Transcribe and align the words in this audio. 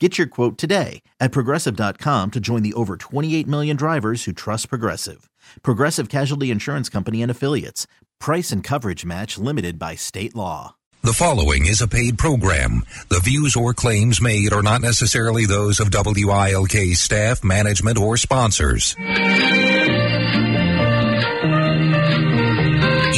Get 0.00 0.18
your 0.18 0.26
quote 0.26 0.58
today 0.58 1.02
at 1.20 1.30
progressive.com 1.30 2.32
to 2.32 2.40
join 2.40 2.64
the 2.64 2.74
over 2.74 2.96
28 2.96 3.46
million 3.46 3.76
drivers 3.76 4.24
who 4.24 4.32
trust 4.32 4.68
Progressive. 4.68 5.30
Progressive 5.62 6.08
Casualty 6.08 6.50
Insurance 6.50 6.88
Company 6.88 7.22
and 7.22 7.30
Affiliates. 7.30 7.86
Price 8.18 8.50
and 8.50 8.64
coverage 8.64 9.04
match 9.04 9.38
limited 9.38 9.78
by 9.78 9.94
state 9.94 10.34
law. 10.34 10.74
The 11.04 11.12
following 11.12 11.66
is 11.66 11.80
a 11.80 11.86
paid 11.86 12.18
program. 12.18 12.82
The 13.08 13.20
views 13.20 13.54
or 13.56 13.72
claims 13.74 14.20
made 14.20 14.52
are 14.52 14.62
not 14.62 14.80
necessarily 14.80 15.44
those 15.44 15.78
of 15.78 15.90
WILK 15.92 16.96
staff, 16.96 17.44
management, 17.44 17.98
or 17.98 18.16
sponsors. 18.16 18.96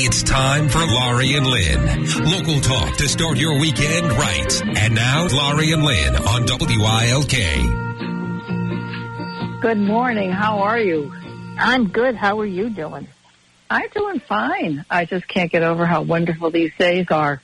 It's 0.09 0.23
time 0.23 0.69
for 0.69 0.87
Laurie 0.87 1.35
and 1.35 1.45
Lynn. 1.45 2.05
Local 2.31 2.61
talk 2.61 2.97
to 2.99 3.09
start 3.09 3.39
your 3.39 3.59
weekend 3.59 4.13
right. 4.13 4.63
And 4.79 4.95
now, 4.95 5.27
Laurie 5.27 5.73
and 5.73 5.83
Lynn 5.83 6.15
on 6.15 6.47
WILK. 6.47 7.33
Good 9.61 9.79
morning. 9.79 10.31
How 10.31 10.61
are 10.61 10.79
you? 10.79 11.13
I'm 11.59 11.89
good. 11.89 12.15
How 12.15 12.39
are 12.39 12.47
you 12.47 12.71
doing? 12.71 13.09
I'm 13.69 13.89
doing 13.89 14.21
fine. 14.21 14.85
I 14.89 15.07
just 15.07 15.27
can't 15.27 15.51
get 15.51 15.65
over 15.65 15.85
how 15.87 16.03
wonderful 16.03 16.53
these 16.53 16.71
days 16.79 17.09
are. 17.11 17.43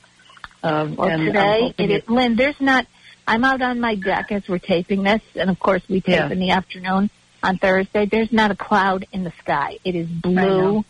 Um, 0.63 0.95
well, 0.95 1.17
today, 1.17 1.73
it 1.77 1.91
is, 1.91 2.07
Lynn, 2.07 2.37
there's 2.37 2.61
not, 2.61 2.87
I'm 3.27 3.43
out 3.43 3.61
on 3.61 3.81
my 3.81 3.95
deck 3.95 4.31
as 4.31 4.47
we're 4.47 4.59
taping 4.59 5.03
this, 5.03 5.21
and 5.35 5.49
of 5.49 5.59
course 5.59 5.81
we 5.89 5.99
tape 5.99 6.15
yeah. 6.15 6.29
in 6.29 6.39
the 6.39 6.51
afternoon 6.51 7.09
on 7.43 7.57
Thursday. 7.57 8.05
There's 8.05 8.31
not 8.31 8.51
a 8.51 8.55
cloud 8.55 9.05
in 9.11 9.25
the 9.25 9.33
sky. 9.41 9.79
It 9.83 9.95
is 9.95 10.07
blue 10.07 10.85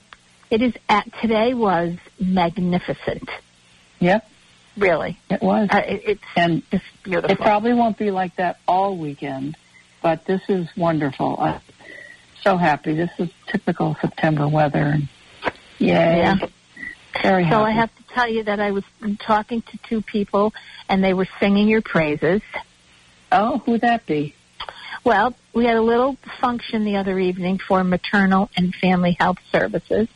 it 0.53 0.61
is 0.61 0.73
at 0.87 1.11
today 1.19 1.55
was 1.55 1.95
magnificent. 2.19 3.27
Yep. 3.99 4.29
Really, 4.77 5.17
it 5.29 5.41
was. 5.41 5.67
Uh, 5.71 5.81
it, 5.85 6.03
it's 6.05 6.23
and 6.35 6.61
it's 6.71 6.83
beautiful. 7.01 7.31
It 7.31 7.39
probably 7.39 7.73
won't 7.73 7.97
be 7.97 8.11
like 8.11 8.35
that 8.35 8.59
all 8.67 8.95
weekend, 8.95 9.57
but 10.03 10.25
this 10.25 10.41
is 10.49 10.67
wonderful. 10.77 11.37
I'm 11.39 11.59
so 12.43 12.57
happy. 12.57 12.93
This 12.93 13.09
is 13.17 13.29
typical 13.47 13.95
September 13.99 14.47
weather. 14.47 14.79
And 14.79 15.07
yay. 15.79 16.19
Yeah. 16.19 16.35
Very 17.23 17.45
happy. 17.45 17.55
So 17.55 17.63
I 17.63 17.71
have 17.71 17.95
to 17.95 18.03
tell 18.13 18.27
you 18.27 18.43
that 18.43 18.59
I 18.59 18.71
was 18.71 18.83
talking 19.19 19.63
to 19.63 19.77
two 19.89 20.01
people, 20.03 20.53
and 20.87 21.03
they 21.03 21.15
were 21.15 21.27
singing 21.39 21.67
your 21.67 21.81
praises. 21.81 22.41
Oh, 23.31 23.57
who'd 23.59 23.81
that 23.81 24.05
be? 24.05 24.35
Well, 25.03 25.35
we 25.53 25.65
had 25.65 25.77
a 25.77 25.81
little 25.81 26.15
function 26.39 26.85
the 26.85 26.97
other 26.97 27.17
evening 27.17 27.57
for 27.57 27.83
maternal 27.83 28.51
and 28.55 28.73
family 28.75 29.17
health 29.19 29.39
services 29.51 30.07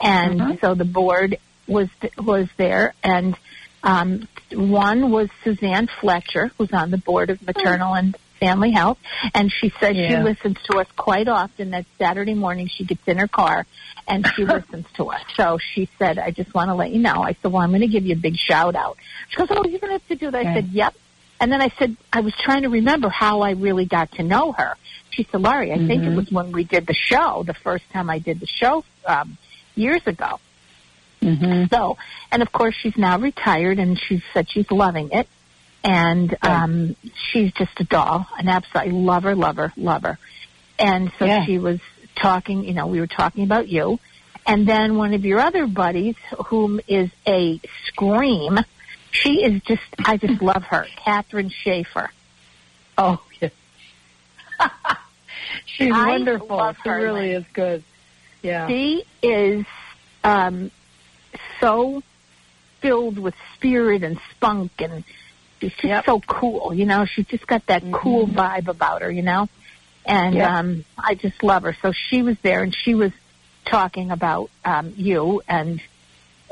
and 0.00 0.40
uh-huh. 0.40 0.56
so 0.60 0.74
the 0.74 0.84
board 0.84 1.38
was 1.66 1.88
was 2.18 2.48
there, 2.56 2.94
and 3.02 3.36
um, 3.82 4.28
one 4.52 5.10
was 5.10 5.28
Suzanne 5.44 5.88
Fletcher, 6.00 6.50
who's 6.58 6.72
on 6.72 6.90
the 6.90 6.98
board 6.98 7.30
of 7.30 7.42
Maternal 7.42 7.94
and 7.94 8.16
Family 8.38 8.72
Health, 8.72 8.98
and 9.34 9.52
she 9.52 9.72
says 9.80 9.96
yeah. 9.96 10.08
she 10.08 10.16
listens 10.22 10.56
to 10.70 10.78
us 10.78 10.88
quite 10.96 11.28
often. 11.28 11.70
That 11.70 11.86
Saturday 11.98 12.34
morning 12.34 12.68
she 12.68 12.84
gets 12.84 13.06
in 13.06 13.18
her 13.18 13.28
car 13.28 13.66
and 14.06 14.26
she 14.34 14.44
listens 14.46 14.86
to 14.96 15.10
us. 15.10 15.22
So 15.36 15.58
she 15.58 15.88
said, 15.98 16.18
"I 16.18 16.30
just 16.30 16.52
want 16.52 16.68
to 16.68 16.74
let 16.74 16.90
you 16.90 16.98
know." 16.98 17.22
I 17.22 17.34
said, 17.40 17.52
"Well, 17.52 17.62
I'm 17.62 17.70
going 17.70 17.82
to 17.82 17.88
give 17.88 18.04
you 18.04 18.14
a 18.14 18.18
big 18.18 18.36
shout 18.36 18.74
out." 18.74 18.96
She 19.28 19.36
goes, 19.36 19.48
"Oh, 19.50 19.64
you're 19.64 19.78
going 19.78 19.98
to 19.98 20.04
have 20.04 20.08
to 20.08 20.16
do 20.16 20.30
that." 20.30 20.40
Okay. 20.40 20.48
I 20.48 20.54
said, 20.54 20.68
"Yep." 20.68 20.94
And 21.42 21.50
then 21.50 21.60
I 21.60 21.70
said, 21.76 21.96
I 22.12 22.20
was 22.20 22.32
trying 22.36 22.62
to 22.62 22.68
remember 22.68 23.08
how 23.08 23.40
I 23.40 23.50
really 23.50 23.84
got 23.84 24.12
to 24.12 24.22
know 24.22 24.52
her. 24.52 24.76
She 25.10 25.24
said, 25.24 25.42
Laurie, 25.42 25.72
I 25.72 25.74
mm-hmm. 25.74 25.86
think 25.88 26.02
it 26.04 26.06
mm-hmm. 26.06 26.16
was 26.16 26.30
when 26.30 26.52
we 26.52 26.62
did 26.62 26.86
the 26.86 26.94
show, 26.94 27.42
the 27.44 27.52
first 27.52 27.82
time 27.90 28.08
I 28.08 28.20
did 28.20 28.38
the 28.38 28.46
show 28.46 28.84
um, 29.06 29.36
years 29.74 30.02
ago. 30.06 30.38
Mm-hmm. 31.20 31.66
So, 31.72 31.98
and 32.30 32.42
of 32.42 32.50
course, 32.50 32.74
she's 32.74 32.96
now 32.96 33.18
retired, 33.18 33.78
and 33.78 33.98
she 33.98 34.22
said 34.32 34.50
she's 34.50 34.70
loving 34.70 35.10
it, 35.12 35.28
and 35.84 36.36
yeah. 36.42 36.64
um, 36.64 36.96
she's 37.30 37.52
just 37.52 37.78
a 37.78 37.84
doll, 37.84 38.26
an 38.38 38.48
absolute 38.48 38.92
lover, 38.92 39.34
lover, 39.34 39.72
lover. 39.76 40.18
And 40.78 41.12
so 41.18 41.26
yeah. 41.26 41.44
she 41.44 41.58
was 41.58 41.80
talking. 42.16 42.64
You 42.64 42.74
know, 42.74 42.88
we 42.88 42.98
were 42.98 43.06
talking 43.06 43.44
about 43.44 43.68
you, 43.68 44.00
and 44.46 44.66
then 44.66 44.96
one 44.96 45.14
of 45.14 45.24
your 45.24 45.38
other 45.40 45.66
buddies, 45.66 46.16
whom 46.46 46.80
is 46.88 47.10
a 47.26 47.60
scream. 47.86 48.58
She 49.12 49.44
is 49.44 49.62
just, 49.62 49.82
I 50.04 50.16
just 50.16 50.42
love 50.42 50.64
her, 50.64 50.86
Catherine 50.96 51.50
Schaefer. 51.50 52.10
Oh, 52.98 53.22
yes. 53.40 53.52
She's 55.66 55.92
I 55.92 56.08
wonderful. 56.08 56.74
She 56.82 56.88
really 56.88 57.32
is 57.32 57.44
good. 57.52 57.84
Yeah. 58.42 58.68
She 58.68 59.04
is 59.22 59.64
um, 60.24 60.70
so 61.60 62.02
filled 62.80 63.18
with 63.18 63.34
spirit 63.54 64.02
and 64.02 64.18
spunk 64.32 64.72
and 64.80 65.04
she's 65.60 65.72
just 65.72 65.84
yep. 65.84 66.04
so 66.04 66.20
cool, 66.20 66.74
you 66.74 66.84
know. 66.84 67.06
She's 67.06 67.26
just 67.26 67.46
got 67.46 67.64
that 67.66 67.82
mm-hmm. 67.82 67.94
cool 67.94 68.26
vibe 68.26 68.68
about 68.68 69.02
her, 69.02 69.10
you 69.10 69.22
know. 69.22 69.48
And 70.04 70.34
yep. 70.34 70.50
um 70.50 70.84
I 70.98 71.14
just 71.14 71.42
love 71.42 71.62
her. 71.62 71.76
So 71.80 71.92
she 71.92 72.22
was 72.22 72.36
there 72.42 72.62
and 72.62 72.74
she 72.74 72.94
was 72.94 73.12
talking 73.64 74.10
about 74.10 74.50
um 74.64 74.92
you 74.96 75.42
and 75.48 75.80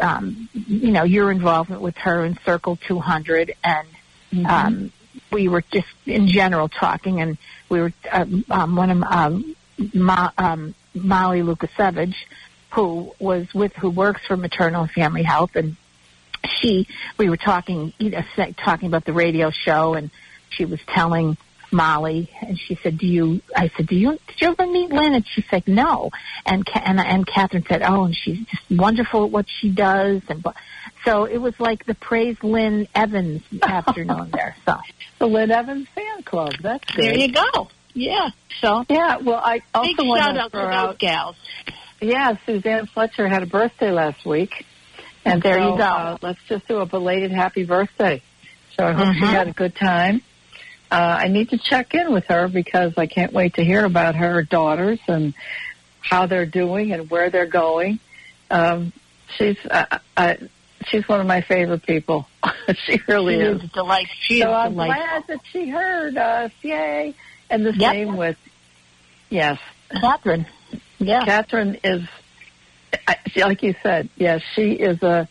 um 0.00 0.48
you 0.54 0.92
know, 0.92 1.02
your 1.02 1.30
involvement 1.30 1.82
with 1.82 1.96
her 1.98 2.24
in 2.24 2.38
Circle 2.46 2.78
200 2.86 3.54
and 3.62 3.88
mm-hmm. 4.32 4.46
um 4.46 4.92
we 5.32 5.48
were 5.48 5.64
just 5.72 5.88
in 6.06 6.28
general 6.28 6.68
talking 6.68 7.20
and 7.20 7.36
we 7.68 7.80
were 7.80 7.92
um, 8.12 8.44
um 8.48 8.76
one 8.76 8.90
of 8.90 9.02
um, 9.02 9.56
Ma, 9.92 10.30
um 10.38 10.74
Molly 10.94 11.42
Lukasevich, 11.42 12.14
who 12.70 13.14
was 13.18 13.52
with, 13.54 13.72
who 13.74 13.90
works 13.90 14.22
for 14.26 14.36
maternal 14.36 14.82
and 14.82 14.90
family 14.90 15.22
health, 15.22 15.56
and 15.56 15.76
she, 16.60 16.88
we 17.18 17.28
were 17.28 17.36
talking, 17.36 17.92
you 17.98 18.10
know, 18.10 18.22
talking 18.56 18.88
about 18.88 19.04
the 19.04 19.12
radio 19.12 19.50
show, 19.50 19.94
and 19.94 20.10
she 20.50 20.64
was 20.64 20.80
telling 20.86 21.36
Molly, 21.72 22.30
and 22.40 22.58
she 22.58 22.76
said, 22.82 22.98
"Do 22.98 23.06
you?" 23.06 23.40
I 23.56 23.70
said, 23.76 23.86
"Do 23.86 23.94
you? 23.94 24.18
Did 24.26 24.40
you 24.40 24.48
ever 24.48 24.66
meet 24.66 24.90
Lynn?" 24.90 25.14
And 25.14 25.24
she 25.26 25.44
said, 25.50 25.68
"No." 25.68 26.10
And 26.44 26.66
and 26.74 26.98
and 26.98 27.26
Catherine 27.26 27.64
said, 27.68 27.82
"Oh, 27.82 28.04
and 28.04 28.16
she's 28.16 28.38
just 28.46 28.70
wonderful 28.70 29.24
at 29.24 29.30
what 29.30 29.46
she 29.48 29.70
does." 29.70 30.22
And 30.28 30.44
so 31.04 31.24
it 31.24 31.38
was 31.38 31.58
like 31.60 31.86
the 31.86 31.94
praise 31.94 32.36
Lynn 32.42 32.88
Evans 32.94 33.42
afternoon 33.62 34.30
there. 34.32 34.56
So 34.66 34.78
the 35.18 35.26
Lynn 35.26 35.50
Evans 35.50 35.88
fan 35.94 36.22
club. 36.24 36.54
That's 36.60 36.84
good. 36.92 37.04
There 37.04 37.14
you 37.14 37.32
go. 37.32 37.68
Yeah. 37.94 38.30
So 38.60 38.84
yeah. 38.88 39.18
Well, 39.18 39.40
I 39.42 39.62
also 39.74 39.88
Big 39.88 39.96
shout 39.96 40.34
to 40.34 40.40
out 40.40 40.52
to 40.52 40.58
out 40.58 40.98
gals. 40.98 41.36
Yeah, 42.00 42.36
Suzanne 42.46 42.86
Fletcher 42.86 43.28
had 43.28 43.42
a 43.42 43.46
birthday 43.46 43.90
last 43.90 44.24
week, 44.24 44.64
and 45.24 45.42
there 45.42 45.58
so, 45.58 45.72
you 45.72 45.78
go. 45.78 45.84
Uh, 45.84 46.18
let's 46.22 46.40
just 46.48 46.66
do 46.66 46.78
a 46.78 46.86
belated 46.86 47.30
happy 47.30 47.64
birthday. 47.64 48.22
So 48.76 48.86
I 48.86 48.92
hope 48.92 49.08
mm-hmm. 49.08 49.20
she 49.20 49.26
had 49.26 49.48
a 49.48 49.52
good 49.52 49.76
time. 49.76 50.22
Uh, 50.90 51.18
I 51.20 51.28
need 51.28 51.50
to 51.50 51.58
check 51.58 51.94
in 51.94 52.12
with 52.12 52.24
her 52.26 52.48
because 52.48 52.94
I 52.96 53.06
can't 53.06 53.32
wait 53.32 53.54
to 53.54 53.64
hear 53.64 53.84
about 53.84 54.16
her 54.16 54.42
daughters 54.42 54.98
and 55.06 55.34
how 56.00 56.26
they're 56.26 56.46
doing 56.46 56.92
and 56.92 57.08
where 57.10 57.30
they're 57.30 57.46
going. 57.46 58.00
Um, 58.50 58.92
she's 59.36 59.58
uh, 59.70 59.98
uh, 60.16 60.34
she's 60.86 61.06
one 61.08 61.20
of 61.20 61.26
my 61.26 61.42
favorite 61.42 61.84
people. 61.84 62.26
she 62.86 63.00
really 63.06 63.36
she 63.36 63.40
is. 63.40 63.62
is 63.62 63.70
delight. 63.70 64.08
She 64.20 64.40
so 64.40 64.48
is 64.48 64.54
I'm 64.54 64.72
delightful. 64.72 65.04
glad 65.04 65.26
that 65.28 65.40
she 65.52 65.68
heard 65.68 66.16
us. 66.16 66.50
Yay! 66.62 67.14
And 67.50 67.66
the 67.66 67.74
yep. 67.74 67.92
same 67.92 68.16
with, 68.16 68.36
yes. 69.28 69.58
Catherine. 69.90 70.46
Yeah. 70.98 71.24
Catherine 71.24 71.78
is, 71.82 72.06
like 73.36 73.62
you 73.62 73.74
said, 73.82 74.08
yes, 74.16 74.42
she 74.54 74.72
is 74.72 75.02
a 75.02 75.28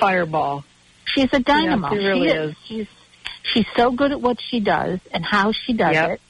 fireball. 0.00 0.64
She's 1.04 1.28
a 1.32 1.40
dynamo. 1.40 1.92
Yeah, 1.92 1.98
she 1.98 2.06
really 2.06 2.28
she 2.28 2.34
is. 2.34 2.56
She's, 2.66 2.86
she's 3.42 3.66
so 3.76 3.90
good 3.90 4.12
at 4.12 4.20
what 4.20 4.40
she 4.40 4.60
does 4.60 5.00
and 5.12 5.24
how 5.24 5.52
she 5.52 5.72
does 5.72 5.94
yep. 5.94 6.10
it. 6.10 6.20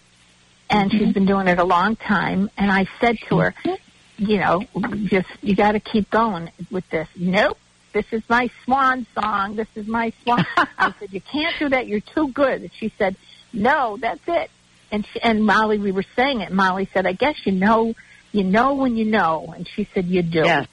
and 0.71 0.91
she's 0.91 1.03
mm-hmm. 1.03 1.13
been 1.13 1.27
doing 1.27 1.49
it 1.49 1.59
a 1.59 1.65
long 1.65 1.97
time. 1.97 2.51
And 2.57 2.71
I 2.71 2.87
said 3.01 3.19
to 3.29 3.39
her, 3.39 3.55
mm-hmm. 3.65 4.25
you 4.25 4.39
know, 4.39 4.63
just 5.07 5.29
you 5.41 5.55
got 5.55 5.73
to 5.73 5.81
keep 5.81 6.11
going 6.11 6.51
with 6.71 6.89
this. 6.91 7.09
Nope, 7.17 7.59
this 7.93 8.07
is 8.13 8.23
my 8.29 8.51
swan 8.65 9.07
song. 9.15 9.57
This 9.57 9.69
is 9.75 9.87
my 9.87 10.13
swan. 10.23 10.45
I 10.57 10.95
said, 10.99 11.13
you 11.13 11.21
can't 11.21 11.55
do 11.59 11.69
that. 11.71 11.87
You're 11.87 12.01
too 12.01 12.29
good. 12.29 12.63
And 12.63 12.71
she 12.79 12.93
said, 12.99 13.17
no, 13.53 13.97
that's 14.01 14.21
it. 14.27 14.51
And 14.91 15.07
she, 15.07 15.21
and 15.21 15.45
Molly, 15.45 15.79
we 15.79 15.93
were 15.93 16.05
saying 16.17 16.41
it. 16.41 16.53
Molly 16.53 16.89
said, 16.93 17.07
I 17.07 17.13
guess 17.13 17.37
you 17.45 17.53
know, 17.53 17.95
you 18.33 18.45
know 18.45 18.75
when 18.75 18.97
you 18.97 19.05
know. 19.05 19.53
And 19.55 19.69
she 19.69 19.89
said, 19.95 20.07
you 20.07 20.23
do. 20.23 20.45
Yes. 20.45 20.67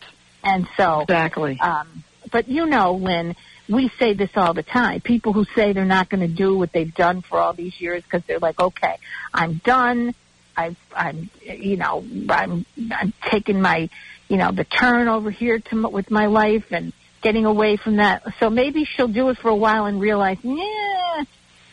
And 0.44 0.68
so, 0.78 1.02
Exactly. 1.02 1.60
um, 1.60 2.04
but 2.32 2.48
you 2.48 2.66
know, 2.66 2.94
when 2.94 3.36
we 3.68 3.90
say 4.00 4.14
this 4.14 4.30
all 4.36 4.54
the 4.54 4.64
time. 4.64 5.02
People 5.02 5.34
who 5.34 5.46
say 5.56 5.74
they're 5.74 5.86
not 5.86 6.10
going 6.10 6.22
to 6.22 6.34
do 6.34 6.58
what 6.58 6.72
they've 6.72 6.94
done 6.94 7.22
for 7.22 7.40
all 7.40 7.54
these 7.54 7.80
years 7.82 8.04
because 8.04 8.24
they're 8.28 8.40
like, 8.40 8.60
okay, 8.60 8.98
I'm 9.34 9.56
done. 9.64 10.14
I've, 10.56 10.78
I'm, 10.96 11.30
you 11.42 11.78
know, 11.78 12.06
I'm, 12.30 12.66
I'm 12.92 13.14
taking 13.30 13.62
my, 13.62 13.90
you 14.28 14.38
know, 14.38 14.52
the 14.52 14.64
turn 14.64 15.08
over 15.08 15.32
here 15.32 15.60
to 15.60 15.88
with 15.88 16.12
my 16.12 16.28
life 16.28 16.66
and 16.72 16.94
getting 17.22 17.46
away 17.46 17.76
from 17.76 17.98
that. 17.98 18.24
So 18.40 18.50
maybe 18.50 18.86
she'll 18.86 19.08
do 19.08 19.30
it 19.30 19.38
for 19.38 19.50
a 19.50 19.56
while 19.56 19.86
and 19.86 20.00
realize, 20.00 20.38
yeah, 20.44 21.24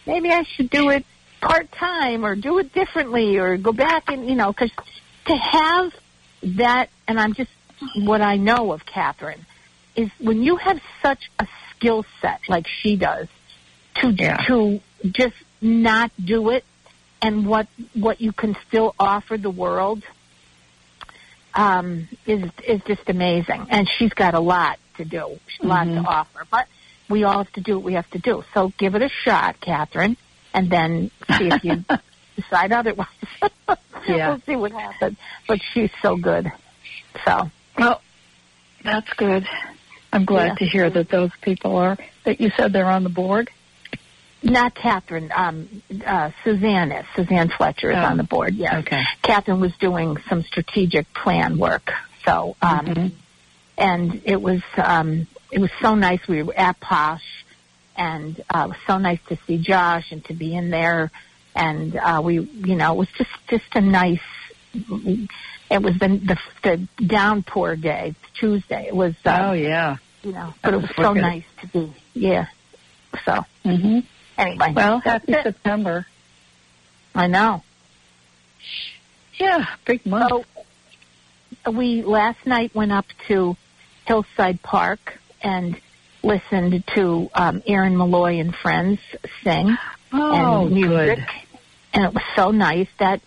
maybe 0.07 0.31
I 0.31 0.45
should 0.45 0.71
do 0.71 0.89
it 0.89 1.05
part 1.43 1.71
time 1.73 2.25
or 2.25 2.35
do 2.35 2.59
it 2.59 2.73
differently 2.73 3.37
or 3.37 3.59
go 3.59 3.73
back 3.73 4.05
and, 4.09 4.27
you 4.29 4.35
know, 4.35 4.51
because 4.53 4.71
to 5.27 5.37
have 5.37 5.93
that, 6.43 6.89
and 7.07 7.21
I'm 7.21 7.35
just 7.35 7.51
what 7.97 8.23
I 8.23 8.37
know 8.37 8.73
of 8.73 8.87
Catherine 8.87 9.45
is 9.97 10.09
when 10.19 10.43
you 10.43 10.57
have 10.57 10.81
such 11.03 11.31
a 11.39 11.47
skill 11.71 12.07
set 12.21 12.41
like 12.49 12.67
she 12.67 12.97
does 12.97 13.29
to 13.97 14.11
Yeah. 14.11 14.37
to 14.47 14.81
just 15.11 15.35
not 15.61 16.11
do 16.25 16.51
it 16.51 16.65
and 17.21 17.45
what 17.47 17.67
what 17.95 18.21
you 18.21 18.33
can 18.33 18.57
still 18.69 18.95
offer 18.99 19.37
the 19.37 19.51
world 19.51 20.03
um, 21.55 22.09
is 22.27 22.51
is 22.67 22.81
just 22.87 23.09
amazing. 23.09 23.67
And 23.69 23.89
she's 23.99 24.13
got 24.15 24.35
a 24.35 24.41
lot 24.41 24.79
to 24.97 25.05
do, 25.05 25.39
a 25.63 25.67
lot 25.67 25.85
to 25.85 25.99
offer. 25.99 26.47
But 26.51 26.67
we 27.09 27.25
all 27.25 27.39
have 27.39 27.53
to 27.55 27.61
do 27.61 27.75
what 27.77 27.85
we 27.85 27.95
have 27.95 28.09
to 28.11 28.19
do. 28.19 28.45
So 28.55 28.73
give 28.79 28.95
it 28.95 29.03
a 29.03 29.09
shot, 29.09 29.61
Catherine, 29.61 30.17
and 30.55 30.71
then 30.71 31.11
see 31.39 31.49
if 31.49 31.65
you 31.65 31.85
decide 32.37 32.73
otherwise. 32.73 33.07
Yeah. 34.09 34.31
we'll 34.31 34.41
see 34.41 34.57
what 34.57 34.73
happens. 34.73 35.17
But 35.47 35.61
she's 35.63 35.91
so 36.03 36.17
good. 36.17 36.51
So 37.25 37.51
Well, 37.79 38.01
that's 38.83 39.13
good. 39.13 39.47
I'm 40.13 40.25
glad 40.25 40.47
Yeah. 40.49 40.55
to 40.57 40.65
hear 40.67 40.91
that 40.91 41.09
those 41.09 41.31
people 41.41 41.77
are, 41.77 41.97
that 42.25 42.41
you 42.41 42.51
said 42.57 42.73
they're 42.73 42.91
on 42.91 43.05
the 43.05 43.11
board. 43.11 43.49
Not 44.43 44.75
Catherine. 44.75 45.31
Um, 45.33 45.83
uh, 46.05 46.33
Suzanne 46.43 46.91
is. 46.91 47.07
Suzanne 47.15 47.49
Fletcher 47.49 47.93
is 47.93 47.97
Oh, 47.97 48.01
on 48.03 48.17
the 48.17 48.25
board. 48.25 48.57
Yes. 48.57 48.75
okay. 48.85 49.05
Catherine 49.23 49.61
was 49.61 49.73
doing 49.77 50.17
some 50.29 50.43
strategic 50.43 51.07
plan 51.15 51.57
work. 51.59 51.93
So, 52.25 52.57
um, 52.61 52.87
Mhm. 52.87 53.13
and 53.79 54.21
it 54.25 54.43
was 54.43 54.63
um, 54.77 55.29
it 55.53 55.61
was 55.61 55.71
so 55.81 55.95
nice. 55.95 56.27
We 56.27 56.43
were 56.43 56.59
at 56.59 56.81
Posh, 56.81 57.42
and 58.03 58.41
uh, 58.53 58.65
it 58.65 58.69
was 58.71 58.77
so 58.87 58.99
nice 58.99 59.21
to 59.29 59.39
see 59.47 59.59
Josh 59.59 60.11
and 60.11 60.25
to 60.25 60.35
be 60.35 60.57
in 60.57 60.71
there. 60.71 61.13
And 61.55 61.97
uh, 61.97 62.21
we, 62.25 62.41
you 62.41 62.75
know, 62.75 62.95
it 62.95 62.97
was 62.97 63.09
just 63.17 63.31
just 63.49 63.77
a 63.77 63.81
nice. 63.81 64.21
It 64.75 65.83
was 65.83 65.99
the 65.99 66.09
the, 66.09 66.39
the 66.63 66.89
downpour 67.07 67.77
day, 67.77 68.15
Tuesday. 68.35 68.87
It 68.89 68.97
was, 68.97 69.15
uh, 69.25 69.51
oh, 69.51 69.53
yeah. 69.53 69.97
you 70.23 70.33
know, 70.33 70.53
but 70.63 70.75
it 70.75 70.79
was 70.79 70.91
so 70.97 71.11
wicked. 71.13 71.21
nice 71.21 71.45
to 71.61 71.67
be. 71.69 71.95
Yeah. 72.15 72.47
So 73.25 73.45
hmm 73.63 74.01
anyway, 74.37 74.73
Well, 74.75 74.99
happy 75.01 75.33
it. 75.33 75.45
September. 75.45 76.07
I 77.15 77.27
know. 77.29 77.63
Yeah, 79.39 79.67
big 79.85 80.05
month. 80.07 80.47
So 81.65 81.71
we 81.71 82.03
last 82.03 82.45
night 82.47 82.75
went 82.75 82.91
up 82.91 83.07
to 83.29 83.57
Hillside 84.07 84.63
Park 84.63 85.19
and 85.43 85.79
listened 86.23 86.85
to 86.95 87.31
um, 87.35 87.63
Aaron 87.67 87.97
Malloy 87.97 88.39
and 88.39 88.55
friends 88.55 89.01
sing 89.43 89.77
oh, 90.13 90.67
and 90.67 90.75
music, 90.75 91.19
good. 91.19 91.27
and 91.95 92.05
it 92.05 92.15
was 92.15 92.23
so 92.37 92.51
nice. 92.51 92.89
That 92.99 93.21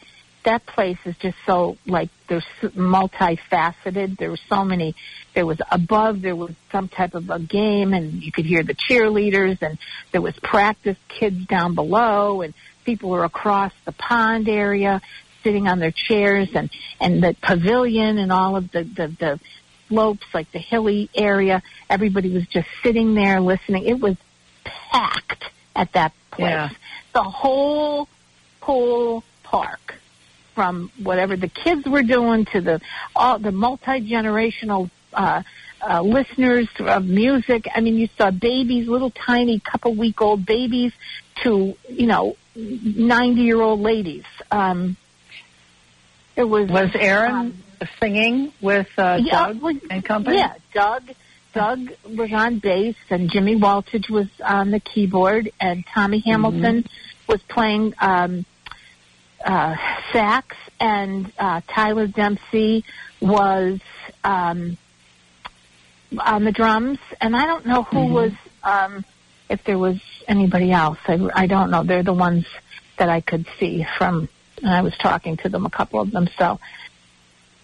that 0.45 0.65
place 0.65 0.97
is 1.05 1.15
just 1.17 1.37
so 1.45 1.77
like 1.85 2.09
there's 2.27 2.45
multifaceted. 2.61 4.17
There 4.17 4.29
were 4.29 4.39
so 4.49 4.63
many. 4.63 4.95
There 5.33 5.45
was 5.45 5.59
above. 5.69 6.21
There 6.21 6.35
was 6.35 6.51
some 6.71 6.87
type 6.87 7.15
of 7.15 7.29
a 7.29 7.39
game, 7.39 7.93
and 7.93 8.23
you 8.23 8.31
could 8.31 8.45
hear 8.45 8.63
the 8.63 8.75
cheerleaders, 8.75 9.61
and 9.61 9.77
there 10.11 10.21
was 10.21 10.35
practice 10.41 10.97
kids 11.09 11.45
down 11.45 11.75
below, 11.75 12.41
and 12.41 12.53
people 12.85 13.09
were 13.09 13.23
across 13.23 13.73
the 13.85 13.91
pond 13.91 14.47
area 14.47 15.01
sitting 15.43 15.67
on 15.67 15.79
their 15.79 15.91
chairs, 15.91 16.49
and 16.53 16.69
and 16.99 17.21
the 17.21 17.35
pavilion, 17.41 18.17
and 18.17 18.31
all 18.31 18.55
of 18.55 18.71
the 18.71 18.83
the, 18.83 19.07
the 19.19 19.39
slopes, 19.87 20.25
like 20.33 20.51
the 20.51 20.59
hilly 20.59 21.09
area. 21.15 21.61
Everybody 21.89 22.29
was 22.29 22.45
just 22.47 22.67
sitting 22.83 23.13
there 23.13 23.39
listening. 23.39 23.85
It 23.85 23.99
was 23.99 24.15
packed 24.63 25.45
at 25.75 25.91
that 25.93 26.13
place. 26.31 26.49
Yeah. 26.49 26.69
The 27.13 27.23
whole 27.23 28.07
whole 28.61 29.23
park 29.43 29.95
from 30.55 30.89
whatever 31.03 31.37
the 31.37 31.47
kids 31.49 31.85
were 31.85 32.01
doing 32.01 32.45
to 32.45 32.61
the 32.61 32.81
all 33.15 33.37
the 33.37 33.51
multi 33.51 34.01
generational 34.09 34.89
uh, 35.13 35.43
uh, 35.87 36.01
listeners 36.01 36.67
of 36.79 37.05
music. 37.05 37.67
I 37.73 37.81
mean, 37.81 37.95
you 37.97 38.09
saw 38.17 38.31
babies, 38.31 38.87
little 38.87 39.11
tiny 39.11 39.59
couple 39.59 39.93
week 39.93 40.21
old 40.21 40.45
babies, 40.45 40.93
to 41.43 41.75
you 41.87 42.07
know 42.07 42.37
ninety 42.55 43.41
year 43.41 43.61
old 43.61 43.81
ladies. 43.81 44.25
Um, 44.51 44.97
it 46.35 46.43
was 46.43 46.69
Was 46.69 46.91
Aaron 46.95 47.33
um, 47.33 47.63
singing 47.99 48.53
with 48.61 48.87
uh, 48.97 49.19
yeah, 49.21 49.47
Doug 49.47 49.61
well, 49.61 49.77
and 49.89 50.05
company? 50.05 50.37
Yeah, 50.37 50.53
Doug. 50.73 51.03
Doug 51.53 51.89
was 52.03 52.33
on 52.33 52.59
bass, 52.59 52.97
and 53.09 53.31
Jimmy 53.31 53.55
Waltridge 53.55 54.09
was 54.09 54.27
on 54.43 54.71
the 54.71 54.81
keyboard, 54.81 55.51
and 55.61 55.85
Tommy 55.85 56.19
Hamilton 56.19 56.85
was 57.29 57.41
playing 57.43 57.93
um, 57.99 58.45
uh, 59.43 59.75
sax, 60.11 60.57
and 60.81 61.31
uh, 61.39 61.61
Tyler 61.65 62.07
Dempsey 62.07 62.83
was 63.21 63.79
um, 64.25 64.77
on 66.19 66.43
the 66.43 66.51
drums, 66.51 66.99
and 67.21 67.37
I 67.37 67.45
don't 67.45 67.65
know 67.65 67.83
who 67.83 68.07
was 68.07 68.33
um, 68.63 69.05
if 69.47 69.63
there 69.63 69.77
was 69.77 70.01
anybody 70.27 70.73
else. 70.73 70.97
I, 71.07 71.29
I 71.33 71.47
don't 71.47 71.71
know. 71.71 71.83
They're 71.83 72.03
the 72.03 72.13
ones 72.13 72.45
that 72.97 73.07
I 73.07 73.21
could 73.21 73.47
see 73.59 73.85
from. 73.97 74.27
And 74.61 74.69
I 74.69 74.81
was 74.81 74.97
talking 74.97 75.37
to 75.37 75.49
them, 75.49 75.65
a 75.65 75.69
couple 75.69 75.99
of 75.99 76.11
them. 76.11 76.29
So 76.37 76.59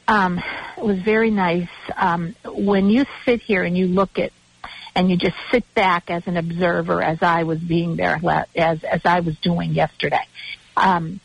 um, 0.07 0.41
it 0.77 0.83
was 0.83 0.99
very 0.99 1.31
nice. 1.31 1.69
Um, 1.95 2.35
when 2.45 2.89
you 2.89 3.05
sit 3.25 3.41
here 3.41 3.63
and 3.63 3.77
you 3.77 3.87
look 3.87 4.19
at 4.19 4.31
and 4.95 5.09
you 5.09 5.17
just 5.17 5.37
sit 5.51 5.63
back 5.73 6.09
as 6.09 6.27
an 6.27 6.37
observer, 6.37 7.01
as 7.01 7.21
I 7.21 7.43
was 7.43 7.59
being 7.59 7.95
there, 7.95 8.19
as 8.55 8.83
as 8.83 9.01
I 9.05 9.21
was 9.21 9.37
doing 9.39 9.71
yesterday. 9.71 10.25
Um, 10.75 11.19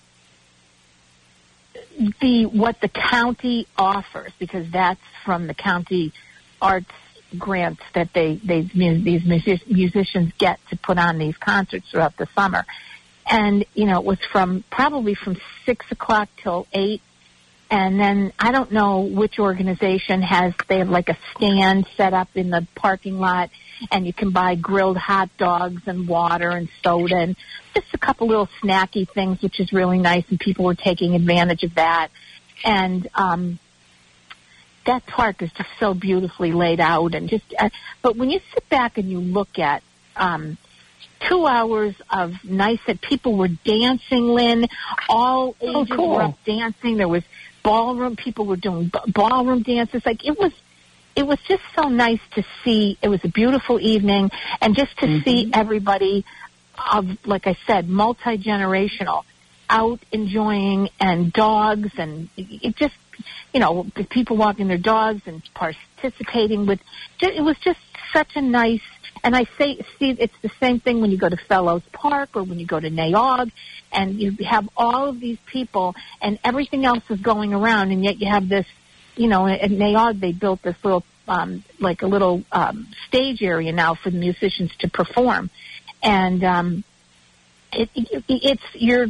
the 2.21 2.47
what 2.47 2.81
the 2.81 2.89
county 2.89 3.67
offers 3.77 4.33
because 4.39 4.71
that's 4.71 5.01
from 5.25 5.47
the 5.47 5.55
county 5.55 6.13
arts 6.61 6.91
grants 7.39 7.83
that 7.95 8.13
they 8.13 8.37
they 8.37 8.63
these 8.63 9.25
music, 9.25 9.69
musicians 9.69 10.33
get 10.39 10.61
to 10.69 10.77
put 10.77 10.99
on 10.99 11.19
these 11.19 11.37
concerts 11.37 11.91
throughout 11.91 12.17
the 12.17 12.27
summer, 12.35 12.65
and 13.29 13.65
you 13.75 13.87
know 13.87 13.99
it 13.99 14.05
was 14.05 14.19
from 14.31 14.63
probably 14.71 15.15
from 15.15 15.37
six 15.65 15.91
o'clock 15.91 16.29
till 16.37 16.67
eight, 16.73 17.03
and 17.71 17.99
then 17.99 18.33
I 18.39 18.53
don't 18.53 18.71
know 18.73 19.01
which 19.01 19.39
organization 19.39 20.23
has 20.23 20.55
they 20.69 20.79
have 20.79 20.89
like 20.89 21.09
a 21.09 21.19
stand 21.35 21.87
set 21.97 22.13
up 22.15 22.29
in 22.35 22.51
the 22.51 22.67
parking 22.75 23.19
lot, 23.19 23.51
and 23.91 24.07
you 24.07 24.13
can 24.13 24.31
buy 24.31 24.55
grilled 24.55 24.97
hot 24.97 25.31
dogs 25.39 25.83
and 25.87 26.07
water 26.09 26.51
and 26.51 26.69
soda 26.83 27.17
and 27.17 27.37
just 27.75 27.89
a 27.93 27.99
couple 27.99 28.29
little 28.29 28.49
snacky 28.63 29.09
things, 29.09 29.43
which 29.43 29.59
is 29.61 29.73
really 29.73 29.99
nice, 29.99 30.25
and 30.31 30.39
people 30.39 30.65
were 30.65 30.75
taking 30.75 31.15
advantage 31.15 31.63
of 31.65 31.75
that, 31.75 32.09
and 32.65 33.09
um, 33.15 33.59
that 34.87 35.05
park 35.07 35.43
is 35.43 35.51
just 35.53 35.69
so 35.81 35.93
beautifully 35.95 36.53
laid 36.53 36.79
out 36.79 37.15
and 37.15 37.29
just 37.29 37.45
uh, 37.59 37.69
but 38.03 38.17
when 38.17 38.31
you 38.31 38.41
sit 38.55 38.69
back 38.69 38.99
and 38.99 39.11
you 39.11 39.19
look 39.19 39.59
at 39.59 39.83
um 40.15 40.57
two 41.29 41.45
hours 41.47 41.95
of 42.11 42.33
nice 42.45 42.79
that 42.87 43.01
people 43.01 43.37
were 43.37 43.49
dancing 43.49 44.29
lynn 44.29 44.67
all 45.09 45.57
Oh, 45.61 45.83
ages 45.83 45.97
cool. 45.97 46.11
were 46.11 46.23
up 46.23 46.45
dancing 46.45 46.99
there 46.99 47.09
was 47.09 47.25
ballroom 47.67 48.15
people 48.17 48.45
were 48.47 48.57
doing 48.69 48.85
b- 48.95 49.13
ballroom 49.13 49.63
dances 49.63 50.05
like 50.07 50.25
it 50.25 50.39
was 50.39 50.53
it 51.15 51.27
was 51.27 51.39
just 51.49 51.63
so 51.75 51.89
nice 51.89 52.25
to 52.37 52.45
see 52.63 52.99
it 53.03 53.09
was 53.09 53.23
a 53.25 53.29
beautiful 53.29 53.81
evening 53.81 54.31
and 54.61 54.77
just 54.77 54.97
to 54.99 55.07
mm-hmm. 55.07 55.25
see 55.25 55.51
everybody 55.53 56.25
of 56.93 57.05
like 57.27 57.47
i 57.47 57.57
said 57.67 57.89
multi 57.89 58.35
generational 58.39 59.25
out 59.69 60.01
enjoying 60.13 60.89
and 61.01 61.33
dogs 61.33 61.91
and 61.99 62.29
it 62.37 62.77
just 62.77 62.95
you 63.53 63.61
know, 63.61 63.87
people 64.11 64.37
walking 64.37 64.69
their 64.69 64.79
dogs 64.79 65.23
and 65.27 65.43
participating 65.55 66.67
with. 66.67 66.81
It 67.21 67.43
was 67.43 67.57
just 67.59 67.81
such 68.13 68.37
a 68.37 68.43
nice. 68.43 68.83
And 69.27 69.35
I 69.35 69.45
say, 69.59 69.85
see, 69.99 70.11
it's 70.11 70.41
the 70.41 70.53
same 70.61 70.79
thing 70.79 71.01
when 71.01 71.11
you 71.11 71.19
go 71.19 71.29
to 71.29 71.37
Fellows 71.37 71.83
Park 71.91 72.29
or 72.35 72.45
when 72.45 72.61
you 72.61 72.65
go 72.65 72.79
to 72.79 72.89
Nay 72.89 73.11
Aug, 73.11 73.51
and 73.91 74.21
you 74.21 74.31
have 74.45 74.69
all 74.77 75.09
of 75.09 75.19
these 75.19 75.39
people, 75.47 75.97
and 76.23 76.39
everything 76.45 76.85
else 76.85 77.03
is 77.11 77.19
going 77.19 77.53
around, 77.53 77.91
and 77.91 78.05
yet 78.05 78.21
you 78.21 78.29
have 78.29 78.49
this, 78.49 78.67
you 79.17 79.27
know, 79.27 79.49
at 79.49 79.69
Nay 79.69 79.95
Aug 79.95 80.21
they 80.21 80.31
built 80.31 80.63
this 80.63 80.77
little, 80.85 81.03
um, 81.27 81.65
like 81.81 82.03
a 82.03 82.07
little 82.07 82.45
um, 82.53 82.87
stage 83.09 83.43
area 83.43 83.73
now 83.73 83.97
for 83.97 84.11
the 84.11 84.17
musicians 84.17 84.71
to 84.77 84.89
perform, 84.89 85.51
and 86.05 86.45
um, 86.45 86.85
it, 87.73 87.91
it, 87.97 88.25
it's 88.29 88.75
your 88.75 89.09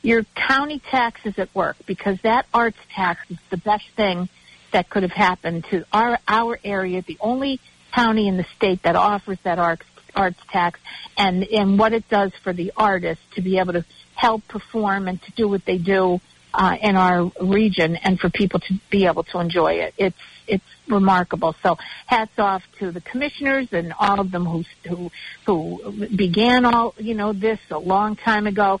your 0.00 0.24
county 0.34 0.78
taxes 0.78 1.38
at 1.38 1.54
work 1.54 1.76
because 1.84 2.18
that 2.22 2.46
arts 2.54 2.78
tax 2.94 3.20
is 3.28 3.36
the 3.50 3.58
best 3.58 3.84
thing 3.96 4.30
that 4.72 4.88
could 4.88 5.02
have 5.02 5.12
happened 5.12 5.66
to 5.66 5.84
our 5.92 6.18
our 6.26 6.58
area, 6.64 7.02
the 7.02 7.18
only 7.20 7.60
county 7.94 8.28
in 8.28 8.36
the 8.36 8.46
state 8.56 8.82
that 8.82 8.96
offers 8.96 9.38
that 9.44 9.58
arts 9.58 9.84
arts 10.14 10.38
tax, 10.50 10.80
and 11.16 11.44
and 11.44 11.78
what 11.78 11.92
it 11.92 12.08
does 12.08 12.32
for 12.42 12.52
the 12.52 12.72
artists 12.76 13.24
to 13.34 13.42
be 13.42 13.58
able 13.58 13.74
to 13.74 13.84
help 14.14 14.46
perform 14.48 15.08
and 15.08 15.20
to 15.22 15.32
do 15.32 15.48
what 15.48 15.64
they 15.64 15.78
do 15.78 16.20
uh, 16.54 16.76
in 16.80 16.96
our 16.96 17.30
region, 17.40 17.96
and 17.96 18.18
for 18.18 18.30
people 18.30 18.60
to 18.60 18.74
be 18.90 19.06
able 19.06 19.22
to 19.24 19.38
enjoy 19.38 19.74
it. 19.74 19.94
It's 19.96 20.16
it's 20.46 20.64
remarkable. 20.88 21.54
So 21.62 21.76
hats 22.06 22.38
off 22.38 22.62
to 22.78 22.90
the 22.90 23.00
commissioners 23.00 23.68
and 23.72 23.92
all 23.98 24.18
of 24.18 24.30
them 24.30 24.44
who 24.44 24.64
who 24.88 25.10
who 25.46 26.06
began 26.08 26.64
all 26.64 26.94
you 26.98 27.14
know 27.14 27.32
this 27.32 27.60
a 27.70 27.78
long 27.78 28.16
time 28.16 28.46
ago. 28.46 28.80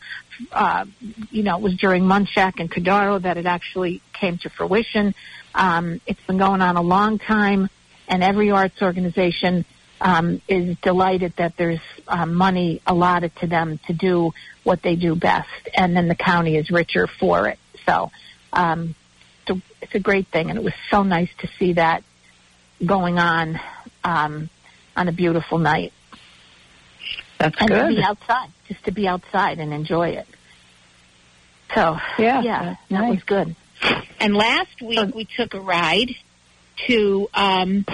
Uh, 0.52 0.86
you 1.30 1.42
know, 1.42 1.56
it 1.56 1.62
was 1.62 1.76
during 1.76 2.04
Munchak 2.04 2.60
and 2.60 2.70
Cordaro 2.70 3.20
that 3.20 3.36
it 3.36 3.46
actually 3.46 4.00
came 4.12 4.38
to 4.38 4.50
fruition. 4.50 5.14
Um, 5.54 6.00
it's 6.06 6.22
been 6.26 6.38
going 6.38 6.62
on 6.62 6.76
a 6.76 6.82
long 6.82 7.18
time, 7.18 7.68
and 8.08 8.22
every 8.22 8.50
arts 8.50 8.80
organization 8.82 9.64
um, 10.00 10.40
is 10.48 10.76
delighted 10.78 11.34
that 11.36 11.56
there's 11.56 11.80
um, 12.06 12.34
money 12.34 12.80
allotted 12.86 13.34
to 13.36 13.46
them 13.46 13.78
to 13.86 13.92
do 13.92 14.32
what 14.64 14.82
they 14.82 14.96
do 14.96 15.14
best, 15.14 15.48
and 15.76 15.96
then 15.96 16.08
the 16.08 16.14
county 16.14 16.56
is 16.56 16.70
richer 16.70 17.06
for 17.06 17.48
it. 17.48 17.58
So 17.86 18.10
um, 18.52 18.94
it's, 19.42 19.50
a, 19.58 19.62
it's 19.82 19.94
a 19.94 20.00
great 20.00 20.28
thing, 20.28 20.50
and 20.50 20.58
it 20.58 20.64
was 20.64 20.74
so 20.90 21.02
nice 21.02 21.30
to 21.38 21.48
see 21.58 21.74
that 21.74 22.04
going 22.84 23.18
on 23.18 23.60
um, 24.04 24.50
on 24.96 25.08
a 25.08 25.12
beautiful 25.12 25.58
night. 25.58 25.92
That's 27.38 27.56
and 27.60 27.68
good. 27.68 27.88
to 27.88 27.94
be 27.94 28.02
outside, 28.02 28.48
just 28.66 28.84
to 28.84 28.92
be 28.92 29.06
outside 29.06 29.58
and 29.58 29.72
enjoy 29.72 30.10
it. 30.10 30.26
So 31.74 31.98
yeah, 32.18 32.40
yeah, 32.42 32.76
that 32.90 33.00
nice. 33.00 33.14
was 33.14 33.22
good. 33.24 33.56
And 34.20 34.34
last 34.34 34.80
week 34.82 35.14
we 35.14 35.24
took 35.24 35.54
a 35.54 35.60
ride 35.60 36.10
to 36.86 37.28
um, 37.34 37.84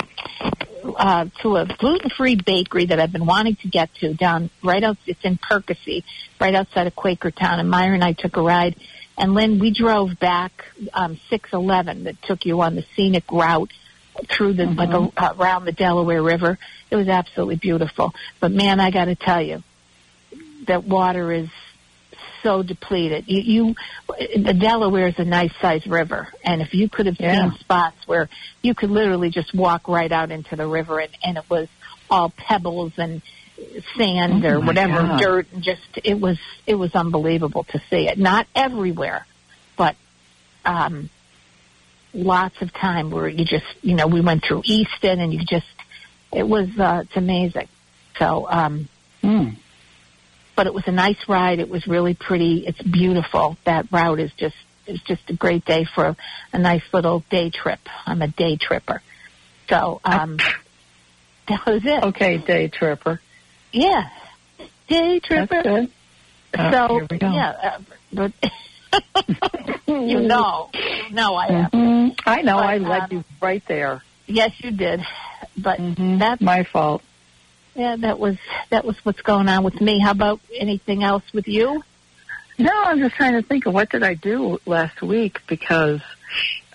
uh, 0.97 1.27
to 1.41 1.57
a 1.57 1.67
gluten 1.67 2.11
free 2.11 2.37
bakery 2.37 2.87
that 2.87 3.01
I've 3.01 3.13
been 3.13 3.27
wanting 3.27 3.57
to 3.57 3.69
get 3.69 3.95
to 3.97 4.15
down 4.15 4.51
right 4.63 4.83
out. 4.83 4.99
It's 5.07 5.25
in 5.25 5.39
Percy, 5.39 6.05
right 6.41 6.55
outside 6.55 6.87
of 6.87 6.95
Quakertown. 6.95 7.59
And 7.59 7.71
Myra 7.71 7.95
and 7.95 8.05
I 8.05 8.13
took 8.13 8.37
a 8.37 8.43
ride. 8.43 8.77
And 9.17 9.35
Lynn, 9.35 9.59
we 9.59 9.71
drove 9.71 10.19
back 10.19 10.65
um, 10.93 11.19
611 11.31 12.05
that 12.05 12.21
took 12.23 12.45
you 12.45 12.61
on 12.61 12.75
the 12.75 12.85
scenic 12.97 13.31
route 13.31 13.73
through 14.29 14.55
the 14.55 14.65
Mhm. 14.65 14.77
like 14.77 14.91
a, 14.91 15.25
uh, 15.25 15.35
around 15.39 15.65
the 15.65 15.73
Delaware 15.73 16.23
River. 16.23 16.59
It 16.91 16.97
was 16.97 17.09
absolutely 17.09 17.57
beautiful. 17.57 18.15
But 18.41 18.53
man, 18.53 18.81
I 18.81 18.91
got 18.91 19.07
to 19.07 19.15
tell 19.15 19.41
you, 19.41 19.63
that 20.67 20.85
water 20.85 21.33
is 21.33 21.49
so 22.45 22.63
depleted. 22.63 23.25
You, 23.27 23.41
you 23.41 23.75
the 24.37 24.55
Delaware 24.55 25.09
is 25.09 25.19
a 25.19 25.25
nice 25.25 25.51
sized 25.61 25.89
river, 25.89 26.29
and 26.45 26.63
if 26.63 26.73
you 26.75 26.89
could 26.89 27.07
have 27.07 27.19
Yeah. 27.19 27.51
seen 27.51 27.59
spots 27.59 28.07
where 28.07 28.29
you 28.63 28.75
could 28.75 28.91
literally 28.91 29.31
just 29.31 29.53
walk 29.53 29.89
right 29.89 30.13
out 30.13 30.31
into 30.31 30.55
the 30.55 30.67
river, 30.69 31.01
and, 31.01 31.11
and 31.25 31.37
it 31.39 31.45
was 31.51 31.67
all 32.09 32.31
pebbles 32.31 32.93
and 32.99 33.21
sand 33.97 34.45
Oh, 34.45 34.49
or 34.51 34.61
whatever 34.61 35.03
God. 35.03 35.19
dirt, 35.19 35.47
and 35.53 35.63
just 35.65 35.81
it 36.05 36.21
was 36.21 36.39
it 36.67 36.77
was 36.77 36.95
unbelievable 36.95 37.65
to 37.65 37.81
see 37.91 38.07
it. 38.09 38.19
Not 38.19 38.47
everywhere, 38.55 39.27
but 39.77 39.97
um, 40.65 41.11
lots 42.13 42.61
of 42.63 42.73
time 42.73 43.11
where 43.11 43.27
you 43.27 43.45
just 43.45 43.67
you 43.83 43.95
know 43.97 44.07
we 44.07 44.21
went 44.21 44.45
through 44.45 44.63
Easton, 44.65 45.19
and 45.19 45.33
you 45.33 45.41
just 45.41 45.67
it 46.33 46.47
was 46.47 46.69
uh, 46.79 47.01
it's 47.05 47.17
amazing. 47.17 47.69
So. 48.21 48.47
um 48.49 48.89
Hmm. 49.23 49.49
But 50.57 50.67
it 50.67 50.75
was 50.75 50.85
a 50.87 50.93
nice 50.93 51.29
ride. 51.29 51.59
It 51.59 51.69
was 51.69 51.87
really 51.87 52.15
pretty. 52.15 52.67
It's 52.67 52.81
beautiful. 52.83 53.57
That 53.65 53.87
route 53.91 54.21
is 54.21 54.33
just 54.33 54.57
it's 54.87 55.03
just 55.05 55.29
a 55.31 55.35
great 55.35 55.65
day 55.65 55.85
for 55.85 56.05
a, 56.09 56.17
a 56.53 56.59
nice 56.59 56.83
little 56.93 57.21
day 57.31 57.51
trip. 57.51 57.81
I'm 58.07 58.23
a 58.23 58.29
day 58.29 58.57
tripper, 58.57 59.03
so 59.69 60.01
um, 60.05 60.37
that 61.49 61.67
was 61.67 61.85
it. 61.85 62.03
Okay, 62.05 62.39
day 62.39 62.69
tripper. 62.69 63.21
Yeah, 63.73 64.09
day 64.89 65.21
tripper. 65.21 65.63
That's 65.63 65.67
good. 65.67 65.91
Oh, 66.57 66.71
so 66.71 66.95
here 66.95 67.07
we 67.11 67.19
go. 67.19 67.33
yeah, 67.33 67.51
uh, 67.51 67.79
but 68.13 68.33
you 69.89 70.21
know, 70.21 70.71
you 70.73 71.11
know 71.11 71.35
I 71.35 71.47
am. 71.47 71.71
Mhm. 71.71 72.21
I 72.27 72.43
know. 72.43 72.57
But, 72.57 72.65
I 72.67 72.79
led 72.79 73.03
um, 73.03 73.09
you 73.11 73.25
right 73.41 73.63
there. 73.67 74.03
Yes, 74.27 74.53
you 74.63 74.71
did. 74.71 75.01
But 75.57 75.79
Mhm. 75.81 76.19
that's 76.19 76.41
my 76.41 76.63
fault. 76.65 77.03
Yeah, 77.75 77.97
that 77.97 78.19
was 78.19 78.37
that 78.71 78.85
was 78.85 78.97
what's 79.05 79.23
going 79.23 79.49
on 79.49 79.65
with 79.65 79.81
me. 79.81 79.99
How 79.99 80.13
about 80.13 80.41
anything 80.55 81.03
else 81.03 81.25
with 81.33 81.49
you? 81.49 81.83
No, 82.59 82.71
I'm 82.73 82.99
just 83.01 83.17
trying 83.17 83.33
to 83.33 83.43
think 83.43 83.67
of 83.67 83.75
what 83.75 83.91
did 83.91 84.03
I 84.03 84.15
do 84.15 84.61
last 84.65 85.03
week 85.03 85.41
because 85.49 86.01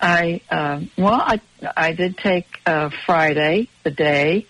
I 0.01 0.41
um, 0.51 0.89
well 0.98 1.20
I 1.22 1.39
I 1.75 1.94
did 1.94 2.18
take 2.18 2.48
uh, 2.65 2.89
Friday 3.06 3.70
the 3.84 3.91
day 3.91 4.46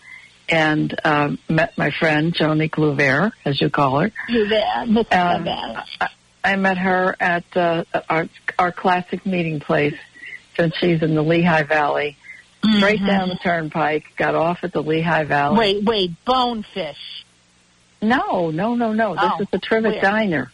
and 0.47 0.99
um, 1.05 1.37
met 1.47 1.77
my 1.77 1.91
friend 1.91 2.33
Joni 2.33 2.69
Gluver, 2.71 3.31
as 3.45 3.61
you 3.61 3.69
call 3.69 3.99
her. 3.99 4.11
There, 4.27 4.85
Um, 5.11 5.47
I, 6.01 6.09
I 6.43 6.55
met 6.55 6.77
her 6.79 7.15
at 7.19 7.43
uh, 7.55 7.83
our 8.09 8.27
our 8.57 8.71
classic 8.71 9.25
meeting 9.25 9.59
place 9.59 9.95
since 10.57 10.75
she's 10.77 11.03
in 11.03 11.13
the 11.13 11.21
Lehigh 11.21 11.63
Valley, 11.63 12.17
straight 12.77 12.99
Mhm. 13.01 13.07
down 13.07 13.29
the 13.29 13.35
turnpike. 13.35 14.15
Got 14.17 14.35
off 14.35 14.63
at 14.63 14.73
the 14.73 14.81
Lehigh 14.83 15.23
Valley. 15.23 15.57
Wait, 15.57 15.83
wait, 15.83 16.25
bonefish. 16.25 17.23
No, 18.01 18.49
no, 18.51 18.75
no, 18.75 18.93
no. 18.93 19.15
This 19.15 19.23
Oh, 19.25 19.41
is 19.41 19.47
the 19.51 19.59
Trivet? 19.59 20.01
Diner. 20.01 20.51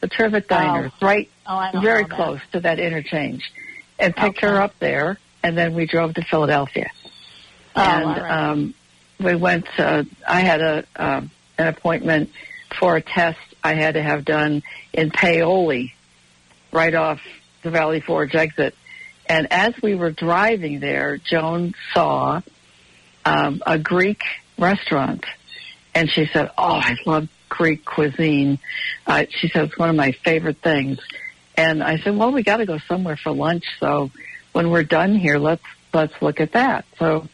The 0.00 0.08
Trivet 0.08 0.48
Diner. 0.48 0.86
It's 0.86 1.02
right 1.02 1.30
Oh, 1.46 1.70
very 1.80 2.04
close 2.04 2.40
to 2.52 2.60
that 2.60 2.78
interchange. 2.78 3.50
And 3.98 4.14
picked 4.14 4.38
Okay. 4.38 4.46
her 4.48 4.60
up 4.60 4.74
there 4.78 5.18
and 5.42 5.56
then 5.56 5.74
we 5.74 5.86
drove 5.86 6.14
to 6.14 6.22
Philadelphia. 6.22 6.90
Oh, 7.76 7.80
and 7.82 8.06
right. 8.22 8.30
um 8.30 8.74
we 9.20 9.34
went 9.34 9.66
uh 9.78 10.04
I 10.26 10.40
had 10.40 10.60
a 10.60 10.84
um 10.96 11.30
an 11.58 11.68
appointment 11.68 12.30
for 12.78 12.96
a 12.96 13.00
test 13.00 13.38
I 13.62 13.74
had 13.74 13.94
to 13.94 14.02
have 14.02 14.24
done 14.24 14.62
in 14.92 15.10
Paoli, 15.10 15.94
right 16.72 16.94
off 16.94 17.20
the 17.62 17.70
Valley 17.70 18.00
Forge 18.00 18.34
exit. 18.34 18.74
And 19.26 19.48
as 19.50 19.74
we 19.82 19.94
were 19.94 20.10
driving 20.10 20.80
there, 20.80 21.16
Joan 21.16 21.74
saw 21.92 22.42
um, 23.24 23.62
a 23.66 23.78
Greek 23.78 24.22
restaurant, 24.58 25.24
and 25.94 26.10
she 26.10 26.26
said, 26.26 26.50
"Oh, 26.58 26.74
I 26.74 26.96
love 27.06 27.28
Greek 27.48 27.84
cuisine." 27.84 28.58
Uh, 29.06 29.24
she 29.30 29.48
said 29.48 29.64
it's 29.64 29.78
one 29.78 29.90
of 29.90 29.96
my 29.96 30.12
favorite 30.12 30.58
things. 30.58 30.98
And 31.56 31.82
I 31.82 31.98
said, 31.98 32.16
"Well, 32.16 32.32
we 32.32 32.42
got 32.42 32.58
to 32.58 32.66
go 32.66 32.78
somewhere 32.88 33.16
for 33.16 33.32
lunch. 33.32 33.64
So 33.80 34.10
when 34.52 34.70
we're 34.70 34.84
done 34.84 35.14
here, 35.14 35.38
let's 35.38 35.64
let's 35.92 36.14
look 36.20 36.40
at 36.40 36.52
that." 36.52 36.84
So 36.98 37.28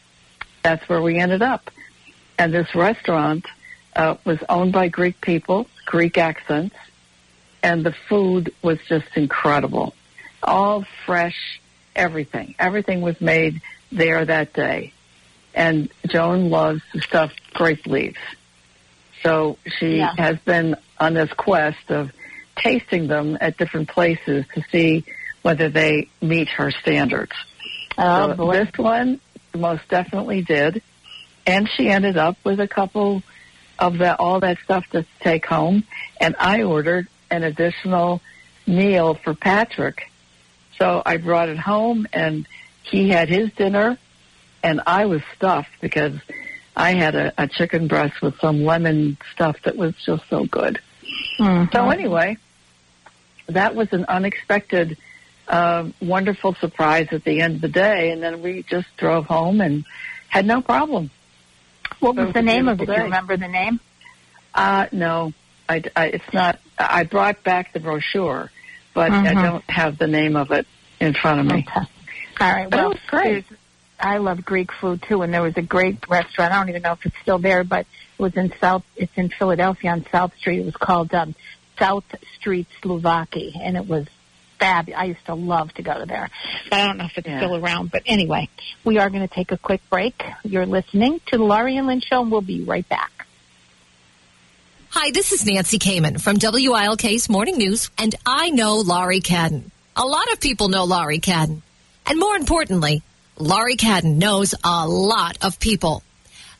that's 0.63 0.87
where 0.87 1.01
we 1.01 1.17
ended 1.17 1.41
up. 1.41 1.69
And 2.37 2.53
this 2.53 2.73
restaurant 2.73 3.45
uh, 3.95 4.15
was 4.25 4.39
owned 4.47 4.71
by 4.71 4.87
Greek 4.87 5.19
people, 5.21 5.67
Greek 5.85 6.17
accents, 6.17 6.75
and 7.61 7.85
the 7.85 7.93
food 8.09 8.53
was 8.61 8.79
just 8.87 9.05
incredible. 9.15 9.93
All 10.43 10.85
fresh, 11.05 11.60
everything. 11.95 12.55
Everything 12.59 13.01
was 13.01 13.19
made 13.21 13.61
there 13.91 14.23
that 14.25 14.53
day. 14.53 14.93
And 15.53 15.89
Joan 16.07 16.49
loves 16.49 16.81
the 16.93 17.01
stuffed 17.01 17.41
grape 17.53 17.85
leaves. 17.85 18.17
So 19.23 19.57
she 19.79 19.97
Yeah. 19.97 20.13
has 20.17 20.37
been 20.39 20.75
on 20.99 21.13
this 21.13 21.31
quest 21.33 21.89
of 21.89 22.11
tasting 22.55 23.07
them 23.07 23.37
at 23.41 23.57
different 23.57 23.89
places 23.89 24.45
to 24.55 24.63
see 24.71 25.03
whether 25.41 25.69
they 25.69 26.07
meet 26.21 26.47
her 26.49 26.71
standards. 26.71 27.31
oh 27.97 28.35
So 28.35 28.51
this 28.51 28.69
one 28.77 29.19
most 29.53 29.87
definitely 29.89 30.41
did. 30.43 30.81
And 31.45 31.67
she 31.69 31.89
ended 31.89 32.17
up 32.17 32.37
with 32.43 32.59
a 32.59 32.67
couple 32.67 33.23
of 33.79 33.97
that 33.97 34.19
all 34.19 34.39
that 34.41 34.59
stuff 34.63 34.85
to 34.91 35.05
take 35.19 35.45
home. 35.45 35.83
And 36.19 36.35
I 36.39 36.63
ordered 36.63 37.07
an 37.31 37.43
additional 37.43 38.21
meal 38.67 39.15
for 39.15 39.33
Patrick. 39.33 40.10
So 40.81 41.03
I 41.05 41.17
brought 41.17 41.47
it 41.49 41.59
home 41.59 42.07
and 42.11 42.47
he 42.81 43.09
had 43.09 43.29
his 43.29 43.53
dinner 43.53 43.99
and 44.63 44.81
I 44.87 45.05
was 45.05 45.21
stuffed 45.35 45.69
because 45.79 46.13
I 46.75 46.95
had 46.95 47.13
a, 47.13 47.31
a 47.37 47.47
chicken 47.47 47.87
breast 47.87 48.19
with 48.21 48.39
some 48.39 48.63
lemon 48.63 49.17
stuff 49.31 49.57
that 49.63 49.77
was 49.77 49.93
just 50.03 50.23
so 50.27 50.45
good. 50.45 50.79
Mhm. 51.37 51.71
So 51.71 51.89
anyway, 51.91 52.37
that 53.47 53.75
was 53.75 53.93
an 53.93 54.05
unexpected 54.05 54.97
a 55.47 55.91
wonderful 56.01 56.55
surprise 56.55 57.09
at 57.11 57.23
the 57.25 57.41
end 57.41 57.55
of 57.55 57.61
the 57.61 57.67
day, 57.67 58.11
and 58.11 58.23
then 58.23 58.41
we 58.41 58.63
just 58.63 58.87
drove 58.97 59.25
home 59.25 59.59
and 59.59 59.85
had 60.29 60.45
no 60.45 60.61
problem. 60.61 61.11
What 61.99 62.15
So 62.15 62.21
was 62.21 62.29
it 62.29 62.33
the 62.33 62.41
name 62.41 62.67
of 62.69 62.79
it? 62.81 62.85
Do 62.85 62.93
you 62.93 63.03
remember 63.03 63.37
the 63.37 63.49
name? 63.49 63.79
Uh, 64.55 64.87
no, 64.91 65.33
I, 65.67 65.83
I, 65.95 66.05
it's 66.07 66.33
not. 66.33 66.59
I 66.77 67.03
brought 67.03 67.43
back 67.43 67.73
the 67.73 67.79
brochure, 67.79 68.49
but 68.93 69.11
I 69.11 69.33
Mhm. 69.33 69.41
don't 69.41 69.69
have 69.69 69.97
the 69.97 70.07
name 70.07 70.35
of 70.35 70.51
it 70.51 70.67
in 70.99 71.13
front 71.13 71.39
of 71.39 71.45
me. 71.45 71.65
Okay. 71.67 71.87
All 72.39 72.51
right. 72.53 72.71
Well, 72.71 72.93
great. 73.07 73.45
I 73.99 74.17
love 74.17 74.43
Greek 74.43 74.71
food 74.71 75.03
too, 75.07 75.21
and 75.21 75.33
there 75.33 75.43
was 75.43 75.55
a 75.57 75.61
great 75.61 76.07
restaurant. 76.09 76.51
I 76.51 76.55
don't 76.57 76.69
even 76.69 76.81
know 76.81 76.93
if 76.93 77.05
it's 77.05 77.15
still 77.21 77.37
there, 77.37 77.63
but 77.63 77.81
it 78.17 78.21
was 78.21 78.33
in 78.35 78.51
South. 78.59 78.83
It's 78.95 79.15
in 79.15 79.29
Philadelphia 79.29 79.91
on 79.91 80.05
South 80.11 80.35
Street. 80.37 80.59
It 80.59 80.65
was 80.65 80.75
called 80.75 81.13
um, 81.13 81.35
South 81.77 82.03
Street 82.39 82.67
Souvlaki, 82.81 83.53
and 83.61 83.77
it 83.77 83.87
was 83.87 84.07
fab. 84.59 84.89
I 84.95 85.05
used 85.05 85.25
to 85.25 85.33
love 85.35 85.73
to 85.75 85.81
go 85.83 85.99
to 85.99 86.05
there, 86.05 86.29
I 86.71 86.85
don't 86.85 86.97
know 86.97 87.05
if 87.05 87.17
it's 87.17 87.27
Yeah. 87.27 87.39
still 87.39 87.55
around. 87.55 87.91
But 87.91 88.03
anyway, 88.05 88.47
we 88.83 88.99
are 88.99 89.09
going 89.09 89.27
to 89.27 89.33
take 89.33 89.51
a 89.51 89.57
quick 89.57 89.81
break. 89.89 90.23
You're 90.43 90.67
listening 90.67 91.19
to 91.27 91.37
the 91.37 91.43
Laurie 91.43 91.77
and 91.77 91.87
Lynn 91.87 91.99
Show, 92.01 92.21
and 92.21 92.31
we'll 92.31 92.41
be 92.41 92.63
right 92.63 92.87
back. 92.87 93.25
Hi, 94.93 95.09
this 95.11 95.31
is 95.31 95.45
Nancy 95.45 95.79
Kamen 95.79 96.19
from 96.19 96.35
WILK's 96.37 97.29
Morning 97.29 97.57
News, 97.57 97.89
and 97.97 98.13
I 98.25 98.49
know 98.49 98.75
Laurie 98.75 99.21
Cadden. 99.21 99.71
A 99.95 100.03
lot 100.03 100.29
of 100.33 100.41
people 100.41 100.67
know 100.67 100.83
Laurie 100.83 101.21
Cadden. 101.21 101.61
And 102.05 102.19
more 102.19 102.35
importantly, 102.35 103.01
Laurie 103.37 103.77
Cadden 103.77 104.17
knows 104.17 104.53
a 104.65 104.85
lot 104.85 105.37
of 105.41 105.61
people. 105.61 106.03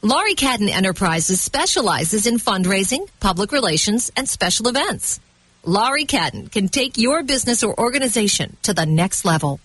Laurie 0.01 0.35
Cadden 0.35 0.69
Enterprises 0.69 1.41
specializes 1.41 2.25
in 2.25 2.35
fundraising, 2.35 3.05
public 3.19 3.51
relations, 3.51 4.13
and 4.15 4.29
special 4.29 4.69
events. 4.69 5.19
Laurie 5.65 6.05
Cadden 6.05 6.49
can 6.49 6.69
take 6.69 6.97
your 6.97 7.23
business 7.23 7.63
or 7.63 7.77
organization 7.77 8.55
to 8.63 8.73
the 8.73 8.85
next 8.85 9.25
level. 9.25 9.59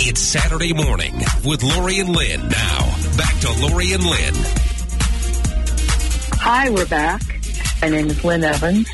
It's 0.00 0.20
Saturday 0.20 0.74
morning 0.74 1.14
with 1.44 1.62
Laurie 1.62 2.00
and 2.00 2.10
Lynn. 2.10 2.48
Now, 2.48 2.94
back 3.16 3.38
to 3.40 3.52
Laurie 3.62 3.92
and 3.92 4.02
Lynn. 4.02 4.34
Hi, 6.40 6.68
we're 6.70 6.86
back. 6.86 7.22
My 7.80 7.88
name 7.88 8.08
is 8.08 8.22
Lynn 8.24 8.44
Evans. 8.44 8.88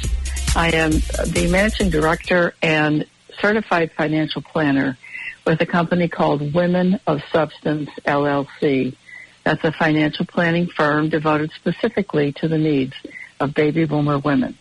I 0.55 0.71
am 0.73 0.91
the 0.91 1.49
managing 1.51 1.91
director 1.91 2.55
and 2.63 3.07
certified 3.41 3.93
financial 3.93 4.43
planner 4.43 4.99
with 5.47 5.61
a 5.63 5.67
company 5.67 6.07
called 6.07 6.55
Women 6.55 7.01
of 7.07 7.23
Substance 7.33 7.91
LLC. 8.07 8.95
That's 9.45 9.65
a 9.65 9.73
financial 9.73 10.27
planning 10.27 10.67
firm 10.69 11.09
devoted 11.09 11.51
specifically 11.53 12.33
to 12.35 12.47
the 12.47 12.59
needs 12.59 12.95
of 13.41 13.55
baby 13.55 13.87
boomer 13.87 14.19
women. 14.19 14.57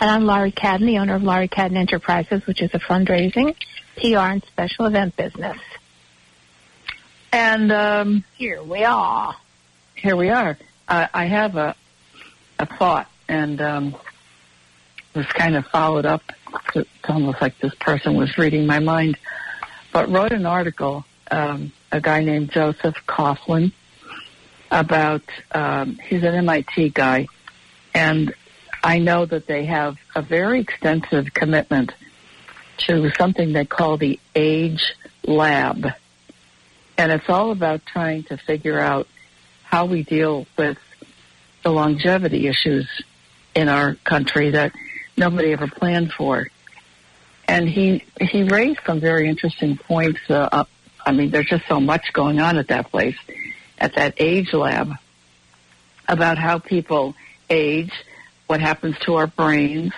And 0.00 0.10
I'm 0.10 0.24
Laurie 0.24 0.52
Cadden, 0.52 0.86
the 0.86 0.98
owner 0.98 1.14
of 1.14 1.22
Laurie 1.22 1.48
Cadden 1.48 1.76
Enterprises, 1.76 2.44
which 2.46 2.60
is 2.60 2.70
a 2.74 2.78
fundraising, 2.78 3.54
PR, 3.96 4.18
and 4.18 4.42
special 4.44 4.86
event 4.86 5.16
business. 5.16 5.58
And 7.32 7.72
um, 7.72 8.24
Here 8.36 8.62
we 8.62 8.84
are. 8.84 9.34
here 9.96 10.16
we 10.16 10.30
are. 10.30 10.56
I 10.88 11.08
I 11.12 11.24
have 11.26 11.56
a 11.56 11.74
a 12.58 12.66
thought, 12.66 13.10
and 13.28 13.60
um, 13.60 13.96
was 15.14 15.26
kind 15.26 15.56
of 15.56 15.66
followed 15.66 16.06
up. 16.06 16.22
It's 16.74 16.88
almost 17.08 17.40
like 17.40 17.58
this 17.58 17.74
person 17.74 18.14
was 18.16 18.38
reading 18.38 18.66
my 18.66 18.78
mind, 18.78 19.18
but 19.92 20.08
wrote 20.10 20.32
an 20.32 20.46
article. 20.46 21.04
Um, 21.30 21.72
a 21.90 22.00
guy 22.00 22.22
named 22.22 22.50
Joseph 22.52 22.96
Coughlin 23.08 23.72
about. 24.70 25.22
Um, 25.52 25.98
he's 26.06 26.22
an 26.22 26.34
MIT 26.34 26.90
guy, 26.90 27.26
and 27.94 28.32
I 28.84 28.98
know 28.98 29.26
that 29.26 29.46
they 29.46 29.64
have 29.64 29.96
a 30.14 30.22
very 30.22 30.60
extensive 30.60 31.34
commitment 31.34 31.92
to 32.78 33.10
something 33.18 33.52
they 33.52 33.64
call 33.64 33.96
the 33.96 34.18
Age 34.34 34.94
Lab, 35.26 35.86
and 36.96 37.12
it's 37.12 37.28
all 37.28 37.50
about 37.50 37.84
trying 37.86 38.24
to 38.24 38.36
figure 38.36 38.78
out 38.78 39.06
how 39.62 39.86
we 39.86 40.02
deal 40.02 40.46
with 40.56 40.78
the 41.62 41.70
longevity 41.70 42.46
issues 42.46 42.88
in 43.54 43.68
our 43.68 43.94
country 44.04 44.50
that 44.50 44.72
nobody 45.16 45.52
ever 45.52 45.66
planned 45.66 46.12
for. 46.12 46.48
And 47.48 47.68
he 47.68 48.04
he 48.20 48.44
raised 48.44 48.80
some 48.86 49.00
very 49.00 49.28
interesting 49.28 49.76
points. 49.76 50.20
Uh, 50.28 50.48
up, 50.50 50.68
I 51.04 51.12
mean, 51.12 51.30
there's 51.30 51.46
just 51.46 51.66
so 51.66 51.80
much 51.80 52.12
going 52.12 52.40
on 52.40 52.56
at 52.56 52.68
that 52.68 52.90
place, 52.90 53.16
at 53.78 53.94
that 53.94 54.14
age 54.18 54.52
lab, 54.52 54.92
about 56.08 56.38
how 56.38 56.58
people 56.58 57.14
age, 57.50 57.92
what 58.46 58.60
happens 58.60 58.98
to 59.00 59.16
our 59.16 59.26
brains, 59.26 59.92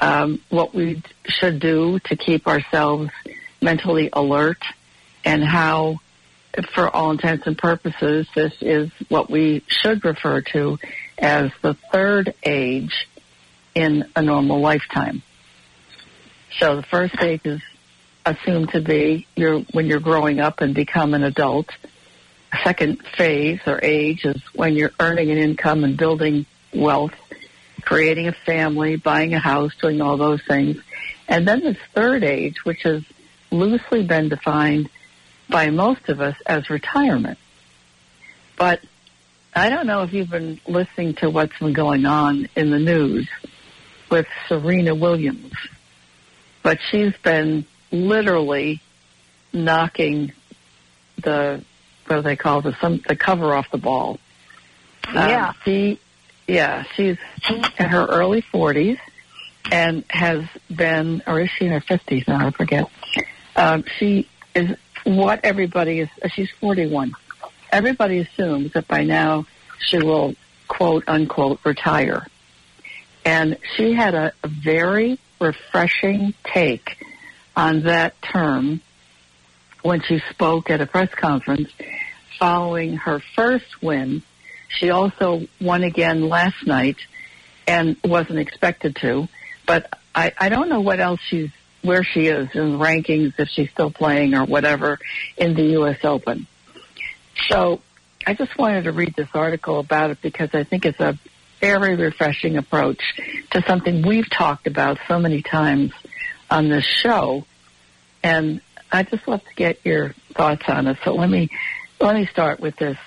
um, 0.00 0.40
what 0.48 0.74
we 0.74 1.02
should 1.26 1.60
do 1.60 1.98
to 2.00 2.16
keep 2.16 2.46
ourselves 2.46 3.10
mentally 3.60 4.08
alert, 4.12 4.62
and 5.24 5.44
how 5.44 6.00
for 6.74 6.88
all 6.88 7.10
intents 7.10 7.46
and 7.46 7.56
purposes, 7.56 8.26
this 8.34 8.52
is 8.60 8.90
what 9.08 9.30
we 9.30 9.62
should 9.68 10.04
refer 10.04 10.40
to 10.40 10.78
as 11.18 11.50
the 11.62 11.74
third 11.92 12.34
age 12.42 13.06
in 13.74 14.04
a 14.16 14.22
normal 14.22 14.60
lifetime. 14.60 15.22
So 16.58 16.76
the 16.76 16.82
first 16.82 17.14
stage 17.14 17.42
is 17.44 17.60
assumed 18.26 18.70
to 18.70 18.80
be 18.80 19.26
when 19.72 19.86
you're 19.86 20.00
growing 20.00 20.40
up 20.40 20.60
and 20.60 20.74
become 20.74 21.14
an 21.14 21.22
adult. 21.22 21.70
second 22.64 23.00
phase 23.16 23.60
or 23.66 23.78
age 23.82 24.24
is 24.24 24.42
when 24.54 24.74
you're 24.74 24.92
earning 24.98 25.30
an 25.30 25.38
income 25.38 25.84
and 25.84 25.96
building 25.96 26.46
wealth, 26.74 27.14
creating 27.90 28.28
a 28.28 28.32
family, 28.32 28.94
buying 28.94 29.34
a 29.34 29.40
house, 29.40 29.72
doing 29.82 30.00
all 30.00 30.16
those 30.16 30.40
things. 30.46 30.76
And 31.26 31.46
then 31.46 31.58
this 31.58 31.76
third 31.92 32.22
age, 32.22 32.64
which 32.64 32.84
has 32.84 33.02
loosely 33.50 34.04
been 34.04 34.28
defined 34.28 34.88
by 35.48 35.70
most 35.70 36.08
of 36.08 36.20
us 36.20 36.36
as 36.46 36.70
retirement. 36.70 37.36
But 38.56 38.80
I 39.56 39.70
don't 39.70 39.88
know 39.88 40.04
if 40.04 40.12
you've 40.12 40.30
been 40.30 40.60
listening 40.68 41.14
to 41.14 41.30
what's 41.30 41.58
been 41.58 41.72
going 41.72 42.06
on 42.06 42.48
in 42.54 42.70
the 42.70 42.78
news 42.78 43.28
with 44.08 44.28
Serena 44.46 44.94
Williams, 44.94 45.52
but 46.62 46.78
she's 46.92 47.16
been 47.24 47.64
literally 47.90 48.80
knocking 49.52 50.30
the 51.24 51.64
what 52.06 52.16
do 52.16 52.22
they 52.22 52.36
call 52.36 52.60
the 52.60 52.76
some 52.80 53.02
the 53.08 53.16
cover 53.16 53.52
off 53.52 53.68
the 53.72 53.78
ball. 53.78 54.20
Yeah. 55.12 55.48
Um, 55.48 55.54
she, 55.64 55.98
yeah, 56.50 56.82
she's 56.96 57.16
in 57.48 57.62
her 57.88 58.06
early 58.06 58.40
forties 58.40 58.98
and 59.70 60.04
has 60.08 60.44
been, 60.74 61.22
or 61.26 61.40
is 61.40 61.50
she 61.50 61.66
in 61.66 61.72
her 61.72 61.80
fifties 61.80 62.26
now? 62.26 62.48
I 62.48 62.50
forget. 62.50 62.90
Um, 63.54 63.84
she 63.98 64.28
is 64.54 64.76
what 65.04 65.44
everybody 65.44 66.00
is. 66.00 66.08
She's 66.32 66.50
forty-one. 66.60 67.12
Everybody 67.70 68.18
assumes 68.18 68.72
that 68.72 68.88
by 68.88 69.04
now 69.04 69.46
she 69.78 69.98
will 69.98 70.34
quote 70.66 71.04
unquote 71.06 71.60
retire, 71.64 72.26
and 73.24 73.56
she 73.76 73.92
had 73.92 74.14
a 74.14 74.32
very 74.44 75.20
refreshing 75.40 76.34
take 76.42 76.98
on 77.56 77.82
that 77.82 78.20
term 78.22 78.80
when 79.82 80.02
she 80.02 80.20
spoke 80.30 80.68
at 80.68 80.80
a 80.80 80.86
press 80.86 81.14
conference 81.14 81.70
following 82.38 82.96
her 82.96 83.22
first 83.36 83.82
win. 83.82 84.22
She 84.78 84.90
also 84.90 85.46
won 85.60 85.82
again 85.82 86.28
last 86.28 86.66
night 86.66 86.96
and 87.66 87.96
wasn't 88.04 88.38
expected 88.38 88.96
to, 88.96 89.28
but 89.66 89.92
I, 90.14 90.32
I 90.38 90.48
don't 90.48 90.68
know 90.68 90.80
what 90.80 91.00
else 91.00 91.20
she's 91.28 91.50
where 91.82 92.04
she 92.04 92.26
is 92.26 92.48
in 92.54 92.72
the 92.72 92.78
rankings 92.78 93.32
if 93.38 93.48
she's 93.48 93.70
still 93.70 93.90
playing 93.90 94.34
or 94.34 94.44
whatever 94.44 94.98
in 95.36 95.54
the 95.54 95.62
U.S. 95.62 95.98
Open. 96.04 96.46
So 97.48 97.80
I 98.26 98.34
just 98.34 98.56
wanted 98.58 98.84
to 98.84 98.92
read 98.92 99.14
this 99.16 99.28
article 99.32 99.78
about 99.78 100.10
it 100.10 100.20
because 100.20 100.50
I 100.52 100.64
think 100.64 100.84
it's 100.84 101.00
a 101.00 101.18
very 101.60 101.96
refreshing 101.96 102.56
approach 102.56 103.00
to 103.50 103.62
something 103.66 104.02
we've 104.02 104.28
talked 104.28 104.66
about 104.66 104.98
so 105.08 105.18
many 105.18 105.42
times 105.42 105.92
on 106.50 106.68
this 106.68 106.84
show. 106.84 107.44
And 108.22 108.60
I 108.92 109.02
just 109.04 109.26
love 109.26 109.44
to 109.44 109.54
get 109.54 109.78
your 109.84 110.14
thoughts 110.34 110.62
on 110.68 110.86
it. 110.86 110.98
So 111.04 111.14
let 111.14 111.30
me 111.30 111.48
let 112.00 112.14
me 112.14 112.26
start 112.26 112.60
with 112.60 112.76
this 112.76 112.98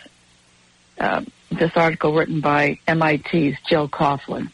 uh, 1.00 1.24
this 1.58 1.72
article 1.76 2.14
written 2.14 2.42
by 2.42 2.80
MIT's 2.88 3.58
Joe 3.70 3.88
Coughlin. 3.88 4.52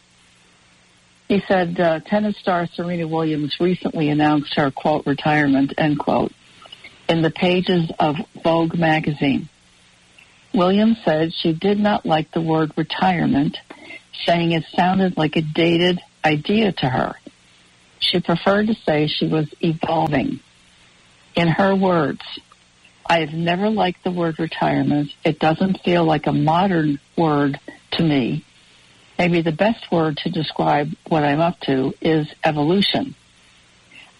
He 1.27 1.43
said 1.47 1.79
uh, 1.79 1.99
tennis 1.99 2.37
star 2.37 2.65
Serena 2.67 3.07
Williams 3.07 3.59
recently 3.59 4.09
announced 4.09 4.55
her 4.55 4.71
quote 4.71 5.05
retirement 5.05 5.73
end 5.77 5.99
quote 5.99 6.33
in 7.07 7.21
the 7.21 7.29
pages 7.31 7.91
of 7.99 8.15
Vogue 8.43 8.75
magazine. 8.77 9.47
Williams 10.53 10.97
said 11.05 11.33
she 11.33 11.53
did 11.53 11.79
not 11.79 12.05
like 12.05 12.31
the 12.31 12.41
word 12.41 12.71
retirement, 12.75 13.57
saying 14.25 14.51
it 14.51 14.65
sounded 14.75 15.17
like 15.17 15.35
a 15.35 15.41
dated 15.41 15.99
idea 16.25 16.71
to 16.71 16.89
her. 16.89 17.13
She 17.99 18.19
preferred 18.19 18.67
to 18.67 18.73
say 18.73 19.07
she 19.07 19.27
was 19.27 19.47
evolving. 19.61 20.39
In 21.35 21.47
her 21.47 21.75
words, 21.75 22.21
I 23.09 23.21
have 23.21 23.33
never 23.33 23.71
liked 23.71 24.03
the 24.03 24.11
word 24.11 24.37
retirement. 24.37 25.11
It 25.25 25.39
doesn't 25.39 25.81
feel 25.81 26.05
like 26.05 26.27
a 26.27 26.31
modern 26.31 26.99
word 27.17 27.59
to 27.93 28.03
me. 28.03 28.45
Maybe 29.17 29.41
the 29.41 29.51
best 29.51 29.91
word 29.91 30.17
to 30.17 30.29
describe 30.29 30.91
what 31.07 31.23
I'm 31.23 31.41
up 31.41 31.59
to 31.61 31.95
is 32.01 32.27
evolution. 32.43 33.15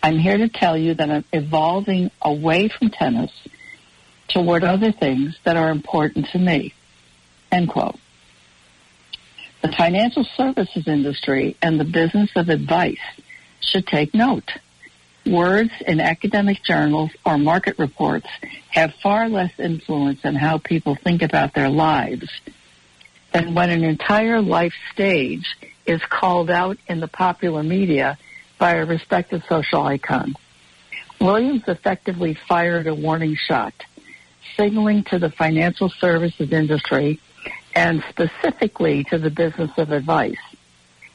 I'm 0.01 0.17
here 0.17 0.37
to 0.37 0.49
tell 0.49 0.75
you 0.75 0.95
that 0.95 1.11
I'm 1.11 1.25
evolving 1.31 2.09
away 2.19 2.67
from 2.67 2.89
tennis 2.89 3.31
toward 4.27 4.63
other 4.63 4.91
things 4.91 5.37
that 5.43 5.55
are 5.55 5.69
important 5.69 6.27
to 6.31 6.39
me. 6.39 6.73
End 7.51 7.69
quote. 7.69 7.95
The 9.61 9.71
financial 9.71 10.25
services 10.35 10.87
industry 10.87 11.57
and 11.61 11.79
the 11.79 11.85
business 11.85 12.31
of 12.35 12.49
advice 12.49 12.97
should 13.59 13.85
take 13.85 14.15
note. 14.15 14.51
Words 15.29 15.71
in 15.85 16.01
academic 16.01 16.63
journals 16.63 17.11
or 17.23 17.37
market 17.37 17.77
reports 17.77 18.25
have 18.69 18.95
far 18.95 19.29
less 19.29 19.51
influence 19.59 20.21
on 20.23 20.33
how 20.33 20.57
people 20.57 20.95
think 20.95 21.21
about 21.21 21.53
their 21.53 21.69
lives 21.69 22.27
than 23.31 23.53
when 23.53 23.69
an 23.69 23.83
entire 23.83 24.41
life 24.41 24.73
stage 24.91 25.45
is 25.85 26.01
called 26.09 26.49
out 26.49 26.79
in 26.87 26.99
the 26.99 27.07
popular 27.07 27.61
media 27.61 28.17
by 28.57 28.73
a 28.73 28.85
respected 28.85 29.43
social 29.47 29.83
icon. 29.83 30.33
Williams 31.21 31.63
effectively 31.67 32.33
fired 32.33 32.87
a 32.87 32.95
warning 32.95 33.35
shot, 33.35 33.75
signaling 34.57 35.03
to 35.03 35.19
the 35.19 35.29
financial 35.29 35.89
services 35.89 36.51
industry 36.51 37.19
and 37.75 38.03
specifically 38.09 39.03
to 39.03 39.19
the 39.19 39.29
business 39.29 39.69
of 39.77 39.91
advice. 39.91 40.41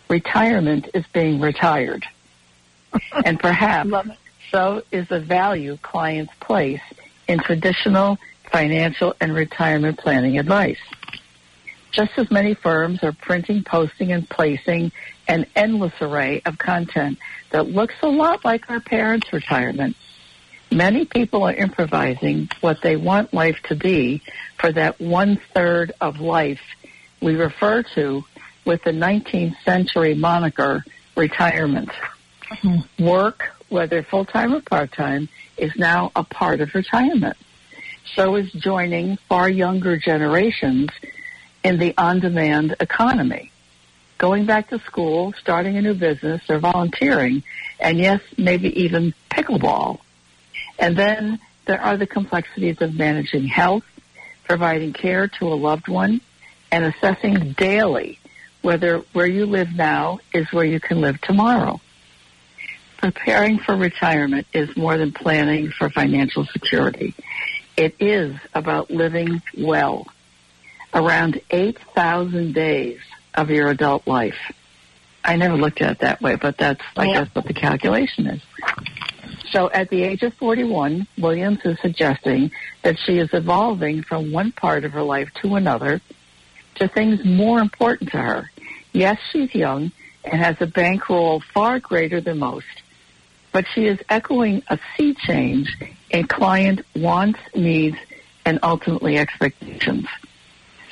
Retirement 0.08 0.88
is 0.94 1.04
being 1.12 1.40
retired. 1.40 2.06
And 3.24 3.38
perhaps 3.38 3.90
so 4.50 4.82
is 4.92 5.08
the 5.08 5.20
value 5.20 5.76
clients 5.82 6.32
place 6.40 6.80
in 7.26 7.38
traditional 7.38 8.18
financial 8.50 9.14
and 9.20 9.34
retirement 9.34 9.98
planning 9.98 10.38
advice. 10.38 10.78
Just 11.90 12.12
as 12.16 12.30
many 12.30 12.54
firms 12.54 13.02
are 13.02 13.12
printing, 13.12 13.62
posting, 13.64 14.12
and 14.12 14.28
placing 14.28 14.92
an 15.28 15.46
endless 15.54 15.92
array 16.00 16.42
of 16.44 16.58
content 16.58 17.18
that 17.50 17.68
looks 17.68 17.94
a 18.02 18.08
lot 18.08 18.44
like 18.44 18.68
our 18.68 18.80
parents' 18.80 19.32
retirement, 19.32 19.96
many 20.70 21.04
people 21.04 21.44
are 21.44 21.54
improvising 21.54 22.48
what 22.60 22.82
they 22.82 22.96
want 22.96 23.32
life 23.32 23.60
to 23.64 23.76
be 23.76 24.22
for 24.58 24.72
that 24.72 25.00
one 25.00 25.40
third 25.54 25.92
of 26.00 26.20
life 26.20 26.60
we 27.20 27.34
refer 27.36 27.82
to 27.94 28.24
with 28.64 28.82
the 28.84 28.90
19th 28.90 29.54
century 29.64 30.14
moniker 30.14 30.84
retirement. 31.16 31.90
Work, 32.98 33.52
whether 33.68 34.02
full-time 34.02 34.54
or 34.54 34.60
part-time, 34.60 35.28
is 35.56 35.72
now 35.76 36.12
a 36.14 36.24
part 36.24 36.60
of 36.60 36.74
retirement. 36.74 37.36
So 38.14 38.36
is 38.36 38.52
joining 38.52 39.16
far 39.28 39.48
younger 39.48 39.96
generations 39.96 40.90
in 41.62 41.78
the 41.78 41.94
on-demand 41.96 42.76
economy. 42.80 43.50
Going 44.18 44.46
back 44.46 44.68
to 44.70 44.78
school, 44.80 45.32
starting 45.40 45.76
a 45.76 45.82
new 45.82 45.94
business, 45.94 46.42
or 46.48 46.58
volunteering, 46.58 47.42
and 47.80 47.98
yes, 47.98 48.20
maybe 48.36 48.68
even 48.82 49.14
pickleball. 49.30 50.00
And 50.78 50.96
then 50.96 51.40
there 51.66 51.80
are 51.80 51.96
the 51.96 52.06
complexities 52.06 52.80
of 52.80 52.94
managing 52.94 53.46
health, 53.46 53.84
providing 54.44 54.92
care 54.92 55.26
to 55.26 55.48
a 55.48 55.54
loved 55.54 55.88
one, 55.88 56.20
and 56.70 56.84
assessing 56.84 57.52
daily 57.52 58.18
whether 58.62 58.98
where 59.12 59.26
you 59.26 59.46
live 59.46 59.72
now 59.74 60.20
is 60.32 60.50
where 60.52 60.64
you 60.64 60.80
can 60.80 61.00
live 61.00 61.20
tomorrow. 61.20 61.80
Preparing 63.04 63.58
for 63.58 63.76
retirement 63.76 64.46
is 64.54 64.74
more 64.78 64.96
than 64.96 65.12
planning 65.12 65.70
for 65.70 65.90
financial 65.90 66.46
security. 66.46 67.12
It 67.76 67.94
is 68.00 68.34
about 68.54 68.90
living 68.90 69.42
well. 69.58 70.06
Around 70.94 71.42
8,000 71.50 72.54
days 72.54 72.98
of 73.34 73.50
your 73.50 73.68
adult 73.68 74.06
life. 74.06 74.38
I 75.22 75.36
never 75.36 75.54
looked 75.54 75.82
at 75.82 75.90
it 75.90 75.98
that 75.98 76.22
way, 76.22 76.36
but 76.36 76.56
that's, 76.56 76.80
I 76.96 77.04
yeah. 77.04 77.24
guess, 77.24 77.34
what 77.34 77.44
the 77.44 77.52
calculation 77.52 78.26
is. 78.26 78.42
So 79.50 79.70
at 79.70 79.90
the 79.90 80.02
age 80.02 80.22
of 80.22 80.32
41, 80.32 81.06
Williams 81.18 81.58
is 81.66 81.78
suggesting 81.82 82.52
that 82.84 82.98
she 82.98 83.18
is 83.18 83.28
evolving 83.34 84.02
from 84.02 84.32
one 84.32 84.50
part 84.50 84.86
of 84.86 84.92
her 84.92 85.02
life 85.02 85.28
to 85.42 85.56
another 85.56 86.00
to 86.76 86.88
things 86.88 87.22
more 87.22 87.58
important 87.58 88.12
to 88.12 88.22
her. 88.22 88.50
Yes, 88.94 89.18
she's 89.30 89.54
young 89.54 89.92
and 90.24 90.40
has 90.40 90.56
a 90.60 90.66
bankroll 90.66 91.42
far 91.52 91.80
greater 91.80 92.22
than 92.22 92.38
most, 92.38 92.64
but 93.54 93.66
she 93.72 93.86
is 93.86 94.00
echoing 94.08 94.64
a 94.66 94.80
sea 94.96 95.14
change 95.14 95.72
in 96.10 96.26
client 96.26 96.80
wants, 96.96 97.38
needs, 97.54 97.96
and 98.44 98.58
ultimately 98.64 99.16
expectations. 99.16 100.08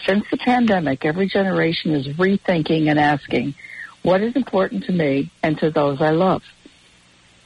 Since 0.06 0.30
the 0.30 0.36
pandemic, 0.36 1.04
every 1.04 1.26
generation 1.26 1.90
is 1.90 2.06
rethinking 2.06 2.88
and 2.88 3.00
asking, 3.00 3.54
what 4.02 4.20
is 4.20 4.36
important 4.36 4.84
to 4.84 4.92
me 4.92 5.28
and 5.42 5.58
to 5.58 5.72
those 5.72 6.00
I 6.00 6.10
love? 6.10 6.44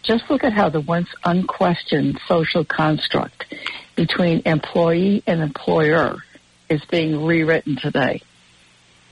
Just 0.02 0.28
look 0.28 0.44
at 0.44 0.52
how 0.52 0.68
the 0.68 0.80
once 0.80 1.08
unquestioned 1.24 2.20
social 2.28 2.66
construct 2.66 3.54
between 3.94 4.42
employee 4.44 5.22
and 5.26 5.40
employer 5.40 6.16
is 6.68 6.84
being 6.84 7.24
rewritten 7.24 7.76
today. 7.76 8.20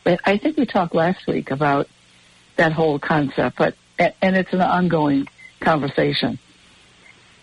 I 0.04 0.36
think 0.36 0.58
we 0.58 0.66
talked 0.66 0.94
last 0.94 1.26
week 1.26 1.50
about 1.50 1.88
that 2.56 2.72
whole 2.72 2.98
concept, 2.98 3.56
but 3.56 3.74
and 3.98 4.36
it's 4.36 4.52
an 4.52 4.60
ongoing 4.60 5.28
conversation. 5.60 6.38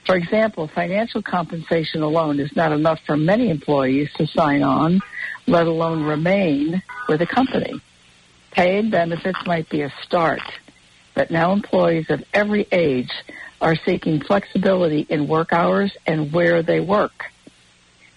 For 0.06 0.16
example, 0.16 0.68
financial 0.68 1.22
compensation 1.22 2.02
alone 2.02 2.40
is 2.40 2.56
not 2.56 2.72
enough 2.72 3.00
for 3.06 3.16
many 3.16 3.50
employees 3.50 4.12
to 4.16 4.28
sign 4.28 4.64
on, 4.64 5.02
let 5.48 5.68
alone 5.68 6.04
remain 6.04 6.82
with 7.08 7.22
a 7.22 7.28
company. 7.28 7.80
Paid 8.52 8.92
benefits 8.92 9.40
might 9.46 9.70
be 9.70 9.82
a 9.82 9.94
start, 10.04 10.42
but 11.14 11.32
now 11.32 11.54
employees 11.54 12.10
of 12.10 12.24
every 12.34 12.68
age 12.72 13.12
are 13.62 13.76
seeking 13.76 14.22
flexibility 14.22 15.06
in 15.08 15.28
work 15.28 15.54
hours 15.54 15.96
and 16.06 16.34
where 16.34 16.64
they 16.64 16.80
work. 16.80 17.26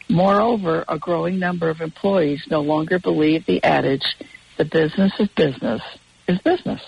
Moreover, 0.09 0.85
a 0.89 0.99
growing 0.99 1.39
number 1.39 1.71
of 1.71 1.81
employees 1.81 2.43
no 2.51 2.61
longer 2.61 2.99
believe 2.99 3.47
the 3.47 3.63
adage, 3.63 4.17
the 4.57 4.65
business 4.65 5.13
is 5.19 5.29
business, 5.29 5.83
is 6.27 6.39
business. 6.39 6.83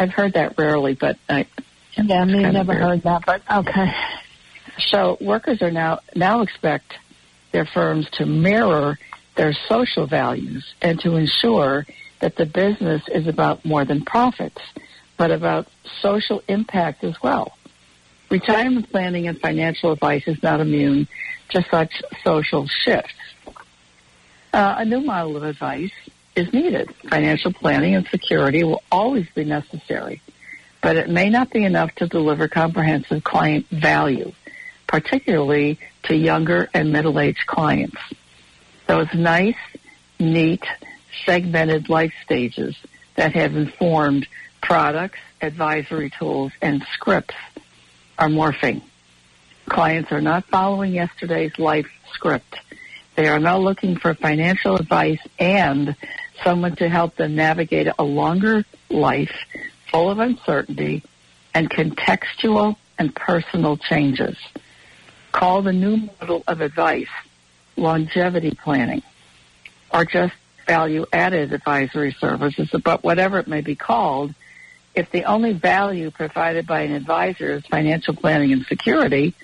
I've 0.00 0.12
heard 0.12 0.34
that 0.34 0.58
rarely, 0.58 0.94
but 0.94 1.18
I, 1.28 1.46
yeah, 2.04 2.24
me 2.24 2.44
I 2.44 2.50
never 2.50 2.74
heard 2.74 3.02
that, 3.02 3.24
but 3.26 3.42
okay. 3.50 3.92
So 4.78 5.18
workers 5.20 5.62
are 5.62 5.70
now 5.70 6.00
now 6.14 6.42
expect 6.42 6.94
their 7.52 7.66
firms 7.66 8.08
to 8.12 8.26
mirror 8.26 8.98
their 9.36 9.52
social 9.68 10.06
values 10.06 10.74
and 10.82 11.00
to 11.00 11.16
ensure 11.16 11.86
that 12.20 12.36
the 12.36 12.46
business 12.46 13.02
is 13.08 13.26
about 13.26 13.64
more 13.64 13.84
than 13.84 14.04
profits, 14.04 14.60
but 15.16 15.30
about 15.30 15.68
social 16.00 16.42
impact 16.48 17.04
as 17.04 17.14
well. 17.22 17.56
Retirement 18.30 18.90
planning 18.90 19.26
and 19.26 19.40
financial 19.40 19.92
advice 19.92 20.24
is 20.26 20.42
not 20.42 20.60
immune 20.60 21.08
to 21.50 21.64
such 21.70 22.02
social 22.24 22.66
shifts. 22.66 23.14
Uh, 24.52 24.76
a 24.78 24.84
new 24.84 25.00
model 25.00 25.36
of 25.36 25.44
advice 25.44 25.92
is 26.34 26.52
needed. 26.52 26.94
Financial 27.08 27.52
planning 27.52 27.94
and 27.94 28.06
security 28.08 28.64
will 28.64 28.82
always 28.90 29.26
be 29.34 29.44
necessary, 29.44 30.20
but 30.80 30.96
it 30.96 31.08
may 31.08 31.28
not 31.28 31.50
be 31.50 31.64
enough 31.64 31.94
to 31.96 32.06
deliver 32.06 32.48
comprehensive 32.48 33.24
client 33.24 33.66
value, 33.68 34.32
particularly 34.86 35.78
to 36.04 36.16
younger 36.16 36.68
and 36.72 36.92
middle-aged 36.92 37.46
clients. 37.46 37.98
Those 38.86 39.12
nice, 39.12 39.56
neat, 40.18 40.64
segmented 41.26 41.88
life 41.88 42.14
stages 42.24 42.76
that 43.16 43.34
have 43.34 43.56
informed 43.56 44.26
products, 44.62 45.18
advisory 45.42 46.10
tools, 46.10 46.52
and 46.62 46.84
scripts 46.92 47.34
are 48.18 48.28
morphing. 48.28 48.82
Clients 49.68 50.10
are 50.12 50.20
not 50.20 50.44
following 50.46 50.92
yesterday's 50.92 51.58
life 51.58 51.88
script. 52.12 52.56
They 53.16 53.28
are 53.28 53.40
now 53.40 53.58
looking 53.58 53.96
for 53.96 54.14
financial 54.14 54.76
advice 54.76 55.20
and 55.38 55.94
someone 56.44 56.76
to 56.76 56.88
help 56.88 57.16
them 57.16 57.34
navigate 57.34 57.88
a 57.98 58.04
longer 58.04 58.64
life 58.88 59.34
full 59.90 60.10
of 60.10 60.18
uncertainty 60.18 61.02
and 61.54 61.70
contextual 61.70 62.76
and 62.98 63.14
personal 63.14 63.76
changes. 63.76 64.36
Call 65.32 65.62
the 65.62 65.72
new 65.72 66.08
model 66.20 66.42
of 66.46 66.60
advice 66.60 67.08
longevity 67.76 68.50
planning 68.50 69.02
or 69.92 70.04
just 70.04 70.34
value 70.66 71.06
added 71.12 71.52
advisory 71.52 72.14
services, 72.20 72.68
but 72.84 73.02
whatever 73.02 73.38
it 73.38 73.48
may 73.48 73.60
be 73.60 73.74
called, 73.74 74.34
if 74.94 75.10
the 75.10 75.24
only 75.24 75.52
value 75.52 76.10
provided 76.10 76.66
by 76.66 76.82
an 76.82 76.92
advisor 76.92 77.52
is 77.52 77.66
financial 77.66 78.14
planning 78.14 78.52
and 78.52 78.66
security, 78.66 79.34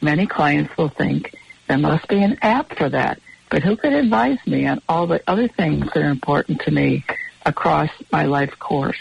many 0.00 0.26
clients 0.26 0.76
will 0.76 0.88
think 0.88 1.34
there 1.68 1.78
must 1.78 2.08
be 2.08 2.22
an 2.22 2.38
app 2.42 2.76
for 2.76 2.88
that. 2.88 3.20
But 3.50 3.62
who 3.62 3.76
could 3.76 3.92
advise 3.92 4.38
me 4.46 4.66
on 4.66 4.80
all 4.88 5.06
the 5.06 5.22
other 5.26 5.48
things 5.48 5.86
that 5.92 6.02
are 6.02 6.10
important 6.10 6.62
to 6.62 6.70
me 6.70 7.04
across 7.44 7.90
my 8.10 8.24
life 8.24 8.58
course? 8.58 8.96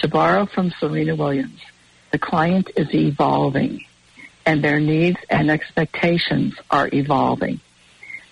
To 0.00 0.08
borrow 0.08 0.46
from 0.46 0.70
Serena 0.80 1.14
Williams, 1.14 1.60
the 2.10 2.18
client 2.18 2.70
is 2.74 2.88
evolving 2.94 3.84
and 4.46 4.64
their 4.64 4.80
needs 4.80 5.18
and 5.28 5.50
expectations 5.50 6.54
are 6.70 6.88
evolving. 6.90 7.60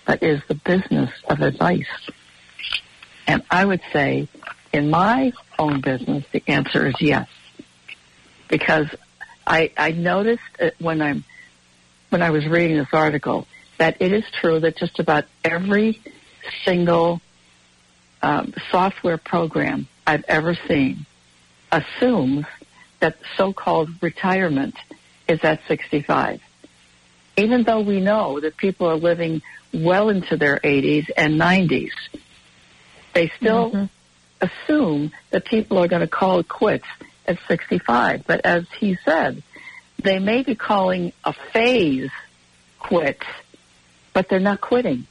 But 0.03 0.23
is 0.23 0.41
the 0.47 0.55
business 0.55 1.11
of 1.29 1.41
advice? 1.41 1.85
And 3.27 3.43
I 3.51 3.65
would 3.65 3.81
say 3.93 4.27
in 4.73 4.89
my 4.89 5.31
own 5.59 5.81
business, 5.81 6.25
the 6.31 6.41
answer 6.47 6.87
is 6.87 6.95
yes. 6.99 7.29
Because 8.47 8.87
I, 9.45 9.71
I 9.77 9.91
noticed 9.91 10.41
when 10.79 11.03
I'm, 11.03 11.23
when 12.09 12.23
I 12.23 12.31
was 12.31 12.47
reading 12.47 12.77
this 12.77 12.93
article 12.93 13.45
that 13.77 13.97
it 13.99 14.11
is 14.11 14.23
true 14.41 14.59
that 14.61 14.75
just 14.75 14.97
about 14.97 15.25
every 15.43 16.01
single 16.65 17.21
um, 18.23 18.55
software 18.71 19.19
program 19.19 19.87
I've 20.07 20.25
ever 20.27 20.57
seen 20.67 21.05
assumes 21.71 22.45
that 22.99 23.17
so-called 23.37 23.89
retirement 24.01 24.75
is 25.27 25.39
at 25.43 25.61
65. 25.67 26.41
Even 27.37 27.63
though 27.63 27.79
we 27.79 28.01
know 28.01 28.39
that 28.39 28.57
people 28.57 28.87
are 28.87 28.95
living 28.95 29.41
well 29.73 30.09
into 30.09 30.35
their 30.35 30.57
80s 30.57 31.07
and 31.15 31.39
90s, 31.39 31.91
they 33.13 33.31
still 33.37 33.71
mm-hmm. 33.71 33.85
assume 34.41 35.11
that 35.31 35.45
people 35.45 35.77
are 35.77 35.87
going 35.87 36.01
to 36.01 36.07
call 36.07 36.39
it 36.39 36.49
quits 36.49 36.85
at 37.25 37.37
65. 37.47 38.25
But 38.25 38.45
as 38.45 38.65
he 38.79 38.97
said, 39.05 39.43
they 40.01 40.19
may 40.19 40.43
be 40.43 40.55
calling 40.55 41.13
a 41.23 41.33
phase 41.53 42.11
quits, 42.79 43.25
but 44.13 44.27
they're 44.29 44.39
not 44.39 44.61
quitting. 44.61 45.05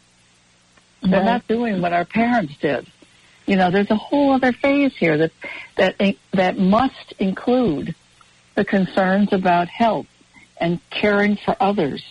Right. 1.02 1.10
They're 1.10 1.24
not 1.24 1.46
doing 1.46 1.80
what 1.80 1.92
our 1.92 2.04
parents 2.04 2.54
did. 2.60 2.86
You 3.48 3.56
know, 3.56 3.70
there's 3.70 3.90
a 3.90 3.96
whole 3.96 4.32
other 4.32 4.52
phase 4.52 4.94
here 4.94 5.16
that 5.16 5.32
that 5.76 6.16
that 6.32 6.58
must 6.58 7.14
include 7.18 7.94
the 8.56 8.64
concerns 8.64 9.32
about 9.32 9.68
health 9.68 10.06
and 10.60 10.78
caring 10.90 11.36
for 11.36 11.56
others. 11.58 12.04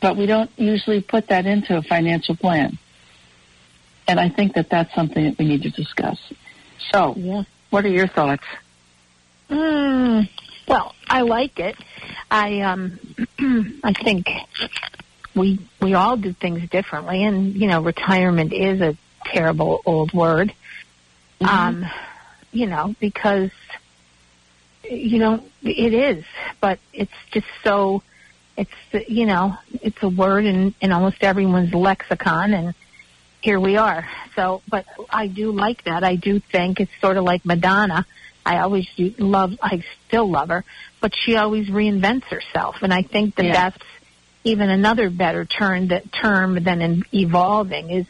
But 0.00 0.16
we 0.16 0.26
don't 0.26 0.50
usually 0.56 1.00
put 1.00 1.26
that 1.28 1.44
into 1.46 1.76
a 1.76 1.82
financial 1.82 2.36
plan. 2.36 2.78
And 4.06 4.20
I 4.20 4.28
think 4.28 4.54
that 4.54 4.70
that's 4.70 4.94
something 4.94 5.24
that 5.24 5.38
we 5.38 5.48
need 5.48 5.62
to 5.62 5.70
discuss. 5.70 6.20
So, 6.92 7.14
yeah. 7.16 7.42
what 7.70 7.84
are 7.84 7.88
your 7.88 8.06
thoughts? 8.06 8.44
Mm, 9.50 10.28
well, 10.68 10.94
I 11.08 11.22
like 11.22 11.58
it. 11.58 11.74
I 12.30 12.60
um, 12.60 13.00
I 13.82 13.92
think 13.92 14.28
we 15.34 15.58
we 15.82 15.94
all 15.94 16.16
do 16.16 16.32
things 16.32 16.68
differently, 16.70 17.24
and 17.24 17.56
you 17.56 17.66
know, 17.66 17.82
retirement 17.82 18.52
is 18.52 18.80
a 18.80 18.96
terrible 19.24 19.82
old 19.84 20.12
word. 20.12 20.54
Mm-hmm. 21.40 21.46
Um, 21.46 21.90
you 22.52 22.66
know, 22.66 22.94
because 23.00 23.50
you 24.88 25.18
know 25.18 25.42
it 25.62 25.94
is, 25.94 26.24
but 26.60 26.78
it's 26.92 27.12
just 27.32 27.46
so. 27.62 28.02
It's 28.56 29.08
you 29.08 29.26
know 29.26 29.56
it's 29.82 30.00
a 30.02 30.08
word 30.08 30.44
in 30.44 30.74
in 30.80 30.92
almost 30.92 31.22
everyone's 31.22 31.74
lexicon, 31.74 32.54
and 32.54 32.74
here 33.40 33.58
we 33.58 33.76
are. 33.76 34.08
So, 34.36 34.62
but 34.68 34.86
I 35.10 35.26
do 35.26 35.50
like 35.50 35.84
that. 35.84 36.04
I 36.04 36.16
do 36.16 36.38
think 36.38 36.80
it's 36.80 36.92
sort 37.00 37.16
of 37.16 37.24
like 37.24 37.44
Madonna. 37.44 38.06
I 38.46 38.58
always 38.58 38.86
do 38.96 39.12
love. 39.18 39.58
I 39.60 39.82
still 40.06 40.30
love 40.30 40.50
her, 40.50 40.64
but 41.00 41.12
she 41.16 41.36
always 41.36 41.68
reinvents 41.68 42.24
herself, 42.24 42.76
and 42.82 42.92
I 42.92 43.02
think 43.02 43.34
that 43.36 43.46
yeah. 43.46 43.52
that's 43.52 43.84
even 44.44 44.68
another 44.70 45.10
better 45.10 45.44
term 45.44 45.88
that 45.88 46.12
term 46.12 46.62
than 46.62 46.82
in 46.82 47.02
evolving 47.12 47.90
is 47.90 48.06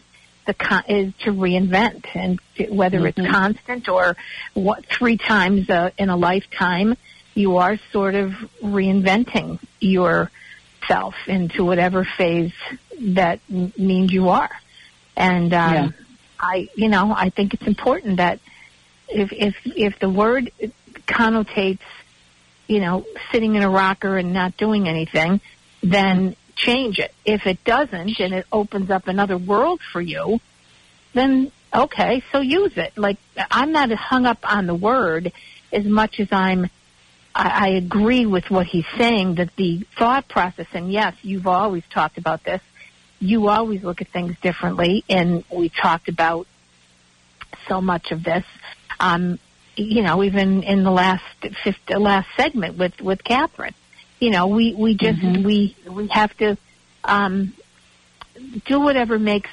the 0.47 0.55
con- 0.55 0.85
is 0.89 1.13
to 1.21 1.31
reinvent, 1.31 2.05
and 2.15 2.41
whether 2.69 2.99
mm-hmm. 2.99 3.21
it's 3.21 3.31
constant 3.31 3.89
or 3.89 4.17
what 4.55 4.85
three 4.87 5.17
times 5.17 5.71
uh, 5.71 5.91
in 5.99 6.09
a 6.09 6.17
lifetime, 6.17 6.97
you 7.35 7.57
are 7.57 7.79
sort 7.93 8.15
of 8.15 8.33
reinventing 8.63 9.59
yourself 9.81 11.15
into 11.27 11.65
whatever 11.65 12.05
phase 12.05 12.53
that 13.01 13.41
m- 13.51 13.73
means 13.77 14.13
you 14.13 14.29
are. 14.29 14.51
And 15.17 15.53
um, 15.55 15.75
yeah. 15.75 15.89
I, 16.39 16.69
you 16.75 16.89
know, 16.89 17.13
I 17.17 17.31
think 17.31 17.55
it's 17.55 17.67
important 17.67 18.19
that 18.19 18.41
if 19.09 19.33
if 19.33 19.55
if 19.65 19.99
the 19.99 20.09
word 20.09 20.51
connotates, 21.07 21.81
you 22.69 22.81
know, 22.81 23.07
sitting 23.33 23.55
in 23.55 23.63
a 23.63 23.71
rocker 23.71 24.17
and 24.17 24.33
not 24.33 24.57
doing 24.57 24.89
anything, 24.89 25.41
then 25.83 26.37
change 26.57 26.99
it. 26.99 27.13
If 27.25 27.47
it 27.47 27.63
doesn't 27.65 28.19
and 28.21 28.35
it 28.35 28.47
opens 28.53 28.91
up 28.91 29.09
another 29.09 29.39
world 29.39 29.81
for 29.93 30.01
you, 30.01 30.41
then 31.13 31.51
okay, 31.75 32.23
so 32.33 32.41
use 32.41 32.77
it. 32.77 32.97
Like 32.97 33.19
I'm 33.51 33.73
not 33.73 33.91
hung 33.93 34.27
up 34.27 34.39
on 34.51 34.67
the 34.67 34.75
word 34.75 35.33
as 35.73 35.85
much 35.85 36.21
as 36.21 36.29
I'm 36.31 36.71
I, 37.35 37.67
I 37.67 37.69
agree 37.71 38.27
with 38.27 38.51
what 38.51 38.67
he's 38.67 38.87
saying 38.97 39.37
that 39.37 39.55
the 39.57 39.87
thought 39.99 40.29
process 40.29 40.67
and 40.73 40.93
yes, 40.93 41.15
you've 41.23 41.47
always 41.47 41.83
talked 41.91 42.19
about 42.19 42.45
this. 42.45 42.61
You 43.21 43.49
always 43.49 43.83
look 43.83 44.01
at 44.01 44.09
things 44.09 44.37
differently 44.41 45.05
and 45.09 45.45
we 45.51 45.69
talked 45.69 46.09
about 46.09 46.47
so 47.69 47.81
much 47.81 48.13
of 48.13 48.23
this. 48.23 48.45
Um, 49.01 49.39
you 49.77 50.03
know, 50.03 50.23
even 50.23 50.63
in 50.63 50.85
the 50.85 50.91
last 50.91 51.25
fifth, 51.65 51.91
last 51.91 52.29
segment 52.37 52.79
with 52.79 53.01
with 53.01 53.25
Catherine 53.25 53.75
you 54.21 54.31
know, 54.31 54.47
we 54.47 54.75
we 54.75 54.95
just 54.95 55.21
mm-hmm. 55.21 55.45
we 55.45 55.77
we 55.89 56.09
have 56.09 56.37
to 56.39 56.57
um, 57.05 57.53
do 58.67 58.81
whatever 58.81 59.19
makes 59.19 59.51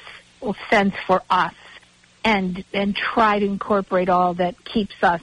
sense 0.69 0.93
for 1.07 1.21
us, 1.29 1.53
and 2.23 2.63
and 2.73 2.95
try 2.95 3.39
to 3.39 3.45
incorporate 3.45 4.09
all 4.09 4.35
that 4.35 4.63
keeps 4.63 4.95
us 5.03 5.21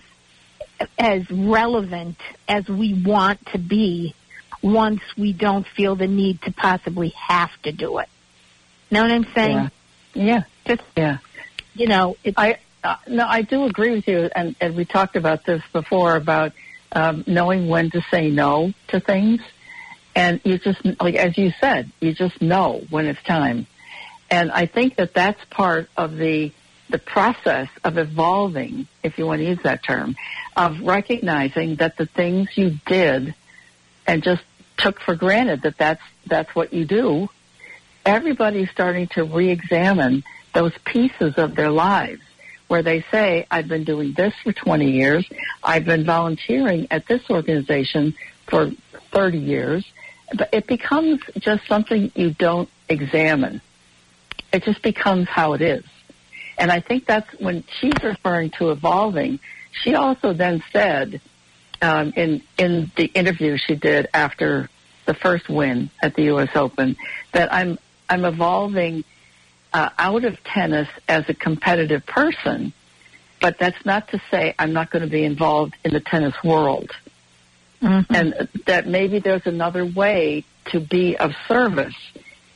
as 0.99 1.29
relevant 1.31 2.17
as 2.47 2.69
we 2.69 2.95
want 3.03 3.45
to 3.47 3.59
be 3.59 4.15
once 4.63 5.01
we 5.17 5.33
don't 5.33 5.67
feel 5.67 5.97
the 5.97 6.07
need 6.07 6.41
to 6.43 6.53
possibly 6.53 7.09
have 7.11 7.51
to 7.63 7.73
do 7.73 7.99
it. 7.99 8.09
Know 8.91 9.03
what 9.03 9.13
I'm 9.13 9.27
saying? 9.35 9.71
Yeah. 10.15 10.25
Yeah. 10.25 10.43
Just 10.67 10.83
Yeah. 10.97 11.19
you 11.75 11.87
know, 11.87 12.17
it's 12.25 12.37
I 12.37 12.59
uh, 12.83 12.97
no, 13.09 13.27
I 13.27 13.43
do 13.43 13.65
agree 13.65 13.91
with 13.91 14.07
you, 14.07 14.31
and, 14.35 14.55
and 14.61 14.77
we 14.77 14.85
talked 14.85 15.17
about 15.17 15.45
this 15.45 15.63
before 15.73 16.17
about 16.17 16.53
um, 16.93 17.25
knowing 17.27 17.69
when 17.69 17.91
to 17.91 18.03
say 18.11 18.31
no 18.31 18.73
to 18.89 19.01
things, 19.01 19.41
and 20.15 20.41
you 20.45 20.59
just 20.59 20.85
like 21.01 21.15
as 21.15 21.37
you 21.37 21.53
said, 21.61 21.91
you 22.01 22.13
just 22.13 22.41
know 22.41 22.83
when 22.91 23.07
it's 23.07 23.23
time, 23.23 23.67
and 24.31 24.51
I 24.51 24.67
think 24.67 24.97
that 24.97 25.15
that's 25.15 25.43
part 25.47 25.89
of 25.97 26.17
the 26.17 26.53
the 26.91 26.99
process 26.99 27.69
of 27.85 27.99
evolving, 27.99 28.87
if 29.03 29.19
you 29.19 29.27
want 29.27 29.41
to 29.41 29.45
use 29.45 29.59
that 29.63 29.83
term, 29.83 30.17
of 30.57 30.81
recognizing 30.81 31.77
that 31.77 31.97
the 31.99 32.07
things 32.07 32.57
you 32.57 32.79
did 32.87 33.35
and 34.07 34.23
just 34.23 34.43
took 34.79 35.01
for 35.01 35.15
granted 35.15 35.63
that 35.63 35.77
that's 35.77 36.03
that's 36.27 36.55
what 36.55 36.73
you 36.73 36.85
do. 36.85 37.29
Everybody's 38.07 38.71
starting 38.71 39.07
to 39.09 39.25
re-examine 39.25 40.25
those 40.55 40.73
pieces 40.85 41.35
of 41.37 41.55
their 41.55 41.71
lives 41.71 42.23
where 42.69 42.83
they 42.83 43.05
say, 43.11 43.47
I've 43.51 43.69
been 43.69 43.85
doing 43.85 44.13
this 44.13 44.35
for 44.43 44.53
20 44.53 44.91
years. 44.91 45.29
I've 45.65 45.85
been 45.85 46.05
volunteering 46.05 46.87
at 46.91 47.07
this 47.07 47.29
organization 47.29 48.15
for 48.47 48.71
30 49.13 49.39
years. 49.39 49.85
But 50.37 50.51
it 50.53 50.67
becomes 50.67 51.21
just 51.39 51.67
something 51.67 52.13
you 52.15 52.31
don't 52.31 52.69
examine. 52.89 53.61
It 54.53 54.65
just 54.65 54.83
becomes 54.83 55.29
how 55.29 55.55
it 55.55 55.63
is. 55.63 55.85
And 56.59 56.71
I 56.71 56.81
think 56.81 57.07
that's 57.07 57.31
when 57.41 57.65
she's 57.81 57.95
referring 58.03 58.51
to 58.59 58.71
evolving. 58.71 59.41
She 59.73 59.95
also 59.95 60.33
then 60.33 60.63
said 60.73 61.21
um, 61.81 62.13
in 62.17 62.43
in 62.59 62.91
the 62.97 63.07
interview 63.07 63.57
she 63.57 63.77
did 63.77 64.09
after 64.13 64.69
the 65.07 65.15
first 65.15 65.49
win 65.49 65.91
at 66.03 66.15
the 66.15 66.25
U.S. 66.25 66.51
Open 66.55 66.97
that 67.33 67.53
I'm 67.53 67.79
I'm 68.09 68.25
evolving 68.25 69.05
uh, 69.73 69.91
out 69.99 70.25
of 70.25 70.43
tennis 70.45 70.89
as 71.09 71.29
a 71.29 71.35
competitive 71.35 72.05
person, 72.07 72.73
but 73.41 73.59
that's 73.59 73.85
not 73.85 74.09
to 74.09 74.21
say 74.31 74.55
I'm 74.59 74.73
not 74.73 74.91
going 74.91 75.03
to 75.03 75.11
be 75.11 75.25
involved 75.25 75.75
in 75.85 75.93
the 75.93 76.01
tennis 76.01 76.35
world. 76.43 76.91
Mm-hmm. 77.83 78.15
And 78.15 78.49
that 78.67 78.87
maybe 78.87 79.21
there's 79.21 79.47
another 79.47 79.85
way 79.85 80.45
to 80.67 80.81
be 80.81 81.17
of 81.17 81.33
service 81.47 81.95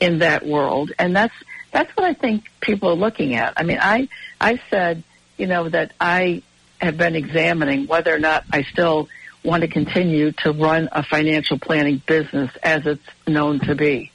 in 0.01 0.19
that 0.19 0.45
world. 0.45 0.93
And 0.99 1.15
that's, 1.15 1.35
that's 1.71 1.95
what 1.97 2.05
I 2.05 2.15
think 2.15 2.45
people 2.61 2.91
are 2.91 2.97
looking 2.97 3.35
at. 3.35 3.53
I 3.57 3.63
mean, 3.63 3.79
I, 3.81 4.09
I 4.41 4.61
said, 4.69 5.05
you 5.37 5.47
know, 5.47 5.69
that 5.69 5.93
I 6.01 6.43
have 6.81 6.97
been 6.97 7.15
examining 7.15 7.87
whether 7.87 8.13
or 8.13 8.19
not 8.19 8.45
I 8.53 8.63
still 8.63 9.09
want 9.45 9.63
to 9.63 9.69
continue 9.69 10.33
to 10.33 10.53
run 10.53 10.89
a 10.93 11.03
financial 11.05 11.59
planning 11.59 12.03
business 12.05 12.51
as 12.63 12.87
it's 12.87 13.03
known 13.27 13.61
to 13.61 13.75
be. 13.75 14.11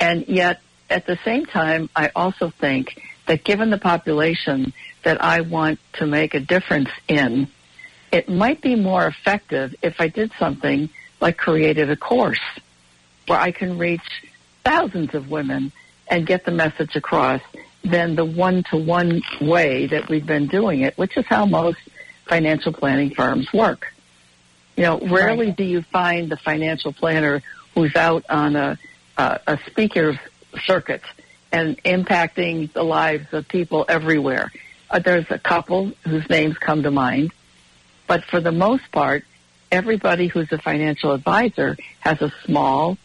And 0.00 0.26
yet, 0.28 0.60
at 0.90 1.06
the 1.06 1.18
same 1.24 1.46
time, 1.46 1.88
I 1.94 2.10
also 2.14 2.50
think 2.50 3.00
that 3.26 3.44
given 3.44 3.70
the 3.70 3.78
population 3.78 4.72
that 5.02 5.22
I 5.22 5.42
want 5.42 5.78
to 5.94 6.06
make 6.06 6.34
a 6.34 6.40
difference 6.40 6.90
in, 7.06 7.48
it 8.10 8.28
might 8.28 8.60
be 8.60 8.74
more 8.74 9.06
effective 9.06 9.74
if 9.82 10.00
I 10.00 10.08
did 10.08 10.32
something 10.38 10.88
like 11.20 11.36
created 11.36 11.90
a 11.90 11.96
course 11.96 12.40
where 13.26 13.38
I 13.38 13.52
can 13.52 13.76
reach 13.76 14.24
thousands 14.64 15.14
of 15.14 15.30
women 15.30 15.72
and 16.08 16.26
get 16.26 16.44
the 16.46 16.50
message 16.52 16.96
across 16.96 17.42
than 17.84 18.16
the 18.16 18.24
one-to-one 18.24 19.22
way 19.40 19.86
that 19.86 20.08
we've 20.08 20.26
been 20.26 20.46
doing 20.46 20.80
it, 20.80 20.96
which 20.96 21.16
is 21.16 21.26
how 21.26 21.44
most 21.44 21.78
financial 22.26 22.72
planning 22.72 23.10
firms 23.10 23.52
work. 23.52 23.92
You 24.76 24.84
know, 24.84 25.00
rarely 25.00 25.46
Right. 25.46 25.56
do 25.56 25.64
you 25.64 25.82
find 25.82 26.30
the 26.30 26.36
financial 26.36 26.92
planner 26.92 27.42
who's 27.74 27.94
out 27.94 28.24
on 28.28 28.56
a, 28.56 28.78
a, 29.16 29.40
a 29.46 29.58
speaker 29.66 30.18
circuit 30.64 31.02
and 31.52 31.82
impacting 31.84 32.72
the 32.72 32.82
lives 32.82 33.32
of 33.32 33.48
people 33.48 33.84
everywhere. 33.88 34.52
Uh, 34.90 34.98
there's 34.98 35.30
a 35.30 35.38
couple 35.38 35.92
whose 36.04 36.28
names 36.28 36.56
come 36.58 36.82
to 36.82 36.90
mind, 36.90 37.32
but 38.06 38.24
for 38.24 38.40
the 38.40 38.52
most 38.52 38.90
part, 38.92 39.24
everybody 39.70 40.28
who's 40.28 40.50
a 40.52 40.58
financial 40.58 41.12
advisor 41.12 41.76
has 42.00 42.20
a 42.22 42.32
small 42.44 42.96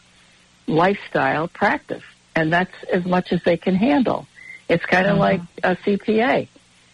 lifestyle 0.68 1.48
practice, 1.48 2.04
and 2.36 2.52
that's 2.52 2.74
as 2.92 3.06
much 3.06 3.32
as 3.32 3.44
they 3.44 3.58
can 3.58 3.76
handle. 3.76 4.28
It's 4.70 4.86
kind 4.86 5.08
of 5.08 5.18
like 5.18 5.42
a 5.64 5.76
CPA. 5.76 6.48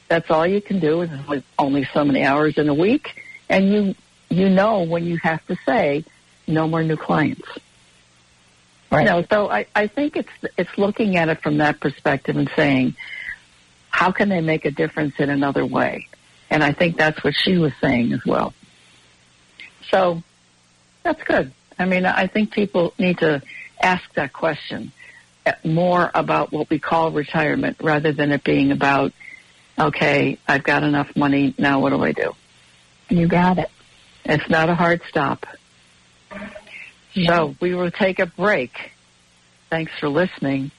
That's 0.08 0.32
all 0.32 0.48
you 0.48 0.60
can 0.60 0.80
do 0.80 1.02
is 1.02 1.10
only- 1.28 1.44
only 1.60 1.90
so 1.94 2.04
many 2.04 2.26
hours 2.26 2.58
in 2.58 2.68
a 2.68 2.74
week, 2.74 3.24
and 3.48 3.72
you 3.72 3.96
you 4.32 4.48
know 4.48 4.82
when 4.82 5.06
you 5.06 5.18
have 5.24 5.46
to 5.48 5.58
say 5.66 6.04
no 6.48 6.68
more 6.68 6.84
new 6.84 6.98
clients. 6.98 7.48
Right. 8.92 9.02
You 9.02 9.06
know, 9.06 9.26
so 9.30 9.50
I, 9.50 9.66
I 9.76 9.88
think 9.88 10.16
it's 10.16 10.30
it's 10.58 10.78
looking 10.78 11.16
at 11.16 11.30
it 11.30 11.42
from 11.42 11.58
that 11.58 11.80
perspective 11.80 12.38
and 12.38 12.50
saying, 12.56 12.96
how 13.90 14.12
can 14.12 14.30
they 14.30 14.42
make 14.42 14.66
a 14.66 14.72
difference 14.72 15.16
in 15.20 15.30
another 15.30 15.66
way? 15.66 16.08
And 16.50 16.64
I 16.64 16.72
think 16.72 16.98
that's 16.98 17.24
what 17.24 17.36
she 17.36 17.58
was 17.58 17.74
saying 17.80 18.14
as 18.14 18.26
well. 18.26 18.54
So 19.90 20.24
that's 21.04 21.22
good. 21.24 21.52
I 21.78 21.86
mean, 21.86 22.06
I 22.06 22.28
think 22.28 22.52
people 22.52 22.94
need 22.98 23.20
to 23.20 23.42
ask 23.80 24.04
that 24.16 24.34
question 24.34 24.92
uh, 25.46 25.54
more 25.64 26.12
about 26.14 26.52
what 26.52 26.70
we 26.70 26.80
call 26.80 27.12
retirement 27.12 27.78
rather 27.82 28.12
than 28.12 28.32
it 28.32 28.44
being 28.44 28.72
about, 28.72 29.14
okay, 29.78 30.38
I've 30.48 30.64
got 30.64 30.84
enough 30.84 31.16
money, 31.16 31.54
now 31.58 31.80
what 31.80 31.92
do 31.92 32.04
I 32.04 32.12
do? 32.12 32.36
you 33.10 33.28
got 33.28 33.58
it. 33.58 33.70
It's 34.26 34.48
not 34.50 34.70
a 34.70 34.76
hard 34.76 35.02
stop. 35.10 35.46
So 37.14 37.56
we 37.60 37.74
will 37.76 37.92
take 37.92 38.20
a 38.20 38.26
break. 38.26 38.92
Thanks 39.70 39.92
for 40.00 40.10
listening. 40.10 40.72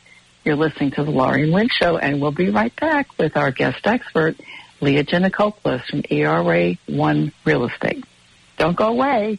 You're 0.44 0.56
listening 0.56 0.92
to 0.92 1.04
the 1.04 1.10
Laurie 1.10 1.42
and 1.42 1.52
Lynn 1.52 1.68
Show, 1.68 1.98
and 1.98 2.20
we'll 2.20 2.32
be 2.32 2.50
right 2.50 2.74
back 2.76 3.18
with 3.18 3.36
our 3.36 3.50
guest 3.50 3.86
expert, 3.86 4.36
Leah 4.80 5.04
Gianacopoulos 5.04 5.84
from 5.86 6.02
ERA 6.08 6.76
One 6.86 7.32
Real 7.44 7.66
Estate. 7.66 8.04
Don't 8.56 8.76
go 8.76 8.88
away. 8.88 9.38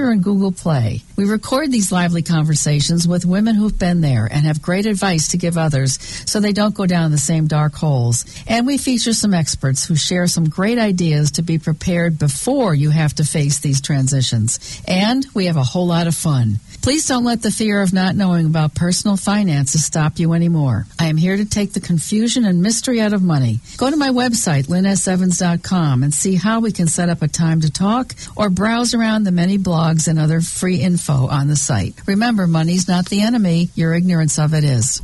and 0.09 0.23
Google 0.23 0.51
Play. 0.51 1.01
We 1.15 1.25
record 1.25 1.71
these 1.71 1.91
lively 1.91 2.23
conversations 2.23 3.07
with 3.07 3.25
women 3.25 3.55
who've 3.55 3.77
been 3.77 4.01
there 4.01 4.25
and 4.25 4.45
have 4.45 4.61
great 4.61 4.85
advice 4.85 5.29
to 5.29 5.37
give 5.37 5.57
others 5.57 5.99
so 6.25 6.39
they 6.39 6.53
don't 6.53 6.73
go 6.73 6.85
down 6.85 7.11
the 7.11 7.17
same 7.17 7.45
dark 7.45 7.75
holes. 7.75 8.25
And 8.47 8.65
we 8.65 8.77
feature 8.77 9.13
some 9.13 9.33
experts 9.33 9.85
who 9.85 9.95
share 9.95 10.25
some 10.27 10.49
great 10.49 10.79
ideas 10.79 11.31
to 11.33 11.43
be 11.43 11.59
prepared 11.59 12.17
before 12.17 12.73
you 12.73 12.89
have 12.89 13.13
to 13.15 13.23
face 13.23 13.59
these 13.59 13.81
transitions. 13.81 14.81
And 14.87 15.25
we 15.33 15.45
have 15.45 15.57
a 15.57 15.63
whole 15.63 15.87
lot 15.87 16.07
of 16.07 16.15
fun. 16.15 16.59
Please 16.81 17.05
don't 17.05 17.23
let 17.23 17.43
the 17.43 17.51
fear 17.51 17.83
of 17.83 17.93
not 17.93 18.15
knowing 18.15 18.47
about 18.47 18.73
personal 18.73 19.15
finances 19.15 19.85
stop 19.85 20.17
you 20.17 20.33
anymore. 20.33 20.87
I 20.97 21.07
am 21.07 21.17
here 21.17 21.37
to 21.37 21.45
take 21.45 21.73
the 21.73 21.79
confusion 21.79 22.43
and 22.43 22.63
mystery 22.63 22.99
out 22.99 23.13
of 23.13 23.21
money. 23.21 23.59
Go 23.77 23.91
to 23.91 23.95
my 23.95 24.09
website, 24.09 24.63
lynnsevans.com, 24.63 26.01
and 26.01 26.11
see 26.11 26.35
how 26.35 26.59
we 26.59 26.71
can 26.71 26.87
set 26.87 27.09
up 27.09 27.21
a 27.21 27.27
time 27.27 27.61
to 27.61 27.71
talk 27.71 28.15
or 28.35 28.49
browse 28.49 28.95
around 28.95 29.25
the 29.25 29.31
many 29.31 29.59
blogs 29.59 30.07
and 30.07 30.17
other 30.17 30.41
free 30.41 30.77
info 30.77 31.27
on 31.27 31.47
the 31.47 31.55
site. 31.55 31.93
Remember, 32.07 32.47
money's 32.47 32.87
not 32.87 33.05
the 33.09 33.21
enemy, 33.21 33.69
your 33.75 33.93
ignorance 33.93 34.39
of 34.39 34.55
it 34.55 34.63
is. 34.63 35.03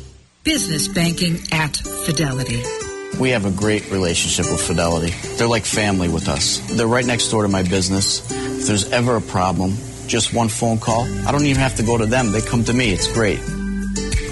Business 0.43 0.87
banking 0.87 1.37
at 1.51 1.77
Fidelity. 1.77 2.63
We 3.19 3.29
have 3.29 3.45
a 3.45 3.51
great 3.51 3.91
relationship 3.91 4.51
with 4.51 4.59
Fidelity. 4.59 5.13
They're 5.37 5.47
like 5.47 5.65
family 5.65 6.09
with 6.09 6.27
us. 6.27 6.57
They're 6.75 6.87
right 6.87 7.05
next 7.05 7.29
door 7.29 7.43
to 7.43 7.47
my 7.47 7.61
business. 7.61 8.19
If 8.31 8.65
there's 8.65 8.91
ever 8.91 9.17
a 9.17 9.21
problem, 9.21 9.75
just 10.07 10.33
one 10.33 10.49
phone 10.49 10.79
call, 10.79 11.03
I 11.27 11.31
don't 11.31 11.45
even 11.45 11.61
have 11.61 11.75
to 11.75 11.83
go 11.83 11.95
to 11.95 12.07
them. 12.07 12.31
They 12.31 12.41
come 12.41 12.63
to 12.63 12.73
me. 12.73 12.91
It's 12.91 13.11
great. 13.13 13.39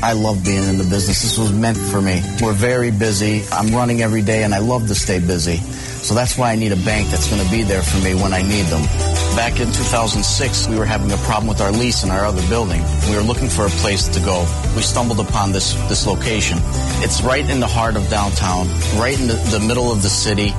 I 0.02 0.14
love 0.14 0.44
being 0.44 0.64
in 0.64 0.80
the 0.80 0.84
business. 0.86 1.22
This 1.22 1.38
was 1.38 1.54
meant 1.54 1.78
for 1.78 2.02
me. 2.02 2.24
We're 2.42 2.54
very 2.54 2.90
busy. 2.90 3.44
I'm 3.52 3.68
running 3.68 4.02
every 4.02 4.24
day 4.24 4.44
and 4.44 4.56
I 4.56 4.60
love 4.60 4.88
to 4.88 4.96
stay 4.96 5.20
busy. 5.20 5.58
So 5.58 6.16
that's 6.16 6.40
why 6.40 6.52
I 6.52 6.56
need 6.56 6.72
a 6.72 6.84
bank 6.86 7.10
that's 7.10 7.30
going 7.30 7.44
to 7.46 7.52
be 7.52 7.62
there 7.62 7.84
for 7.84 8.04
me 8.04 8.16
when 8.16 8.34
I 8.34 8.42
need 8.42 8.66
them. 8.66 9.09
Back 9.40 9.62
in 9.62 9.68
2006, 9.68 10.68
we 10.68 10.78
were 10.78 10.86
having 10.86 11.10
a 11.14 11.18
problem 11.20 11.48
with 11.48 11.62
our 11.62 11.72
lease 11.72 12.04
in 12.04 12.12
our 12.12 12.26
other 12.26 12.46
building. 12.50 12.84
We 13.08 13.16
were 13.16 13.22
looking 13.22 13.48
for 13.48 13.66
a 13.66 13.70
place 13.70 14.06
to 14.10 14.20
go. 14.20 14.42
We 14.76 14.82
stumbled 14.82 15.22
upon 15.22 15.54
this, 15.54 15.76
this 15.88 16.06
location. 16.06 16.58
It's 17.02 17.22
right 17.22 17.50
in 17.50 17.62
the 17.62 17.66
heart 17.66 17.96
of 17.96 18.10
downtown, 18.10 18.68
right 19.00 19.18
in 19.18 19.28
the, 19.28 19.36
the 19.36 19.62
middle 19.62 19.94
of 19.94 20.04
the 20.04 20.10
city, 20.10 20.52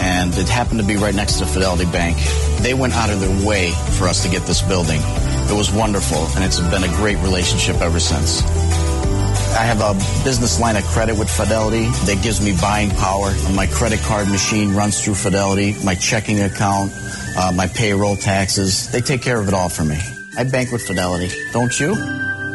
and 0.00 0.34
it 0.34 0.48
happened 0.48 0.80
to 0.80 0.86
be 0.86 0.96
right 0.96 1.14
next 1.14 1.40
to 1.40 1.46
Fidelity 1.46 1.84
Bank. 1.84 2.16
They 2.62 2.72
went 2.72 2.94
out 2.94 3.10
of 3.10 3.20
their 3.20 3.46
way 3.46 3.72
for 3.98 4.08
us 4.08 4.22
to 4.22 4.30
get 4.30 4.46
this 4.46 4.62
building. 4.62 5.02
It 5.04 5.54
was 5.54 5.70
wonderful, 5.70 6.26
and 6.34 6.42
it's 6.42 6.58
been 6.58 6.84
a 6.84 6.94
great 6.96 7.18
relationship 7.18 7.82
ever 7.82 8.00
since. 8.00 8.40
I 9.52 9.64
have 9.64 9.82
a 9.82 9.92
business 10.24 10.58
line 10.58 10.76
of 10.76 10.84
credit 10.84 11.18
with 11.18 11.28
Fidelity 11.28 11.84
that 12.06 12.22
gives 12.22 12.40
me 12.42 12.56
buying 12.58 12.88
power. 12.92 13.34
My 13.52 13.66
credit 13.66 14.00
card 14.00 14.28
machine 14.28 14.72
runs 14.72 15.04
through 15.04 15.16
Fidelity, 15.16 15.76
my 15.84 15.94
checking 15.94 16.40
account, 16.40 16.92
uh, 17.36 17.52
my 17.54 17.66
payroll 17.66 18.16
taxes. 18.16 18.90
They 18.90 19.00
take 19.00 19.22
care 19.22 19.40
of 19.40 19.48
it 19.48 19.54
all 19.54 19.68
for 19.68 19.84
me. 19.84 19.98
I 20.36 20.44
bank 20.44 20.72
with 20.72 20.86
Fidelity, 20.86 21.30
don't 21.52 21.78
you? 21.78 21.94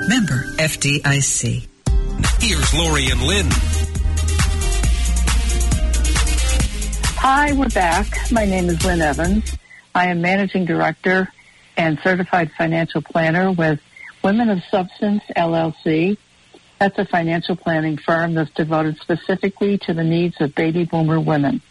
Member 0.08 0.44
FDIC. 0.58 1.68
Here's 2.40 2.74
Laurie 2.74 3.10
and 3.10 3.22
Lynn. 3.22 3.48
Hi, 7.20 7.52
we're 7.54 7.70
back. 7.70 8.08
My 8.32 8.46
name 8.46 8.70
is 8.70 8.84
Lynn 8.86 9.02
Evans. 9.02 9.58
I 9.94 10.08
am 10.08 10.22
Managing 10.22 10.66
Director 10.66 11.28
and 11.76 12.00
Certified 12.04 12.52
Financial 12.58 13.02
Planner 13.02 13.52
with 13.52 13.80
Women 14.24 14.50
of 14.50 14.64
Substance 14.72 15.24
LLC. 15.36 16.18
That's 16.80 16.98
a 17.00 17.06
financial 17.06 17.56
planning 17.56 17.98
firm 17.98 18.34
that's 18.34 18.52
devoted 18.52 18.98
specifically 19.00 19.78
to 19.80 19.94
the 19.94 20.04
needs 20.04 20.40
of 20.40 20.54
baby 20.56 20.86
boomer 20.86 21.20
women. 21.20 21.62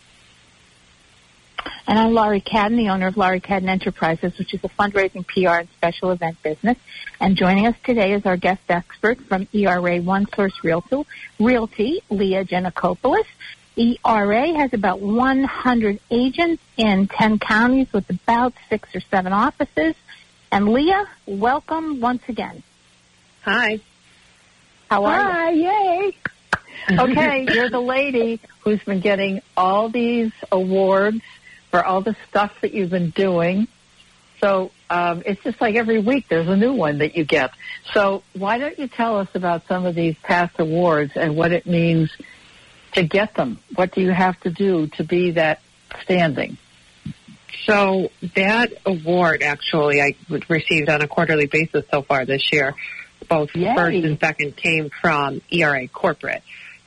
And 1.87 1.99
I'm 1.99 2.13
Laurie 2.13 2.41
Cadden, 2.41 2.77
the 2.77 2.89
owner 2.89 3.07
of 3.07 3.17
Laurie 3.17 3.41
Cadden 3.41 3.69
Enterprises, 3.69 4.37
which 4.39 4.55
is 4.55 4.61
a 4.65 4.69
fundraising 4.69 5.27
PR 5.27 5.61
and 5.61 5.69
special 5.77 6.11
event 6.11 6.43
business. 6.43 6.77
And 7.21 7.37
joining 7.37 7.67
us 7.67 7.77
today 7.85 8.13
is 8.13 8.27
our 8.27 8.37
guest 8.37 8.63
expert 8.69 9.21
from 9.23 9.49
ERA 9.53 10.01
One 10.01 10.27
Source 10.35 10.65
Realty, 10.65 11.07
Realty 11.39 12.03
Leah 12.11 12.45
Gianacopoulos. 12.45 13.25
ERA 13.77 14.55
has 14.55 14.73
about 14.73 15.01
100 15.01 16.01
agents 16.11 16.63
in 16.77 17.09
10 17.09 17.39
counties 17.39 17.93
with 17.93 18.09
about 18.09 18.55
six 18.71 18.95
or 18.95 19.01
seven 19.01 19.33
offices. 19.33 19.95
And 20.51 20.69
Leah, 20.69 21.07
welcome 21.27 22.01
once 22.01 22.23
again. 22.29 22.63
Hi. 23.43 23.81
How 24.89 25.05
are 25.05 25.53
you? 25.53 25.67
Hi, 25.69 26.01
yay. 26.05 26.17
Okay, 26.89 27.47
you're 27.53 27.71
the 27.71 27.81
lady 27.81 28.39
who's 28.61 28.81
been 28.85 29.01
getting 29.01 29.41
all 29.57 29.89
these 29.89 30.31
awards 30.53 31.21
for 31.77 31.85
all 31.85 32.01
the 32.01 32.17
stuff 32.31 32.55
that 32.63 32.73
you've 32.73 32.89
been 32.89 33.11
doing. 33.11 33.69
So 34.41 34.71
um, 34.89 35.23
it's 35.27 35.43
just 35.43 35.61
like 35.61 35.75
every 35.75 35.99
week 35.99 36.27
there's 36.31 36.49
a 36.49 36.57
new 36.57 36.73
one 36.73 36.99
that 36.99 37.19
you 37.19 37.25
get. 37.25 37.51
So 37.93 38.23
why 38.33 38.57
don't 38.57 38.79
you 38.79 38.89
tell 38.89 39.19
us 39.19 39.29
about 39.35 39.67
some 39.67 39.85
of 39.85 39.95
these 39.95 40.17
past 40.23 40.59
awards 40.59 41.13
and 41.17 41.37
what 41.37 41.53
it 41.53 41.67
means 41.67 42.11
to 42.93 43.03
get 43.03 43.35
them? 43.35 43.59
What 43.75 43.93
do 43.93 44.01
you 44.01 44.11
have 44.11 44.41
to 44.41 44.51
do 44.51 44.87
to 44.97 45.05
be 45.05 45.33
that 45.33 45.61
standing? 46.03 46.57
So 47.67 48.11
that 48.35 48.73
award 48.87 49.43
actually 49.43 50.01
I 50.01 50.15
received 50.49 50.89
on 50.89 51.03
a 51.03 51.09
quarterly 51.09 51.47
basis 51.47 51.85
so 51.91 52.01
far 52.01 52.25
this 52.25 52.51
year. 52.55 52.75
Both 53.29 53.55
Yay. 53.55 53.75
first 53.77 54.03
and 54.03 54.19
second 54.19 54.57
came 54.57 54.89
from 54.89 55.43
ERA 55.51 55.89
Corporate. 55.89 56.43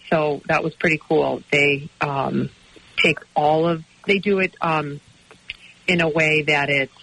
So 0.09 0.41
that 0.47 0.63
was 0.63 0.73
pretty 0.73 0.97
cool. 0.97 1.43
They 1.51 1.89
um, 2.01 2.49
take 2.97 3.19
all 3.35 3.67
of 3.67 3.83
they 4.05 4.19
do 4.19 4.39
it 4.39 4.55
um, 4.61 4.99
in 5.87 6.01
a 6.01 6.09
way 6.09 6.43
that 6.43 6.69
it's 6.69 6.93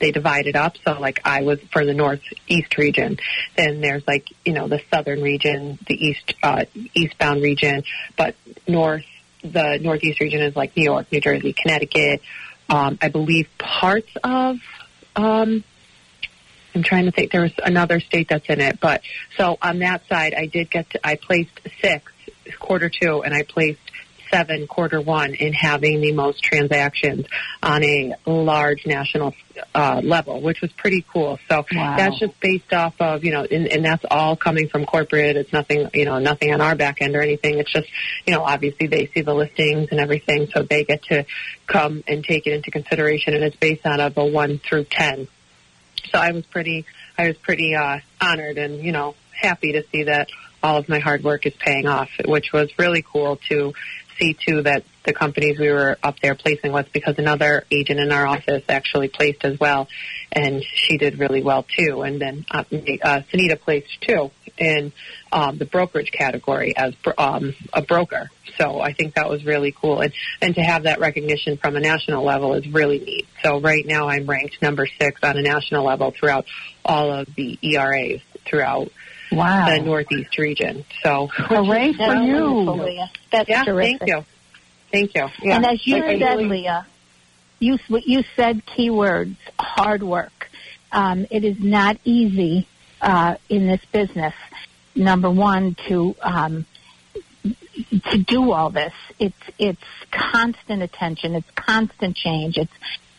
they 0.00 0.10
divide 0.10 0.46
it 0.46 0.56
up. 0.56 0.76
So 0.84 0.98
like 0.98 1.20
I 1.24 1.42
was 1.42 1.60
for 1.72 1.84
the 1.84 1.94
northeast 1.94 2.76
region, 2.76 3.18
then 3.56 3.80
there's 3.80 4.06
like 4.06 4.28
you 4.44 4.52
know 4.52 4.68
the 4.68 4.80
southern 4.90 5.22
region, 5.22 5.78
the 5.86 5.94
east 5.94 6.34
uh, 6.42 6.64
eastbound 6.94 7.42
region, 7.42 7.84
but 8.16 8.34
north 8.66 9.04
the 9.42 9.78
northeast 9.80 10.20
region 10.20 10.40
is 10.42 10.56
like 10.56 10.76
New 10.76 10.84
York, 10.84 11.10
New 11.12 11.20
Jersey, 11.20 11.52
Connecticut. 11.52 12.22
Um, 12.68 12.98
I 13.00 13.08
believe 13.08 13.48
parts 13.58 14.10
of. 14.22 14.58
Um, 15.16 15.64
I'm 16.74 16.82
trying 16.82 17.06
to 17.06 17.10
think. 17.10 17.32
There 17.32 17.42
was 17.42 17.52
another 17.64 17.98
state 17.98 18.28
that's 18.28 18.46
in 18.48 18.60
it, 18.60 18.78
but 18.78 19.02
so 19.36 19.56
on 19.62 19.78
that 19.80 20.06
side, 20.08 20.34
I 20.34 20.46
did 20.46 20.70
get. 20.70 20.90
To, 20.90 21.06
I 21.06 21.16
placed 21.16 21.60
six 21.80 22.12
quarter 22.58 22.88
two, 22.88 23.22
and 23.22 23.34
I 23.34 23.42
placed 23.42 23.80
seven 24.30 24.66
quarter 24.66 25.00
one 25.00 25.34
in 25.34 25.52
having 25.52 26.00
the 26.00 26.12
most 26.12 26.42
transactions 26.42 27.26
on 27.62 27.82
a 27.84 28.14
large 28.26 28.86
national 28.86 29.34
uh, 29.74 30.00
level, 30.02 30.40
which 30.40 30.60
was 30.60 30.72
pretty 30.72 31.04
cool. 31.12 31.38
So 31.48 31.64
Wow. 31.72 31.96
that's 31.96 32.18
just 32.18 32.38
based 32.40 32.72
off 32.72 32.94
of 33.00 33.24
you 33.24 33.32
know, 33.32 33.44
and, 33.50 33.66
and 33.66 33.84
that's 33.84 34.04
all 34.10 34.36
coming 34.36 34.68
from 34.68 34.84
corporate. 34.86 35.36
It's 35.36 35.52
nothing 35.52 35.88
you 35.94 36.04
know, 36.04 36.18
nothing 36.18 36.52
on 36.52 36.60
our 36.60 36.74
back 36.74 37.00
end 37.02 37.16
or 37.16 37.22
anything. 37.22 37.58
It's 37.58 37.72
just 37.72 37.88
you 38.26 38.34
know, 38.34 38.42
obviously 38.42 38.86
they 38.86 39.06
see 39.06 39.22
the 39.22 39.34
listings 39.34 39.88
and 39.90 40.00
everything, 40.00 40.48
so 40.52 40.62
they 40.62 40.84
get 40.84 41.02
to 41.04 41.24
come 41.66 42.02
and 42.06 42.24
take 42.24 42.46
it 42.46 42.52
into 42.52 42.70
consideration, 42.70 43.34
and 43.34 43.44
it's 43.44 43.56
based 43.56 43.84
out 43.86 44.00
of 44.00 44.16
a 44.16 44.24
one 44.24 44.58
through 44.58 44.84
ten. 44.84 45.28
So 46.10 46.18
I 46.18 46.32
was 46.32 46.46
pretty, 46.46 46.86
I 47.18 47.26
was 47.28 47.36
pretty 47.36 47.74
uh, 47.74 47.98
honored 48.20 48.56
and 48.58 48.82
you 48.82 48.92
know 48.92 49.14
happy 49.32 49.72
to 49.72 49.84
see 49.92 50.04
that 50.04 50.28
all 50.62 50.78
of 50.78 50.88
my 50.88 50.98
hard 50.98 51.22
work 51.22 51.46
is 51.46 51.54
paying 51.54 51.86
off, 51.86 52.08
which 52.26 52.52
was 52.52 52.70
really 52.78 53.02
cool 53.02 53.36
to 53.48 53.72
see 54.18 54.34
too 54.34 54.62
that 54.62 54.84
the 55.04 55.12
companies 55.12 55.58
we 55.58 55.70
were 55.70 55.96
up 56.02 56.20
there 56.20 56.34
placing 56.34 56.72
with 56.72 56.92
because 56.92 57.18
another 57.18 57.64
agent 57.70 57.98
in 57.98 58.12
our 58.12 58.26
office 58.26 58.62
actually 58.68 59.08
placed 59.08 59.44
as 59.44 59.58
well, 59.58 59.88
and 60.32 60.62
she 60.62 60.98
did 60.98 61.18
really 61.18 61.42
well 61.42 61.64
too. 61.64 62.02
And 62.02 62.20
then 62.20 62.44
uh, 62.50 62.58
uh, 62.58 63.22
Sunita 63.32 63.58
placed 63.60 64.00
too 64.02 64.30
in 64.58 64.92
um, 65.32 65.58
the 65.58 65.64
brokerage 65.64 66.12
category 66.12 66.76
as 66.76 66.94
um, 67.16 67.54
a 67.72 67.82
broker. 67.82 68.30
So 68.58 68.80
I 68.80 68.92
think 68.92 69.14
that 69.14 69.30
was 69.30 69.44
really 69.44 69.72
cool, 69.72 70.00
and 70.00 70.12
and 70.42 70.54
to 70.56 70.62
have 70.62 70.82
that 70.82 71.00
recognition 71.00 71.56
from 71.56 71.76
a 71.76 71.80
national 71.80 72.24
level 72.24 72.54
is 72.54 72.66
really 72.66 72.98
neat. 72.98 73.26
So 73.42 73.60
right 73.60 73.86
now 73.86 74.08
I'm 74.08 74.26
ranked 74.26 74.60
number 74.60 74.86
six 74.86 75.20
on 75.22 75.36
a 75.36 75.42
national 75.42 75.84
level 75.84 76.10
throughout 76.10 76.46
all 76.84 77.12
of 77.12 77.34
the 77.34 77.58
ERAs 77.62 78.20
throughout 78.44 78.90
Wow. 79.32 79.66
the 79.68 79.80
Northeast 79.82 80.38
region. 80.38 80.84
So 81.02 81.28
Hooray 81.28 81.92
for 81.92 82.14
you. 82.16 82.44
wonderful, 82.44 82.78
Leah. 82.86 83.10
That's 83.30 83.48
yeah, 83.48 83.64
terrific. 83.64 83.98
thank 84.00 84.10
you, 84.10 84.24
thank 84.90 85.14
you. 85.14 85.28
Yeah. 85.42 85.56
And 85.56 85.66
as 85.66 85.86
you 85.86 85.96
Like, 86.00 86.18
said, 86.18 86.36
really- 86.38 86.44
Leah, 86.48 86.86
you 87.60 87.78
you 87.88 88.24
said 88.36 88.64
keywords: 88.66 89.36
hard 89.58 90.02
work. 90.02 90.50
Um, 90.92 91.26
it 91.30 91.44
is 91.44 91.60
not 91.60 91.98
easy 92.04 92.66
uh, 93.00 93.36
in 93.48 93.66
this 93.66 93.84
business. 93.92 94.34
Number 94.94 95.30
one, 95.30 95.76
to 95.88 96.16
um, 96.22 96.66
to 98.10 98.18
do 98.18 98.52
all 98.52 98.70
this, 98.70 98.94
it's 99.18 99.36
it's 99.58 99.82
constant 100.10 100.82
attention, 100.82 101.34
it's 101.34 101.50
constant 101.54 102.16
change, 102.16 102.56
it's 102.58 102.72